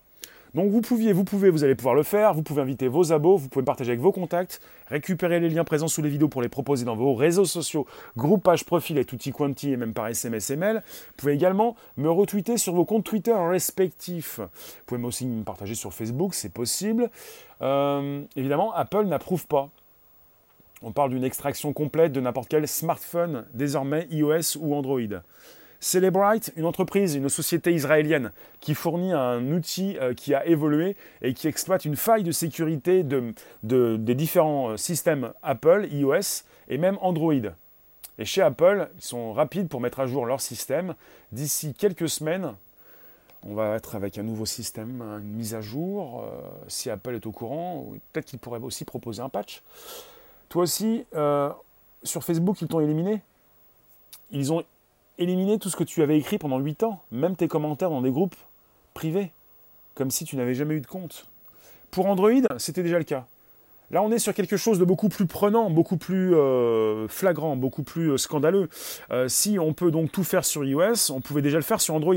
Donc 0.54 0.70
vous 0.70 0.82
pouviez, 0.82 1.14
vous 1.14 1.24
pouvez, 1.24 1.48
vous 1.48 1.64
allez 1.64 1.74
pouvoir 1.74 1.94
le 1.94 2.02
faire, 2.02 2.34
vous 2.34 2.42
pouvez 2.42 2.60
inviter 2.60 2.86
vos 2.86 3.12
abos, 3.12 3.38
vous 3.38 3.48
pouvez 3.48 3.64
partager 3.64 3.92
avec 3.92 4.02
vos 4.02 4.12
contacts, 4.12 4.60
récupérer 4.88 5.40
les 5.40 5.48
liens 5.48 5.64
présents 5.64 5.88
sous 5.88 6.02
les 6.02 6.10
vidéos 6.10 6.28
pour 6.28 6.42
les 6.42 6.50
proposer 6.50 6.84
dans 6.84 6.94
vos 6.94 7.14
réseaux 7.14 7.46
sociaux, 7.46 7.86
groupe, 8.18 8.42
page, 8.42 8.64
profil 8.66 8.98
et 8.98 9.06
tutti 9.06 9.32
quanti 9.32 9.72
et 9.72 9.78
même 9.78 9.94
par 9.94 10.08
SMS 10.08 10.50
et 10.50 10.56
mail. 10.56 10.82
Vous 10.84 11.14
pouvez 11.16 11.32
également 11.32 11.74
me 11.96 12.10
retweeter 12.10 12.58
sur 12.58 12.74
vos 12.74 12.84
comptes 12.84 13.04
Twitter 13.04 13.32
respectifs. 13.32 14.40
Vous 14.40 14.84
pouvez 14.86 15.02
aussi 15.04 15.26
me 15.26 15.42
partager 15.42 15.74
sur 15.74 15.94
Facebook, 15.94 16.34
c'est 16.34 16.52
possible. 16.52 17.10
Euh, 17.62 18.22
évidemment, 18.36 18.74
Apple 18.74 19.04
n'approuve 19.04 19.46
pas. 19.46 19.70
On 20.82 20.92
parle 20.92 21.10
d'une 21.10 21.24
extraction 21.24 21.72
complète 21.72 22.12
de 22.12 22.20
n'importe 22.20 22.48
quel 22.48 22.68
smartphone, 22.68 23.46
désormais 23.54 24.06
iOS 24.10 24.58
ou 24.60 24.74
Android. 24.74 25.00
Celebrite, 25.82 26.52
une 26.54 26.64
entreprise, 26.64 27.16
une 27.16 27.28
société 27.28 27.74
israélienne 27.74 28.30
qui 28.60 28.72
fournit 28.72 29.12
un 29.12 29.44
outil 29.50 29.98
euh, 29.98 30.14
qui 30.14 30.32
a 30.32 30.46
évolué 30.46 30.94
et 31.22 31.34
qui 31.34 31.48
exploite 31.48 31.84
une 31.84 31.96
faille 31.96 32.22
de 32.22 32.30
sécurité 32.30 33.02
de, 33.02 33.34
des 33.64 34.14
différents 34.14 34.70
euh, 34.70 34.76
systèmes 34.76 35.32
Apple, 35.42 35.88
iOS 35.90 36.44
et 36.68 36.78
même 36.78 36.98
Android. 37.00 37.34
Et 38.16 38.24
chez 38.24 38.42
Apple, 38.42 38.90
ils 38.96 39.02
sont 39.02 39.32
rapides 39.32 39.68
pour 39.68 39.80
mettre 39.80 39.98
à 39.98 40.06
jour 40.06 40.24
leur 40.24 40.40
système. 40.40 40.94
D'ici 41.32 41.74
quelques 41.74 42.08
semaines, 42.08 42.54
on 43.42 43.56
va 43.56 43.74
être 43.74 43.96
avec 43.96 44.18
un 44.18 44.22
nouveau 44.22 44.46
système, 44.46 45.02
une 45.02 45.34
mise 45.34 45.56
à 45.56 45.62
jour. 45.62 46.22
Euh, 46.22 46.48
si 46.68 46.90
Apple 46.90 47.16
est 47.16 47.26
au 47.26 47.32
courant, 47.32 47.88
peut-être 48.12 48.26
qu'il 48.26 48.38
pourrait 48.38 48.60
aussi 48.60 48.84
proposer 48.84 49.20
un 49.20 49.28
patch. 49.28 49.62
Toi 50.48 50.62
aussi, 50.62 51.04
sur 52.04 52.22
Facebook, 52.22 52.62
ils 52.62 52.68
t'ont 52.68 52.78
éliminé? 52.78 53.20
Ils 54.30 54.52
ont 54.52 54.62
éliminer 55.18 55.58
tout 55.58 55.70
ce 55.70 55.76
que 55.76 55.84
tu 55.84 56.02
avais 56.02 56.18
écrit 56.18 56.38
pendant 56.38 56.58
8 56.58 56.82
ans, 56.82 57.02
même 57.10 57.36
tes 57.36 57.48
commentaires 57.48 57.90
dans 57.90 58.02
des 58.02 58.10
groupes 58.10 58.36
privés, 58.94 59.32
comme 59.94 60.10
si 60.10 60.24
tu 60.24 60.36
n'avais 60.36 60.54
jamais 60.54 60.74
eu 60.74 60.80
de 60.80 60.86
compte. 60.86 61.26
Pour 61.90 62.06
Android, 62.06 62.30
c'était 62.58 62.82
déjà 62.82 62.98
le 62.98 63.04
cas. 63.04 63.26
Là, 63.90 64.02
on 64.02 64.10
est 64.10 64.18
sur 64.18 64.32
quelque 64.32 64.56
chose 64.56 64.78
de 64.78 64.86
beaucoup 64.86 65.10
plus 65.10 65.26
prenant, 65.26 65.68
beaucoup 65.68 65.98
plus 65.98 66.34
euh, 66.34 67.06
flagrant, 67.08 67.56
beaucoup 67.56 67.82
plus 67.82 68.12
euh, 68.12 68.16
scandaleux. 68.16 68.70
Euh, 69.10 69.28
si 69.28 69.58
on 69.58 69.74
peut 69.74 69.90
donc 69.90 70.10
tout 70.10 70.24
faire 70.24 70.46
sur 70.46 70.64
iOS, 70.64 71.10
on 71.10 71.20
pouvait 71.20 71.42
déjà 71.42 71.58
le 71.58 71.62
faire 71.62 71.80
sur 71.80 71.94
Android. 71.94 72.14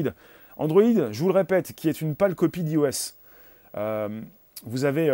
Android, 0.55 1.11
je 1.11 1.19
vous 1.19 1.27
le 1.27 1.33
répète, 1.33 1.73
qui 1.73 1.89
est 1.89 1.99
une 1.99 2.15
pâle 2.15 2.33
copie 2.33 2.63
d'iOS. 2.63 3.15
vous 4.65 4.85
avez 4.85 5.11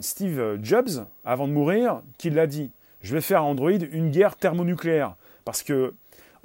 Steve 0.00 0.58
Jobs, 0.62 1.06
avant 1.26 1.46
de 1.46 1.52
mourir, 1.52 2.00
qui 2.16 2.30
l'a 2.30 2.46
dit. 2.46 2.70
Je 3.02 3.14
vais 3.14 3.20
faire 3.20 3.40
à 3.40 3.44
Android 3.44 3.70
une 3.70 4.10
guerre 4.10 4.36
thermonucléaire. 4.36 5.14
Parce 5.44 5.62
que 5.62 5.92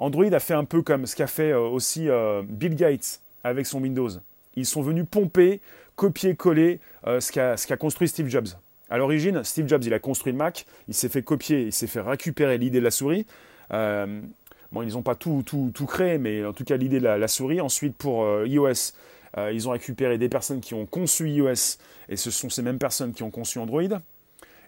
Android 0.04 0.30
a 0.34 0.38
fait 0.38 0.52
un 0.52 0.64
peu 0.64 0.82
comme 0.82 1.06
ce 1.06 1.16
qu'a 1.16 1.26
fait 1.26 1.52
euh, 1.52 1.60
aussi 1.60 2.10
euh, 2.10 2.42
Bill 2.46 2.74
Gates 2.74 3.22
avec 3.42 3.64
son 3.64 3.80
Windows. 3.80 4.10
Ils 4.54 4.66
sont 4.66 4.82
venus 4.82 5.06
pomper, 5.10 5.62
copier-coller 5.96 6.78
euh, 7.06 7.20
ce 7.20 7.32
qu'a 7.32 7.76
construit 7.78 8.06
Steve 8.06 8.28
Jobs. 8.28 8.48
À 8.90 8.98
l'origine, 8.98 9.42
Steve 9.44 9.66
Jobs, 9.66 9.82
il 9.82 9.94
a 9.94 9.98
construit 9.98 10.32
le 10.32 10.36
Mac, 10.36 10.66
il 10.88 10.94
s'est 10.94 11.08
fait 11.08 11.22
copier, 11.22 11.62
il 11.62 11.72
s'est 11.72 11.86
fait 11.86 12.02
récupérer 12.02 12.58
l'idée 12.58 12.80
de 12.80 12.84
la 12.84 12.90
souris. 12.90 13.26
bon, 13.70 14.82
ils 14.82 14.92
n'ont 14.92 15.02
pas 15.02 15.14
tout, 15.14 15.42
tout, 15.44 15.70
tout, 15.72 15.86
créé, 15.86 16.18
mais 16.18 16.44
en 16.44 16.52
tout 16.52 16.64
cas 16.64 16.76
l'idée 16.76 17.00
de 17.00 17.06
la, 17.06 17.28
souris. 17.28 17.62
Ensuite, 17.62 17.96
pour 17.96 18.26
iOS, 18.44 18.92
ils 19.52 19.66
ont 19.66 19.70
récupéré 19.70 20.18
des 20.18 20.28
personnes 20.28 20.60
qui 20.60 20.74
ont 20.74 20.84
conçu 20.84 21.30
iOS, 21.30 21.78
et 22.10 22.16
ce 22.16 22.30
sont 22.30 22.50
ces 22.50 22.60
mêmes 22.60 22.78
personnes 22.78 23.14
qui 23.14 23.22
ont 23.22 23.30
conçu 23.30 23.58
Android. 23.58 23.82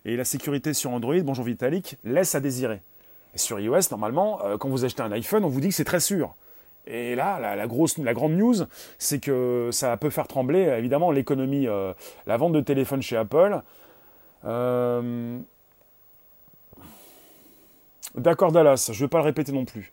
Et 0.07 0.17
la 0.17 0.25
sécurité 0.25 0.73
sur 0.73 0.93
Android, 0.93 1.21
bonjour 1.21 1.45
Vitalik, 1.45 1.97
laisse 2.05 2.35
à 2.35 2.41
désirer 2.41 2.81
sur 3.37 3.61
iOS, 3.61 3.91
normalement, 3.91 4.41
euh, 4.45 4.57
quand 4.57 4.69
vous 4.69 4.85
achetez 4.85 5.03
un 5.03 5.13
iPhone, 5.13 5.45
on 5.45 5.49
vous 5.49 5.61
dit 5.61 5.69
que 5.69 5.75
c'est 5.75 5.85
très 5.85 6.01
sûr. 6.01 6.35
Et 6.87 7.17
là, 7.17 7.57
la, 7.57 7.67
grande 7.67 8.33
news, 8.33 8.55
c'est 8.99 9.19
que 9.19 9.71
ça 9.73 9.97
peut 9.97 10.11
faire 10.11 10.29
trembler, 10.29 10.63
évidemment, 10.79 11.11
l'économie, 11.11 11.67
euh, 11.67 11.93
la 12.27 12.37
vente 12.37 12.53
de 12.53 12.61
téléphones 12.61 13.03
chez 13.03 13.17
Apple. 13.17 13.61
Euh, 14.45 15.39
d'accord, 18.15 18.53
Dallas, 18.53 18.91
je 18.93 18.93
ne 18.93 18.99
vais 19.07 19.09
pas 19.09 19.19
le 19.19 19.25
répéter 19.25 19.51
non 19.51 19.65
plus. 19.65 19.93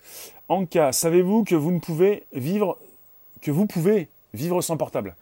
En 0.50 0.66
cas, 0.68 0.92
savez-vous 0.92 1.44
que 1.44 1.56
vous 1.56 1.72
ne 1.72 1.80
pouvez 1.80 2.28
vivre 2.32 2.78
sans 4.62 4.78
portable? 4.78 5.16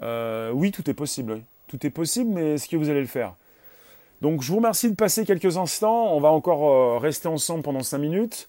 Oui, 0.00 0.72
tout 0.72 0.90
est 0.90 0.94
possible. 0.94 1.40
Tout 1.68 1.86
est 1.86 1.90
possible, 1.90 2.30
mais 2.34 2.54
est-ce 2.54 2.68
que 2.68 2.76
vous 2.76 2.90
allez 2.90 3.00
le 3.00 3.06
faire? 3.06 3.34
Donc 4.22 4.40
je 4.40 4.52
vous 4.52 4.58
remercie 4.58 4.88
de 4.88 4.94
passer 4.94 5.24
quelques 5.24 5.56
instants. 5.56 6.14
On 6.14 6.20
va 6.20 6.30
encore 6.30 6.70
euh, 6.70 6.98
rester 6.98 7.26
ensemble 7.26 7.64
pendant 7.64 7.82
5 7.82 7.98
minutes. 7.98 8.48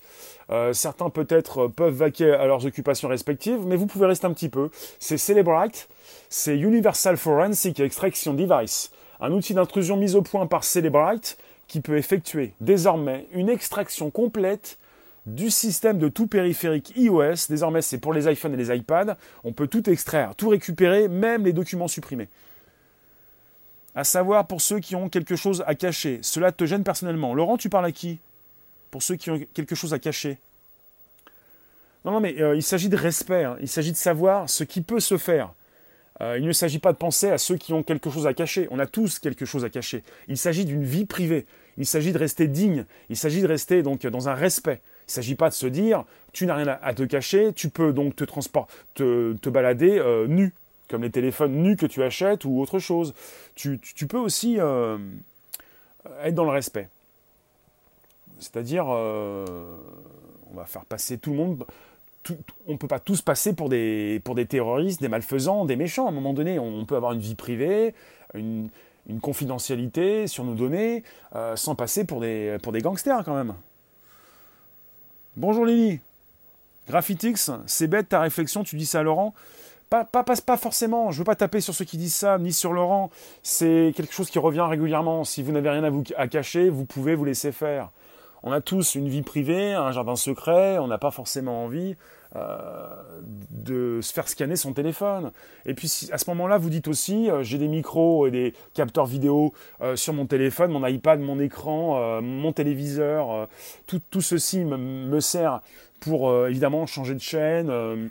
Euh, 0.51 0.71
certains 0.71 1.09
peut-être 1.09 1.67
peuvent 1.67 1.95
vaquer 1.95 2.31
à 2.31 2.45
leurs 2.45 2.67
occupations 2.67 3.07
respectives, 3.07 3.65
mais 3.65 3.75
vous 3.75 3.87
pouvez 3.87 4.05
rester 4.05 4.27
un 4.27 4.33
petit 4.33 4.49
peu. 4.49 4.69
C'est 4.99 5.17
Celebrite, 5.17 5.89
c'est 6.29 6.55
Universal 6.59 7.17
Forensic 7.17 7.79
Extraction 7.79 8.35
Device, 8.35 8.91
un 9.19 9.31
outil 9.31 9.55
d'intrusion 9.55 9.97
mis 9.97 10.13
au 10.13 10.21
point 10.21 10.45
par 10.45 10.63
Celebrite 10.63 11.39
qui 11.67 11.81
peut 11.81 11.97
effectuer 11.97 12.53
désormais 12.61 13.25
une 13.31 13.49
extraction 13.49 14.11
complète 14.11 14.77
du 15.25 15.49
système 15.49 15.97
de 15.97 16.07
tout 16.07 16.27
périphérique 16.27 16.93
iOS. 16.97 17.47
Désormais, 17.49 17.81
c'est 17.81 17.97
pour 17.97 18.13
les 18.13 18.31
iPhones 18.31 18.53
et 18.53 18.57
les 18.57 18.75
iPads. 18.75 19.17
On 19.43 19.53
peut 19.53 19.67
tout 19.67 19.89
extraire, 19.89 20.35
tout 20.35 20.49
récupérer, 20.49 21.07
même 21.07 21.45
les 21.45 21.53
documents 21.53 21.87
supprimés. 21.87 22.27
À 23.95 24.03
savoir 24.03 24.47
pour 24.47 24.61
ceux 24.61 24.79
qui 24.79 24.95
ont 24.95 25.09
quelque 25.09 25.35
chose 25.35 25.63
à 25.67 25.75
cacher. 25.75 26.19
Cela 26.21 26.51
te 26.51 26.65
gêne 26.65 26.83
personnellement. 26.83 27.33
Laurent, 27.33 27.57
tu 27.57 27.69
parles 27.69 27.85
à 27.85 27.91
qui? 27.91 28.19
Pour 28.91 29.03
ceux 29.03 29.15
qui 29.15 29.29
ont 29.29 29.39
quelque 29.53 29.75
chose 29.75 29.93
à 29.93 29.99
cacher. 29.99 30.39
Non, 32.05 32.11
non, 32.11 32.19
mais 32.19 32.41
euh, 32.41 32.55
il 32.55 32.63
s'agit 32.63 32.89
de 32.89 32.97
respect. 32.97 33.43
Hein. 33.43 33.57
Il 33.61 33.67
s'agit 33.67 33.91
de 33.91 33.97
savoir 33.97 34.49
ce 34.49 34.63
qui 34.63 34.81
peut 34.81 34.99
se 34.99 35.17
faire. 35.17 35.53
Euh, 36.21 36.37
il 36.37 36.45
ne 36.45 36.51
s'agit 36.51 36.79
pas 36.79 36.91
de 36.91 36.97
penser 36.97 37.29
à 37.29 37.37
ceux 37.37 37.55
qui 37.55 37.73
ont 37.73 37.83
quelque 37.83 38.09
chose 38.09 38.27
à 38.27 38.33
cacher. 38.33 38.67
On 38.71 38.79
a 38.79 38.85
tous 38.85 39.19
quelque 39.19 39.45
chose 39.45 39.65
à 39.65 39.69
cacher. 39.69 40.03
Il 40.27 40.37
s'agit 40.37 40.65
d'une 40.65 40.83
vie 40.83 41.05
privée. 41.05 41.45
Il 41.77 41.85
s'agit 41.85 42.11
de 42.11 42.17
rester 42.17 42.47
digne. 42.47 42.85
Il 43.09 43.17
s'agit 43.17 43.41
de 43.41 43.47
rester 43.47 43.83
donc 43.83 44.05
dans 44.05 44.29
un 44.29 44.33
respect. 44.33 44.81
Il 45.07 45.09
ne 45.09 45.13
s'agit 45.13 45.35
pas 45.35 45.49
de 45.49 45.53
se 45.53 45.67
dire, 45.67 46.05
tu 46.31 46.45
n'as 46.45 46.55
rien 46.55 46.79
à 46.81 46.93
te 46.93 47.03
cacher, 47.03 47.51
tu 47.53 47.69
peux 47.69 47.91
donc 47.91 48.15
te, 48.15 48.23
te, 48.93 49.33
te 49.33 49.49
balader 49.49 49.99
euh, 49.99 50.27
nu, 50.27 50.53
comme 50.89 51.03
les 51.03 51.11
téléphones 51.11 51.53
nus 51.53 51.75
que 51.75 51.85
tu 51.85 52.03
achètes 52.03 52.45
ou 52.45 52.59
autre 52.59 52.79
chose. 52.79 53.13
Tu, 53.55 53.79
peux 54.07 54.17
aussi 54.17 54.59
euh, 54.59 54.97
être 56.23 56.35
dans 56.35 56.43
le 56.43 56.51
respect. 56.51 56.89
C'est-à-dire, 58.39 58.85
euh, 58.89 59.45
on 60.51 60.57
va 60.57 60.65
faire 60.65 60.85
passer 60.85 61.17
tout 61.17 61.31
le 61.31 61.37
monde. 61.37 61.65
on 62.67 62.73
ne 62.73 62.77
peut 62.77 62.87
pas 62.87 62.99
tous 62.99 63.21
passer 63.21 63.53
pour 63.53 63.69
des, 63.69 64.21
pour 64.23 64.35
des 64.35 64.45
terroristes, 64.45 65.01
des 65.01 65.07
malfaisants, 65.07 65.65
des 65.65 65.75
méchants. 65.75 66.05
À 66.05 66.09
un 66.09 66.13
moment 66.13 66.33
donné, 66.33 66.59
on, 66.59 66.85
peut 66.85 66.95
avoir 66.95 67.13
une 67.13 67.21
vie 67.21 67.35
privée, 67.35 67.93
une, 68.33 68.69
confidentialité 69.21 70.27
sur 70.27 70.45
nos 70.45 70.55
données, 70.55 71.03
sans 71.55 71.75
passer 71.75 72.05
pour 72.05 72.21
des, 72.21 72.57
pour 72.63 72.71
des 72.71 72.81
gangsters 72.81 73.23
quand 73.25 73.35
même. 73.35 73.53
Bonjour 75.35 75.65
Lily. 75.65 75.99
Graphitix, 76.87 77.49
c'est 77.65 77.87
bête 77.87 78.09
ta 78.09 78.19
réflexion, 78.19 78.63
tu 78.63 78.75
dis 78.75 78.85
ça 78.85 78.99
à 78.99 79.03
Laurent? 79.03 79.33
Pas, 79.93 80.05
pas, 80.05 80.23
pas, 80.23 80.57
forcément, 80.57 81.11
je 81.11 81.19
veux 81.19 81.23
pas 81.23 81.35
taper 81.35 81.61
sur 81.61 81.75
ceux 81.75 81.85
qui 81.85 81.97
disent 81.97 82.15
ça, 82.15 82.39
ni 82.39 82.51
sur 82.51 82.73
Laurent. 82.73 83.11
C'est 83.43 83.93
quelque 83.95 84.11
chose 84.11 84.31
qui 84.31 84.39
revient 84.39 84.65
régulièrement. 84.67 85.23
Si 85.23 85.43
vous 85.43 85.51
n'avez 85.51 85.69
rien 85.69 85.83
à, 85.83 85.91
vous, 85.91 86.01
cacher, 86.31 86.67
vous 86.69 86.83
pouvez 86.83 87.13
vous 87.13 87.25
laisser 87.25 87.51
faire. 87.51 87.91
On 88.41 88.51
a 88.51 88.59
tous 88.59 88.95
une 88.95 89.07
vie 89.07 89.21
privée, 89.21 89.73
un 89.73 89.91
jardin 89.91 90.15
secret, 90.15 90.79
on 90.79 90.87
n'a 90.87 90.97
pas 90.97 91.11
forcément 91.11 91.63
envie 91.63 91.95
euh, 92.35 92.89
de 93.51 93.99
se 94.01 94.11
faire 94.13 94.27
scanner 94.27 94.55
son 94.55 94.73
téléphone. 94.73 95.31
Et 95.67 95.75
puis 95.75 96.09
à 96.11 96.17
ce 96.17 96.27
moment-là, 96.31 96.57
vous 96.57 96.71
dites 96.71 96.87
aussi, 96.87 97.29
euh, 97.29 97.43
j'ai 97.43 97.59
des 97.59 97.67
micros 97.67 98.25
et 98.25 98.31
des 98.31 98.55
capteurs 98.73 99.05
vidéo 99.05 99.53
euh, 99.81 99.95
sur 99.95 100.13
mon 100.13 100.25
téléphone, 100.25 100.71
mon 100.71 100.87
iPad, 100.87 101.19
mon 101.19 101.39
écran, 101.39 102.19
mon 102.19 102.51
téléviseur. 102.51 103.47
Tout, 103.85 104.21
ceci 104.21 104.65
me 104.65 105.19
sert 105.19 105.61
pour 105.99 106.47
évidemment 106.47 106.87
changer 106.87 107.13
de 107.13 107.21
chaîne, 107.21 108.09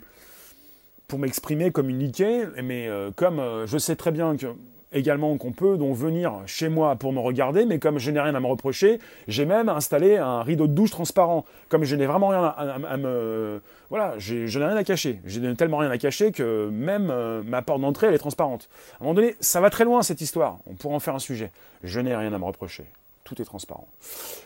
pour 1.13 1.19
m'exprimer, 1.19 1.69
communiquer. 1.69 2.45
Mais 2.63 2.89
comme 3.15 3.39
je 3.67 3.77
sais 3.77 3.95
très 3.95 4.09
bien 4.09 4.35
que 4.35 4.47
également 4.93 5.37
qu'on 5.37 5.51
peut 5.51 5.77
donc 5.77 5.95
venir 5.95 6.41
chez 6.45 6.69
moi 6.69 6.95
pour 6.95 7.11
me 7.13 7.19
regarder, 7.19 7.65
mais 7.65 7.79
comme 7.79 7.99
je 7.99 8.11
n'ai 8.11 8.19
rien 8.19 8.33
à 8.33 8.39
me 8.39 8.47
reprocher, 8.47 8.99
j'ai 9.27 9.45
même 9.45 9.69
installé 9.69 10.17
un 10.17 10.41
rideau 10.43 10.67
de 10.67 10.73
douche 10.73 10.91
transparent. 10.91 11.45
Comme 11.69 11.83
je 11.83 11.95
n'ai 11.95 12.05
vraiment 12.05 12.29
rien 12.29 12.43
à, 12.43 12.97
me... 12.97 13.61
Voilà, 13.89 14.15
je 14.17 14.35
n'ai 14.35 14.65
rien 14.65 14.75
à 14.75 14.83
cacher. 14.83 15.19
J'ai 15.25 15.53
tellement 15.55 15.77
rien 15.77 15.91
à 15.91 15.97
cacher 15.97 16.31
que 16.31 16.69
même 16.69 17.09
euh, 17.11 17.43
ma 17.43 17.61
porte 17.61 17.81
d'entrée, 17.81 18.07
elle 18.07 18.15
est 18.15 18.19
transparente. 18.19 18.69
À 18.93 18.95
un 18.97 19.05
moment 19.05 19.13
donné, 19.13 19.35
ça 19.39 19.61
va 19.61 19.69
très 19.69 19.83
loin 19.83 20.01
cette 20.01 20.21
histoire. 20.21 20.59
On 20.67 20.73
pourra 20.73 20.95
en 20.95 20.99
faire 20.99 21.15
un 21.15 21.19
sujet. 21.19 21.51
Je 21.83 21.99
n'ai 21.99 22.15
rien 22.15 22.33
à 22.33 22.37
me 22.37 22.45
reprocher. 22.45 22.85
Tout 23.33 23.41
est 23.41 23.45
transparent. 23.45 23.87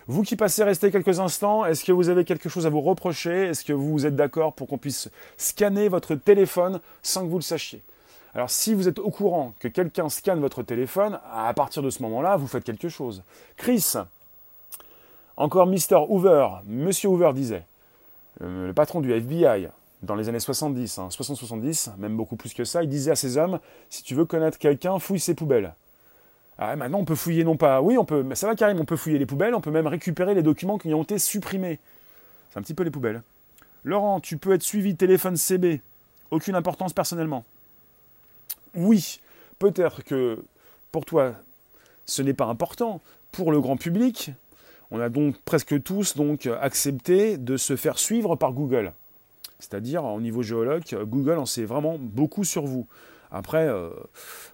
Vous 0.08 0.24
qui 0.24 0.38
passez 0.38 0.64
rester 0.64 0.92
quelques 0.92 1.20
instants, 1.20 1.66
est-ce 1.66 1.84
que 1.84 1.92
vous 1.92 2.08
avez 2.08 2.24
quelque 2.24 2.48
chose 2.48 2.66
à 2.66 2.70
vous 2.70 2.80
reprocher? 2.80 3.48
Est-ce 3.48 3.66
que 3.66 3.74
vous 3.74 4.06
êtes 4.06 4.16
d'accord 4.16 4.54
pour 4.54 4.68
qu'on 4.68 4.78
puisse 4.78 5.10
scanner 5.36 5.90
votre 5.90 6.16
téléphone 6.16 6.80
sans 7.02 7.24
que 7.24 7.30
vous 7.30 7.38
le 7.38 7.44
sachiez? 7.44 7.84
Alors 8.34 8.50
si 8.50 8.74
vous 8.74 8.88
êtes 8.88 9.00
au 9.00 9.10
courant 9.10 9.54
que 9.60 9.68
quelqu'un 9.68 10.08
scanne 10.08 10.40
votre 10.40 10.64
téléphone, 10.64 11.20
à 11.34 11.54
partir 11.54 11.84
de 11.84 11.90
ce 11.90 12.02
moment-là, 12.04 12.38
vous 12.38 12.48
faites 12.48 12.64
quelque 12.64 12.88
chose. 12.88 13.24
Chris, 13.58 13.96
encore 15.36 15.68
Mr. 15.68 16.06
Hoover, 16.08 16.48
Monsieur 16.66 17.10
Hoover 17.10 17.32
disait, 17.34 17.66
euh, 18.42 18.68
le 18.68 18.74
patron 18.74 19.02
du 19.02 19.12
FBI, 19.12 19.68
dans 20.02 20.16
les 20.16 20.30
années 20.30 20.40
70, 20.40 21.00
60-70, 21.10 21.90
hein, 21.90 21.96
même 21.98 22.16
beaucoup 22.16 22.38
plus 22.38 22.54
que 22.54 22.64
ça, 22.64 22.84
il 22.84 22.90
disait 22.90 23.12
à 23.12 23.16
ses 23.18 23.36
hommes, 23.36 23.60
si 23.90 24.04
tu 24.04 24.16
veux 24.16 24.26
connaître 24.26 24.58
quelqu'un, 24.58 24.98
fouille 24.98 25.20
ses 25.20 25.34
poubelles. 25.34 25.74
Ah, 26.60 26.76
maintenant 26.76 27.00
on 27.00 27.06
peut 27.06 27.16
fouiller 27.16 27.44
non 27.44 27.56
pas, 27.56 27.82
oui 27.82 27.98
on 27.98 28.06
peut, 28.06 28.24
mais 28.24 28.36
ça 28.36 28.48
va 28.48 28.56
carrément, 28.56 28.82
on 28.82 28.86
peut 28.86 28.96
fouiller 28.96 29.20
les 29.20 29.26
poubelles, 29.26 29.54
on 29.54 29.62
peut 29.62 29.72
même 29.72 29.88
récupérer 29.88 30.34
les 30.34 30.44
documents 30.44 30.78
qui 30.78 30.94
ont 30.94 31.04
été 31.04 31.20
supprimés. 31.20 31.80
C'est 32.50 32.60
un 32.60 32.62
petit 32.62 32.74
peu 32.74 32.84
les 32.84 32.92
poubelles. 32.92 33.22
Laurent, 33.84 34.20
tu 34.20 34.38
peux 34.38 34.54
être 34.54 34.64
suivi 34.64 34.96
téléphone 34.96 35.38
CB, 35.38 35.82
aucune 36.32 36.56
importance 36.56 36.94
personnellement 36.94 37.46
oui, 38.78 39.20
peut-être 39.60 40.04
que 40.04 40.44
pour 40.92 41.04
toi, 41.04 41.34
ce 42.06 42.22
n'est 42.22 42.34
pas 42.34 42.46
important. 42.46 43.02
Pour 43.32 43.52
le 43.52 43.60
grand 43.60 43.76
public, 43.76 44.32
on 44.92 45.02
a 45.02 45.10
donc 45.10 45.36
presque 45.42 45.82
tous 45.84 46.16
donc 46.16 46.48
accepté 46.62 47.38
de 47.38 47.58
se 47.58 47.76
faire 47.76 48.00
suivre 48.00 48.36
par 48.36 48.54
Google. 48.54 48.94
C'est-à-dire, 49.60 50.06
au 50.06 50.22
niveau 50.22 50.44
géologue, 50.44 50.84
Google 51.06 51.40
en 51.40 51.46
sait 51.46 51.66
vraiment 51.66 51.98
beaucoup 52.00 52.44
sur 52.44 52.66
vous. 52.66 52.88
Après, 53.32 53.68
euh, 53.68 53.90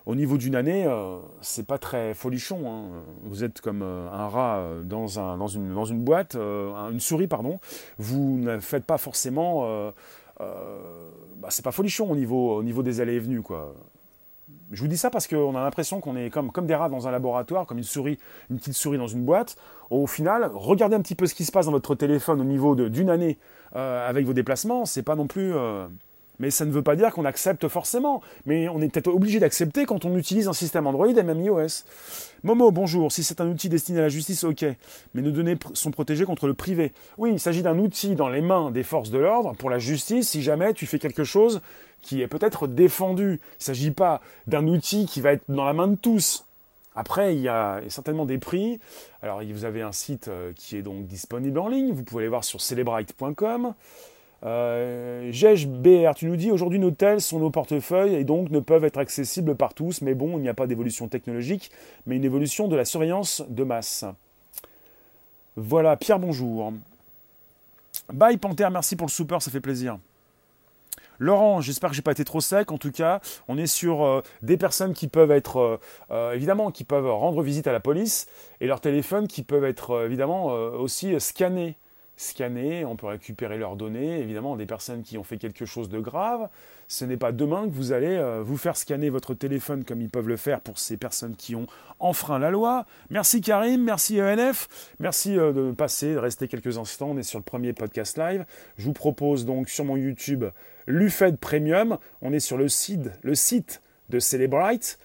au 0.05 0.15
niveau 0.15 0.37
d'une 0.37 0.55
année, 0.55 0.85
euh, 0.85 1.17
c'est 1.41 1.67
pas 1.67 1.77
très 1.77 2.13
folichon. 2.13 2.63
Hein. 2.67 3.03
Vous 3.23 3.43
êtes 3.43 3.61
comme 3.61 3.81
euh, 3.83 4.09
un 4.11 4.27
rat 4.27 4.63
dans, 4.83 5.19
un, 5.19 5.37
dans, 5.37 5.47
une, 5.47 5.73
dans 5.73 5.85
une 5.85 6.03
boîte, 6.03 6.35
une 6.35 6.99
souris, 6.99 7.27
pardon. 7.27 7.59
Vous 7.97 8.37
ne 8.37 8.59
faites 8.59 8.85
pas 8.85 8.97
forcément. 8.97 9.91
Bah, 10.39 11.49
c'est 11.49 11.63
pas 11.63 11.71
folichon 11.71 12.09
au 12.09 12.15
niveau, 12.15 12.55
au 12.55 12.63
niveau 12.63 12.83
des 12.83 13.01
allées 13.01 13.15
et 13.15 13.19
venues, 13.19 13.41
quoi. 13.41 13.73
Je 14.71 14.81
vous 14.81 14.87
dis 14.87 14.97
ça 14.97 15.09
parce 15.09 15.27
qu'on 15.27 15.55
a 15.55 15.63
l'impression 15.63 16.01
qu'on 16.01 16.15
est 16.15 16.29
comme, 16.29 16.51
comme 16.51 16.65
des 16.65 16.75
rats 16.75 16.89
dans 16.89 17.07
un 17.07 17.11
laboratoire, 17.11 17.65
comme 17.65 17.77
une 17.77 17.83
souris, 17.83 18.17
une 18.49 18.57
petite 18.57 18.73
souris 18.73 18.97
dans 18.97 19.07
une 19.07 19.23
boîte. 19.23 19.55
Au 19.89 20.07
final, 20.07 20.49
regardez 20.53 20.95
un 20.95 21.01
petit 21.01 21.15
peu 21.15 21.27
ce 21.27 21.35
qui 21.35 21.45
se 21.45 21.51
passe 21.51 21.67
dans 21.67 21.71
votre 21.71 21.95
téléphone 21.95 22.41
au 22.41 22.43
niveau 22.43 22.75
d'une 22.75 23.09
année 23.09 23.37
euh, 23.75 24.09
avec 24.09 24.25
vos 24.25 24.33
déplacements. 24.33 24.85
C'est 24.85 25.03
pas 25.03 25.15
non 25.15 25.27
plus. 25.27 25.53
Mais 26.39 26.49
ça 26.49 26.65
ne 26.65 26.71
veut 26.71 26.81
pas 26.81 26.95
dire 26.95 27.11
qu'on 27.11 27.25
accepte 27.25 27.67
forcément. 27.67 28.21
Mais 28.45 28.67
on 28.69 28.81
est 28.81 28.89
peut-être 28.89 29.07
obligé 29.07 29.39
d'accepter 29.39 29.85
quand 29.85 30.05
on 30.05 30.17
utilise 30.17 30.47
un 30.47 30.53
système 30.53 30.87
Android 30.87 31.07
et 31.07 31.23
même 31.23 31.41
iOS. 31.41 31.83
Momo, 32.43 32.71
bonjour. 32.71 33.11
Si 33.11 33.23
c'est 33.23 33.39
un 33.39 33.47
outil 33.47 33.69
destiné 33.69 33.99
à 33.99 34.03
la 34.03 34.09
justice, 34.09 34.43
ok. 34.43 34.65
Mais 35.13 35.21
nos 35.21 35.31
données 35.31 35.57
sont 35.73 35.91
protégées 35.91 36.25
contre 36.25 36.47
le 36.47 36.53
privé. 36.53 36.91
Oui, 37.17 37.31
il 37.33 37.39
s'agit 37.39 37.61
d'un 37.61 37.77
outil 37.77 38.15
dans 38.15 38.29
les 38.29 38.41
mains 38.41 38.71
des 38.71 38.83
forces 38.83 39.11
de 39.11 39.19
l'ordre 39.19 39.53
pour 39.53 39.69
la 39.69 39.79
justice 39.79 40.29
si 40.29 40.41
jamais 40.41 40.73
tu 40.73 40.85
fais 40.85 40.99
quelque 40.99 41.23
chose 41.23 41.61
qui 42.01 42.21
est 42.21 42.27
peut-être 42.27 42.67
défendu. 42.67 43.23
Il 43.23 43.59
ne 43.59 43.63
s'agit 43.63 43.91
pas 43.91 44.21
d'un 44.47 44.67
outil 44.67 45.05
qui 45.05 45.21
va 45.21 45.33
être 45.33 45.45
dans 45.47 45.65
la 45.65 45.73
main 45.73 45.87
de 45.87 45.95
tous. 45.95 46.45
Après, 46.95 47.35
il 47.35 47.41
y 47.41 47.47
a 47.47 47.81
certainement 47.87 48.25
des 48.25 48.37
prix. 48.37 48.79
Alors, 49.21 49.41
vous 49.43 49.65
avez 49.65 49.81
un 49.81 49.91
site 49.91 50.27
euh, 50.27 50.53
qui 50.55 50.77
est 50.77 50.83
donc 50.83 51.07
disponible 51.07 51.57
en 51.57 51.67
ligne. 51.67 51.91
Vous 51.91 52.03
pouvez 52.03 52.23
aller 52.23 52.29
voir 52.29 52.43
sur 52.43 52.61
celebrite.com. 52.61 53.73
Euh, 54.45 55.31
BR, 55.31 56.15
tu 56.15 56.25
nous 56.25 56.35
dis 56.35 56.51
aujourd'hui 56.51 56.79
nos 56.79 56.91
tels 56.91 57.21
sont 57.21 57.39
nos 57.39 57.49
portefeuilles 57.49 58.15
et 58.15 58.23
donc 58.23 58.49
ne 58.49 58.59
peuvent 58.59 58.83
être 58.83 58.97
accessibles 58.97 59.55
par 59.55 59.73
tous, 59.73 60.01
mais 60.01 60.15
bon, 60.15 60.37
il 60.37 60.41
n'y 60.41 60.49
a 60.49 60.53
pas 60.53 60.67
d'évolution 60.67 61.07
technologique, 61.07 61.71
mais 62.05 62.17
une 62.17 62.25
évolution 62.25 62.67
de 62.67 62.75
la 62.75 62.85
surveillance 62.85 63.43
de 63.47 63.63
masse. 63.63 64.05
Voilà, 65.55 65.95
Pierre, 65.95 66.19
bonjour. 66.19 66.73
Bye 68.11 68.37
Panther, 68.37 68.69
merci 68.71 68.95
pour 68.95 69.07
le 69.07 69.11
super, 69.11 69.41
ça 69.41 69.51
fait 69.51 69.61
plaisir. 69.61 69.97
Laurent, 71.19 71.61
j'espère 71.61 71.89
que 71.89 71.95
j'ai 71.95 72.01
pas 72.01 72.11
été 72.11 72.25
trop 72.25 72.41
sec. 72.41 72.71
En 72.71 72.77
tout 72.77 72.91
cas, 72.91 73.21
on 73.47 73.57
est 73.57 73.67
sur 73.67 74.03
euh, 74.03 74.21
des 74.41 74.57
personnes 74.57 74.93
qui 74.93 75.07
peuvent 75.07 75.31
être, 75.31 75.57
euh, 75.57 75.79
euh, 76.11 76.33
évidemment, 76.33 76.71
qui 76.71 76.83
peuvent 76.83 77.09
rendre 77.09 77.41
visite 77.41 77.67
à 77.67 77.71
la 77.71 77.79
police 77.79 78.27
et 78.61 78.67
leurs 78.67 78.81
téléphones 78.81 79.27
qui 79.27 79.43
peuvent 79.43 79.63
être, 79.63 80.05
évidemment, 80.05 80.47
aussi 80.47 81.19
scannés 81.19 81.75
scanner, 82.15 82.85
on 82.85 82.95
peut 82.95 83.07
récupérer 83.07 83.57
leurs 83.57 83.75
données, 83.75 84.19
évidemment 84.19 84.55
des 84.55 84.65
personnes 84.65 85.03
qui 85.03 85.17
ont 85.17 85.23
fait 85.23 85.37
quelque 85.37 85.65
chose 85.65 85.89
de 85.89 85.99
grave. 85.99 86.49
Ce 86.87 87.05
n'est 87.05 87.17
pas 87.17 87.31
demain 87.31 87.67
que 87.67 87.73
vous 87.73 87.91
allez 87.91 88.15
euh, 88.15 88.43
vous 88.43 88.57
faire 88.57 88.77
scanner 88.77 89.09
votre 89.09 89.33
téléphone 89.33 89.83
comme 89.83 90.01
ils 90.01 90.09
peuvent 90.09 90.27
le 90.27 90.37
faire 90.37 90.61
pour 90.61 90.77
ces 90.77 90.97
personnes 90.97 91.35
qui 91.35 91.55
ont 91.55 91.65
enfreint 91.99 92.39
la 92.39 92.51
loi. 92.51 92.85
Merci 93.09 93.41
Karim, 93.41 93.83
merci 93.83 94.21
ENF, 94.21 94.67
merci 94.99 95.37
euh, 95.37 95.53
de 95.53 95.71
passer, 95.71 96.13
de 96.13 96.19
rester 96.19 96.47
quelques 96.47 96.77
instants, 96.77 97.09
on 97.11 97.17
est 97.17 97.23
sur 97.23 97.39
le 97.39 97.43
premier 97.43 97.73
podcast 97.73 98.17
live. 98.17 98.45
Je 98.77 98.85
vous 98.85 98.93
propose 98.93 99.45
donc 99.45 99.69
sur 99.69 99.85
mon 99.85 99.97
YouTube 99.97 100.45
l'UFED 100.87 101.37
Premium, 101.37 101.97
on 102.21 102.33
est 102.33 102.39
sur 102.39 102.57
le 102.57 102.67
site, 102.67 103.09
le 103.21 103.35
site 103.35 103.81
de 104.09 104.19
Celebrite. 104.19 104.99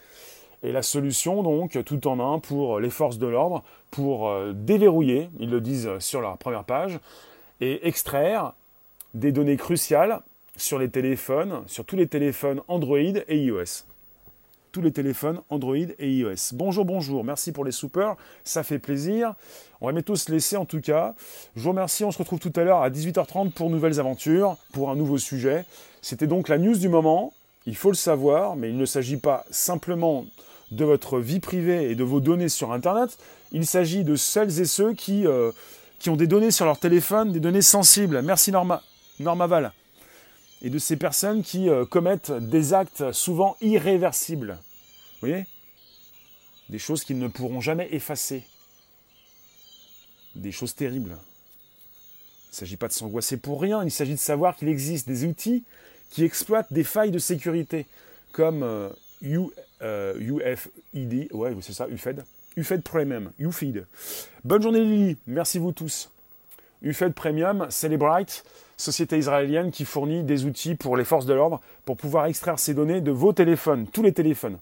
Et 0.64 0.72
la 0.72 0.82
solution, 0.82 1.44
donc, 1.44 1.78
tout 1.84 2.08
en 2.08 2.18
un 2.18 2.40
pour 2.40 2.80
les 2.80 2.90
forces 2.90 3.18
de 3.18 3.28
l'ordre, 3.28 3.62
pour 3.90 4.28
euh, 4.28 4.52
déverrouiller, 4.54 5.30
ils 5.38 5.50
le 5.50 5.60
disent 5.60 5.90
sur 5.98 6.20
leur 6.20 6.38
première 6.38 6.64
page, 6.64 6.98
et 7.60 7.86
extraire 7.86 8.52
des 9.14 9.32
données 9.32 9.56
cruciales 9.56 10.20
sur 10.56 10.78
les 10.78 10.90
téléphones, 10.90 11.62
sur 11.66 11.84
tous 11.84 11.96
les 11.96 12.06
téléphones 12.06 12.60
Android 12.68 12.98
et 12.98 13.38
iOS. 13.38 13.84
Tous 14.70 14.82
les 14.82 14.92
téléphones 14.92 15.40
Android 15.48 15.76
et 15.76 16.12
iOS. 16.12 16.52
Bonjour, 16.52 16.84
bonjour, 16.84 17.24
merci 17.24 17.52
pour 17.52 17.64
les 17.64 17.72
soupers, 17.72 18.16
ça 18.44 18.62
fait 18.62 18.78
plaisir. 18.78 19.34
On 19.80 19.86
va 19.86 19.92
bientôt 19.92 20.14
se 20.14 20.30
laisser 20.30 20.56
en 20.56 20.66
tout 20.66 20.80
cas. 20.80 21.14
Je 21.56 21.62
vous 21.62 21.70
remercie, 21.70 22.04
on 22.04 22.10
se 22.10 22.18
retrouve 22.18 22.38
tout 22.38 22.52
à 22.54 22.64
l'heure 22.64 22.82
à 22.82 22.90
18h30 22.90 23.52
pour 23.52 23.70
nouvelles 23.70 23.98
aventures, 23.98 24.56
pour 24.72 24.90
un 24.90 24.96
nouveau 24.96 25.18
sujet. 25.18 25.64
C'était 26.02 26.26
donc 26.26 26.48
la 26.48 26.58
news 26.58 26.76
du 26.76 26.88
moment, 26.88 27.32
il 27.66 27.76
faut 27.76 27.90
le 27.90 27.96
savoir, 27.96 28.56
mais 28.56 28.68
il 28.70 28.76
ne 28.76 28.86
s'agit 28.86 29.16
pas 29.16 29.44
simplement 29.50 30.26
de 30.70 30.84
votre 30.84 31.18
vie 31.18 31.40
privée 31.40 31.90
et 31.90 31.94
de 31.94 32.04
vos 32.04 32.20
données 32.20 32.48
sur 32.48 32.72
Internet, 32.72 33.18
il 33.52 33.66
s'agit 33.66 34.04
de 34.04 34.16
celles 34.16 34.60
et 34.60 34.64
ceux 34.64 34.92
qui, 34.94 35.26
euh, 35.26 35.52
ont 36.06 36.16
des 36.16 36.26
données 36.26 36.50
sur 36.50 36.64
leur 36.64 36.78
téléphone, 36.78 37.32
des 37.32 37.40
données 37.40 37.62
sensibles. 37.62 38.22
Merci 38.22 38.52
Norma, 38.52 38.82
Norma 39.20 39.46
Val. 39.46 39.72
Et 40.62 40.70
de 40.70 40.78
ces 40.78 40.96
personnes 40.96 41.42
qui 41.42 41.68
euh, 41.68 41.84
commettent 41.84 42.32
des 42.32 42.74
actes 42.74 43.12
souvent 43.12 43.56
irréversibles. 43.60 44.58
Vous 45.20 45.28
voyez? 45.28 45.46
Des 46.68 46.78
choses 46.78 47.04
qu'ils 47.04 47.18
ne 47.18 47.28
pourront 47.28 47.60
jamais 47.60 47.88
effacer. 47.92 48.44
Des 50.34 50.52
choses 50.52 50.74
terribles. 50.74 51.16
Il 52.48 52.52
ne 52.52 52.56
s'agit 52.56 52.76
pas 52.76 52.88
de 52.88 52.92
s'angoisser 52.92 53.36
pour 53.36 53.60
rien, 53.60 53.84
il 53.84 53.90
s'agit 53.90 54.14
de 54.14 54.18
savoir 54.18 54.56
qu'il 54.56 54.68
existe 54.68 55.06
des 55.06 55.24
outils 55.24 55.64
qui 56.10 56.24
exploitent 56.24 56.72
des 56.72 56.84
failles 56.84 57.10
de 57.10 57.18
sécurité, 57.18 57.86
comme 58.32 58.62
euh, 58.62 58.88
UFED, 59.80 61.28
ouais, 61.32 61.56
c'est 61.60 61.72
ça, 61.72 61.88
UFED. 61.88 62.24
UFED 62.56 62.82
Premium, 62.82 63.30
UFED. 63.38 63.86
Bonne 64.44 64.62
journée 64.62 64.84
Lily, 64.84 65.16
merci 65.26 65.58
vous 65.58 65.72
tous. 65.72 66.10
UFED 66.82 67.14
Premium, 67.14 67.66
Celebrite, 67.70 68.44
société 68.76 69.18
israélienne 69.18 69.70
qui 69.70 69.84
fournit 69.84 70.22
des 70.22 70.44
outils 70.44 70.74
pour 70.74 70.96
les 70.96 71.04
forces 71.04 71.26
de 71.26 71.34
l'ordre 71.34 71.60
pour 71.84 71.96
pouvoir 71.96 72.26
extraire 72.26 72.58
ces 72.58 72.74
données 72.74 73.00
de 73.00 73.10
vos 73.10 73.32
téléphones, 73.32 73.86
tous 73.86 74.02
les 74.02 74.12
téléphones. 74.12 74.58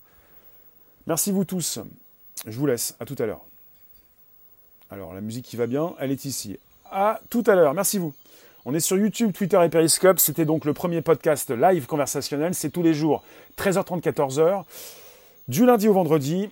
Merci 1.06 1.32
vous 1.32 1.44
tous. 1.44 1.78
Je 2.46 2.58
vous 2.58 2.66
laisse, 2.66 2.96
à 3.00 3.04
tout 3.04 3.16
à 3.18 3.26
l'heure. 3.26 3.42
Alors 4.90 5.14
la 5.14 5.20
musique 5.20 5.44
qui 5.44 5.56
va 5.56 5.66
bien, 5.66 5.94
elle 5.98 6.10
est 6.10 6.24
ici. 6.24 6.58
À 6.90 7.20
tout 7.30 7.44
à 7.46 7.54
l'heure, 7.54 7.74
merci 7.74 7.98
vous. 7.98 8.14
On 8.64 8.74
est 8.74 8.80
sur 8.80 8.96
YouTube, 8.96 9.32
Twitter 9.32 9.62
et 9.64 9.68
Periscope. 9.68 10.18
C'était 10.18 10.44
donc 10.44 10.64
le 10.64 10.72
premier 10.72 11.00
podcast 11.00 11.50
live 11.50 11.86
conversationnel. 11.86 12.54
C'est 12.54 12.70
tous 12.70 12.82
les 12.82 12.94
jours, 12.94 13.22
13h30, 13.58 14.00
14h, 14.00 14.64
du 15.48 15.64
lundi 15.64 15.88
au 15.88 15.92
vendredi, 15.92 16.50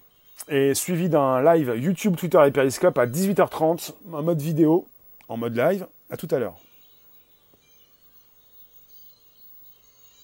et 0.49 0.75
suivi 0.75 1.09
d'un 1.09 1.43
live 1.43 1.75
YouTube, 1.77 2.17
Twitter 2.17 2.41
et 2.47 2.51
Periscope 2.51 2.99
à 2.99 3.07
18h30, 3.07 3.95
en 4.13 4.23
mode 4.23 4.41
vidéo, 4.41 4.87
en 5.29 5.37
mode 5.37 5.57
live. 5.57 5.87
À 6.11 6.17
tout 6.17 6.29
à 6.31 6.39
l'heure. 6.39 6.57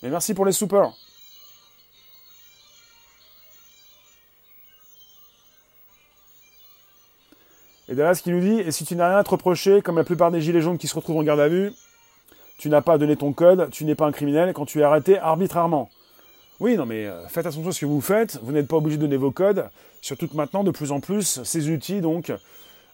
Et 0.02 0.08
merci 0.08 0.34
pour 0.34 0.44
les 0.44 0.52
soupers. 0.52 0.92
Et 7.88 7.94
Dallas 7.94 8.20
qui 8.22 8.30
nous 8.30 8.40
dit, 8.40 8.60
et 8.60 8.70
si 8.70 8.84
tu 8.84 8.94
n'as 8.94 9.08
rien 9.08 9.18
à 9.18 9.24
te 9.24 9.30
reprocher, 9.30 9.82
comme 9.82 9.96
la 9.96 10.04
plupart 10.04 10.30
des 10.30 10.40
gilets 10.40 10.60
jaunes 10.60 10.78
qui 10.78 10.86
se 10.86 10.94
retrouvent 10.94 11.16
en 11.16 11.24
garde 11.24 11.40
à 11.40 11.48
vue, 11.48 11.72
tu 12.56 12.68
n'as 12.68 12.82
pas 12.82 12.98
donné 12.98 13.16
ton 13.16 13.32
code, 13.32 13.68
tu 13.70 13.84
n'es 13.84 13.96
pas 13.96 14.06
un 14.06 14.12
criminel 14.12 14.52
quand 14.52 14.66
tu 14.66 14.80
es 14.80 14.84
arrêté 14.84 15.18
arbitrairement. 15.18 15.90
Oui, 16.60 16.76
non 16.76 16.84
mais 16.84 17.06
euh, 17.06 17.26
faites 17.28 17.46
attention 17.46 17.66
à 17.66 17.72
ce 17.72 17.80
que 17.80 17.86
vous 17.86 18.02
faites, 18.02 18.38
vous 18.42 18.52
n'êtes 18.52 18.68
pas 18.68 18.76
obligé 18.76 18.98
de 18.98 19.02
donner 19.02 19.16
vos 19.16 19.30
codes, 19.30 19.68
surtout 20.02 20.28
que 20.28 20.36
maintenant, 20.36 20.62
de 20.62 20.70
plus 20.70 20.92
en 20.92 21.00
plus, 21.00 21.42
ces 21.42 21.70
outils, 21.70 22.02
donc, 22.02 22.30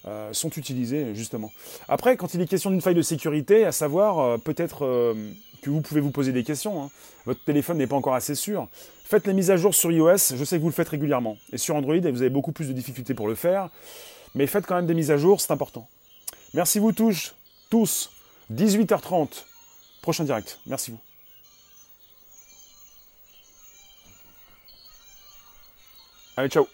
euh, 0.06 0.32
sont 0.32 0.50
utilisés, 0.50 1.14
justement. 1.16 1.50
Après, 1.88 2.16
quand 2.16 2.32
il 2.34 2.40
est 2.40 2.46
question 2.46 2.70
d'une 2.70 2.80
faille 2.80 2.94
de 2.94 3.02
sécurité, 3.02 3.64
à 3.64 3.72
savoir, 3.72 4.20
euh, 4.20 4.38
peut-être 4.38 5.14
que 5.62 5.70
vous 5.70 5.80
pouvez 5.80 6.00
vous 6.00 6.12
poser 6.12 6.30
des 6.30 6.44
questions, 6.44 6.84
hein. 6.84 6.90
votre 7.24 7.42
téléphone 7.42 7.78
n'est 7.78 7.88
pas 7.88 7.96
encore 7.96 8.14
assez 8.14 8.36
sûr, 8.36 8.68
faites 9.04 9.26
les 9.26 9.32
mises 9.32 9.50
à 9.50 9.56
jour 9.56 9.74
sur 9.74 9.90
iOS, 9.90 10.36
je 10.36 10.44
sais 10.44 10.58
que 10.58 10.62
vous 10.62 10.68
le 10.68 10.74
faites 10.74 10.88
régulièrement, 10.88 11.36
et 11.52 11.58
sur 11.58 11.74
Android, 11.74 11.98
vous 11.98 12.22
avez 12.22 12.30
beaucoup 12.30 12.52
plus 12.52 12.68
de 12.68 12.72
difficultés 12.72 13.14
pour 13.14 13.26
le 13.26 13.34
faire, 13.34 13.70
mais 14.36 14.46
faites 14.46 14.64
quand 14.64 14.76
même 14.76 14.86
des 14.86 14.94
mises 14.94 15.10
à 15.10 15.16
jour, 15.16 15.40
c'est 15.40 15.50
important. 15.50 15.88
Merci 16.54 16.78
vous 16.78 16.92
tous, 16.92 17.34
tous. 17.68 18.10
18h30, 18.54 19.44
prochain 20.02 20.22
direct. 20.22 20.60
Merci 20.66 20.92
vous. 20.92 21.05
Allez, 26.36 26.50
ciao 26.50 26.68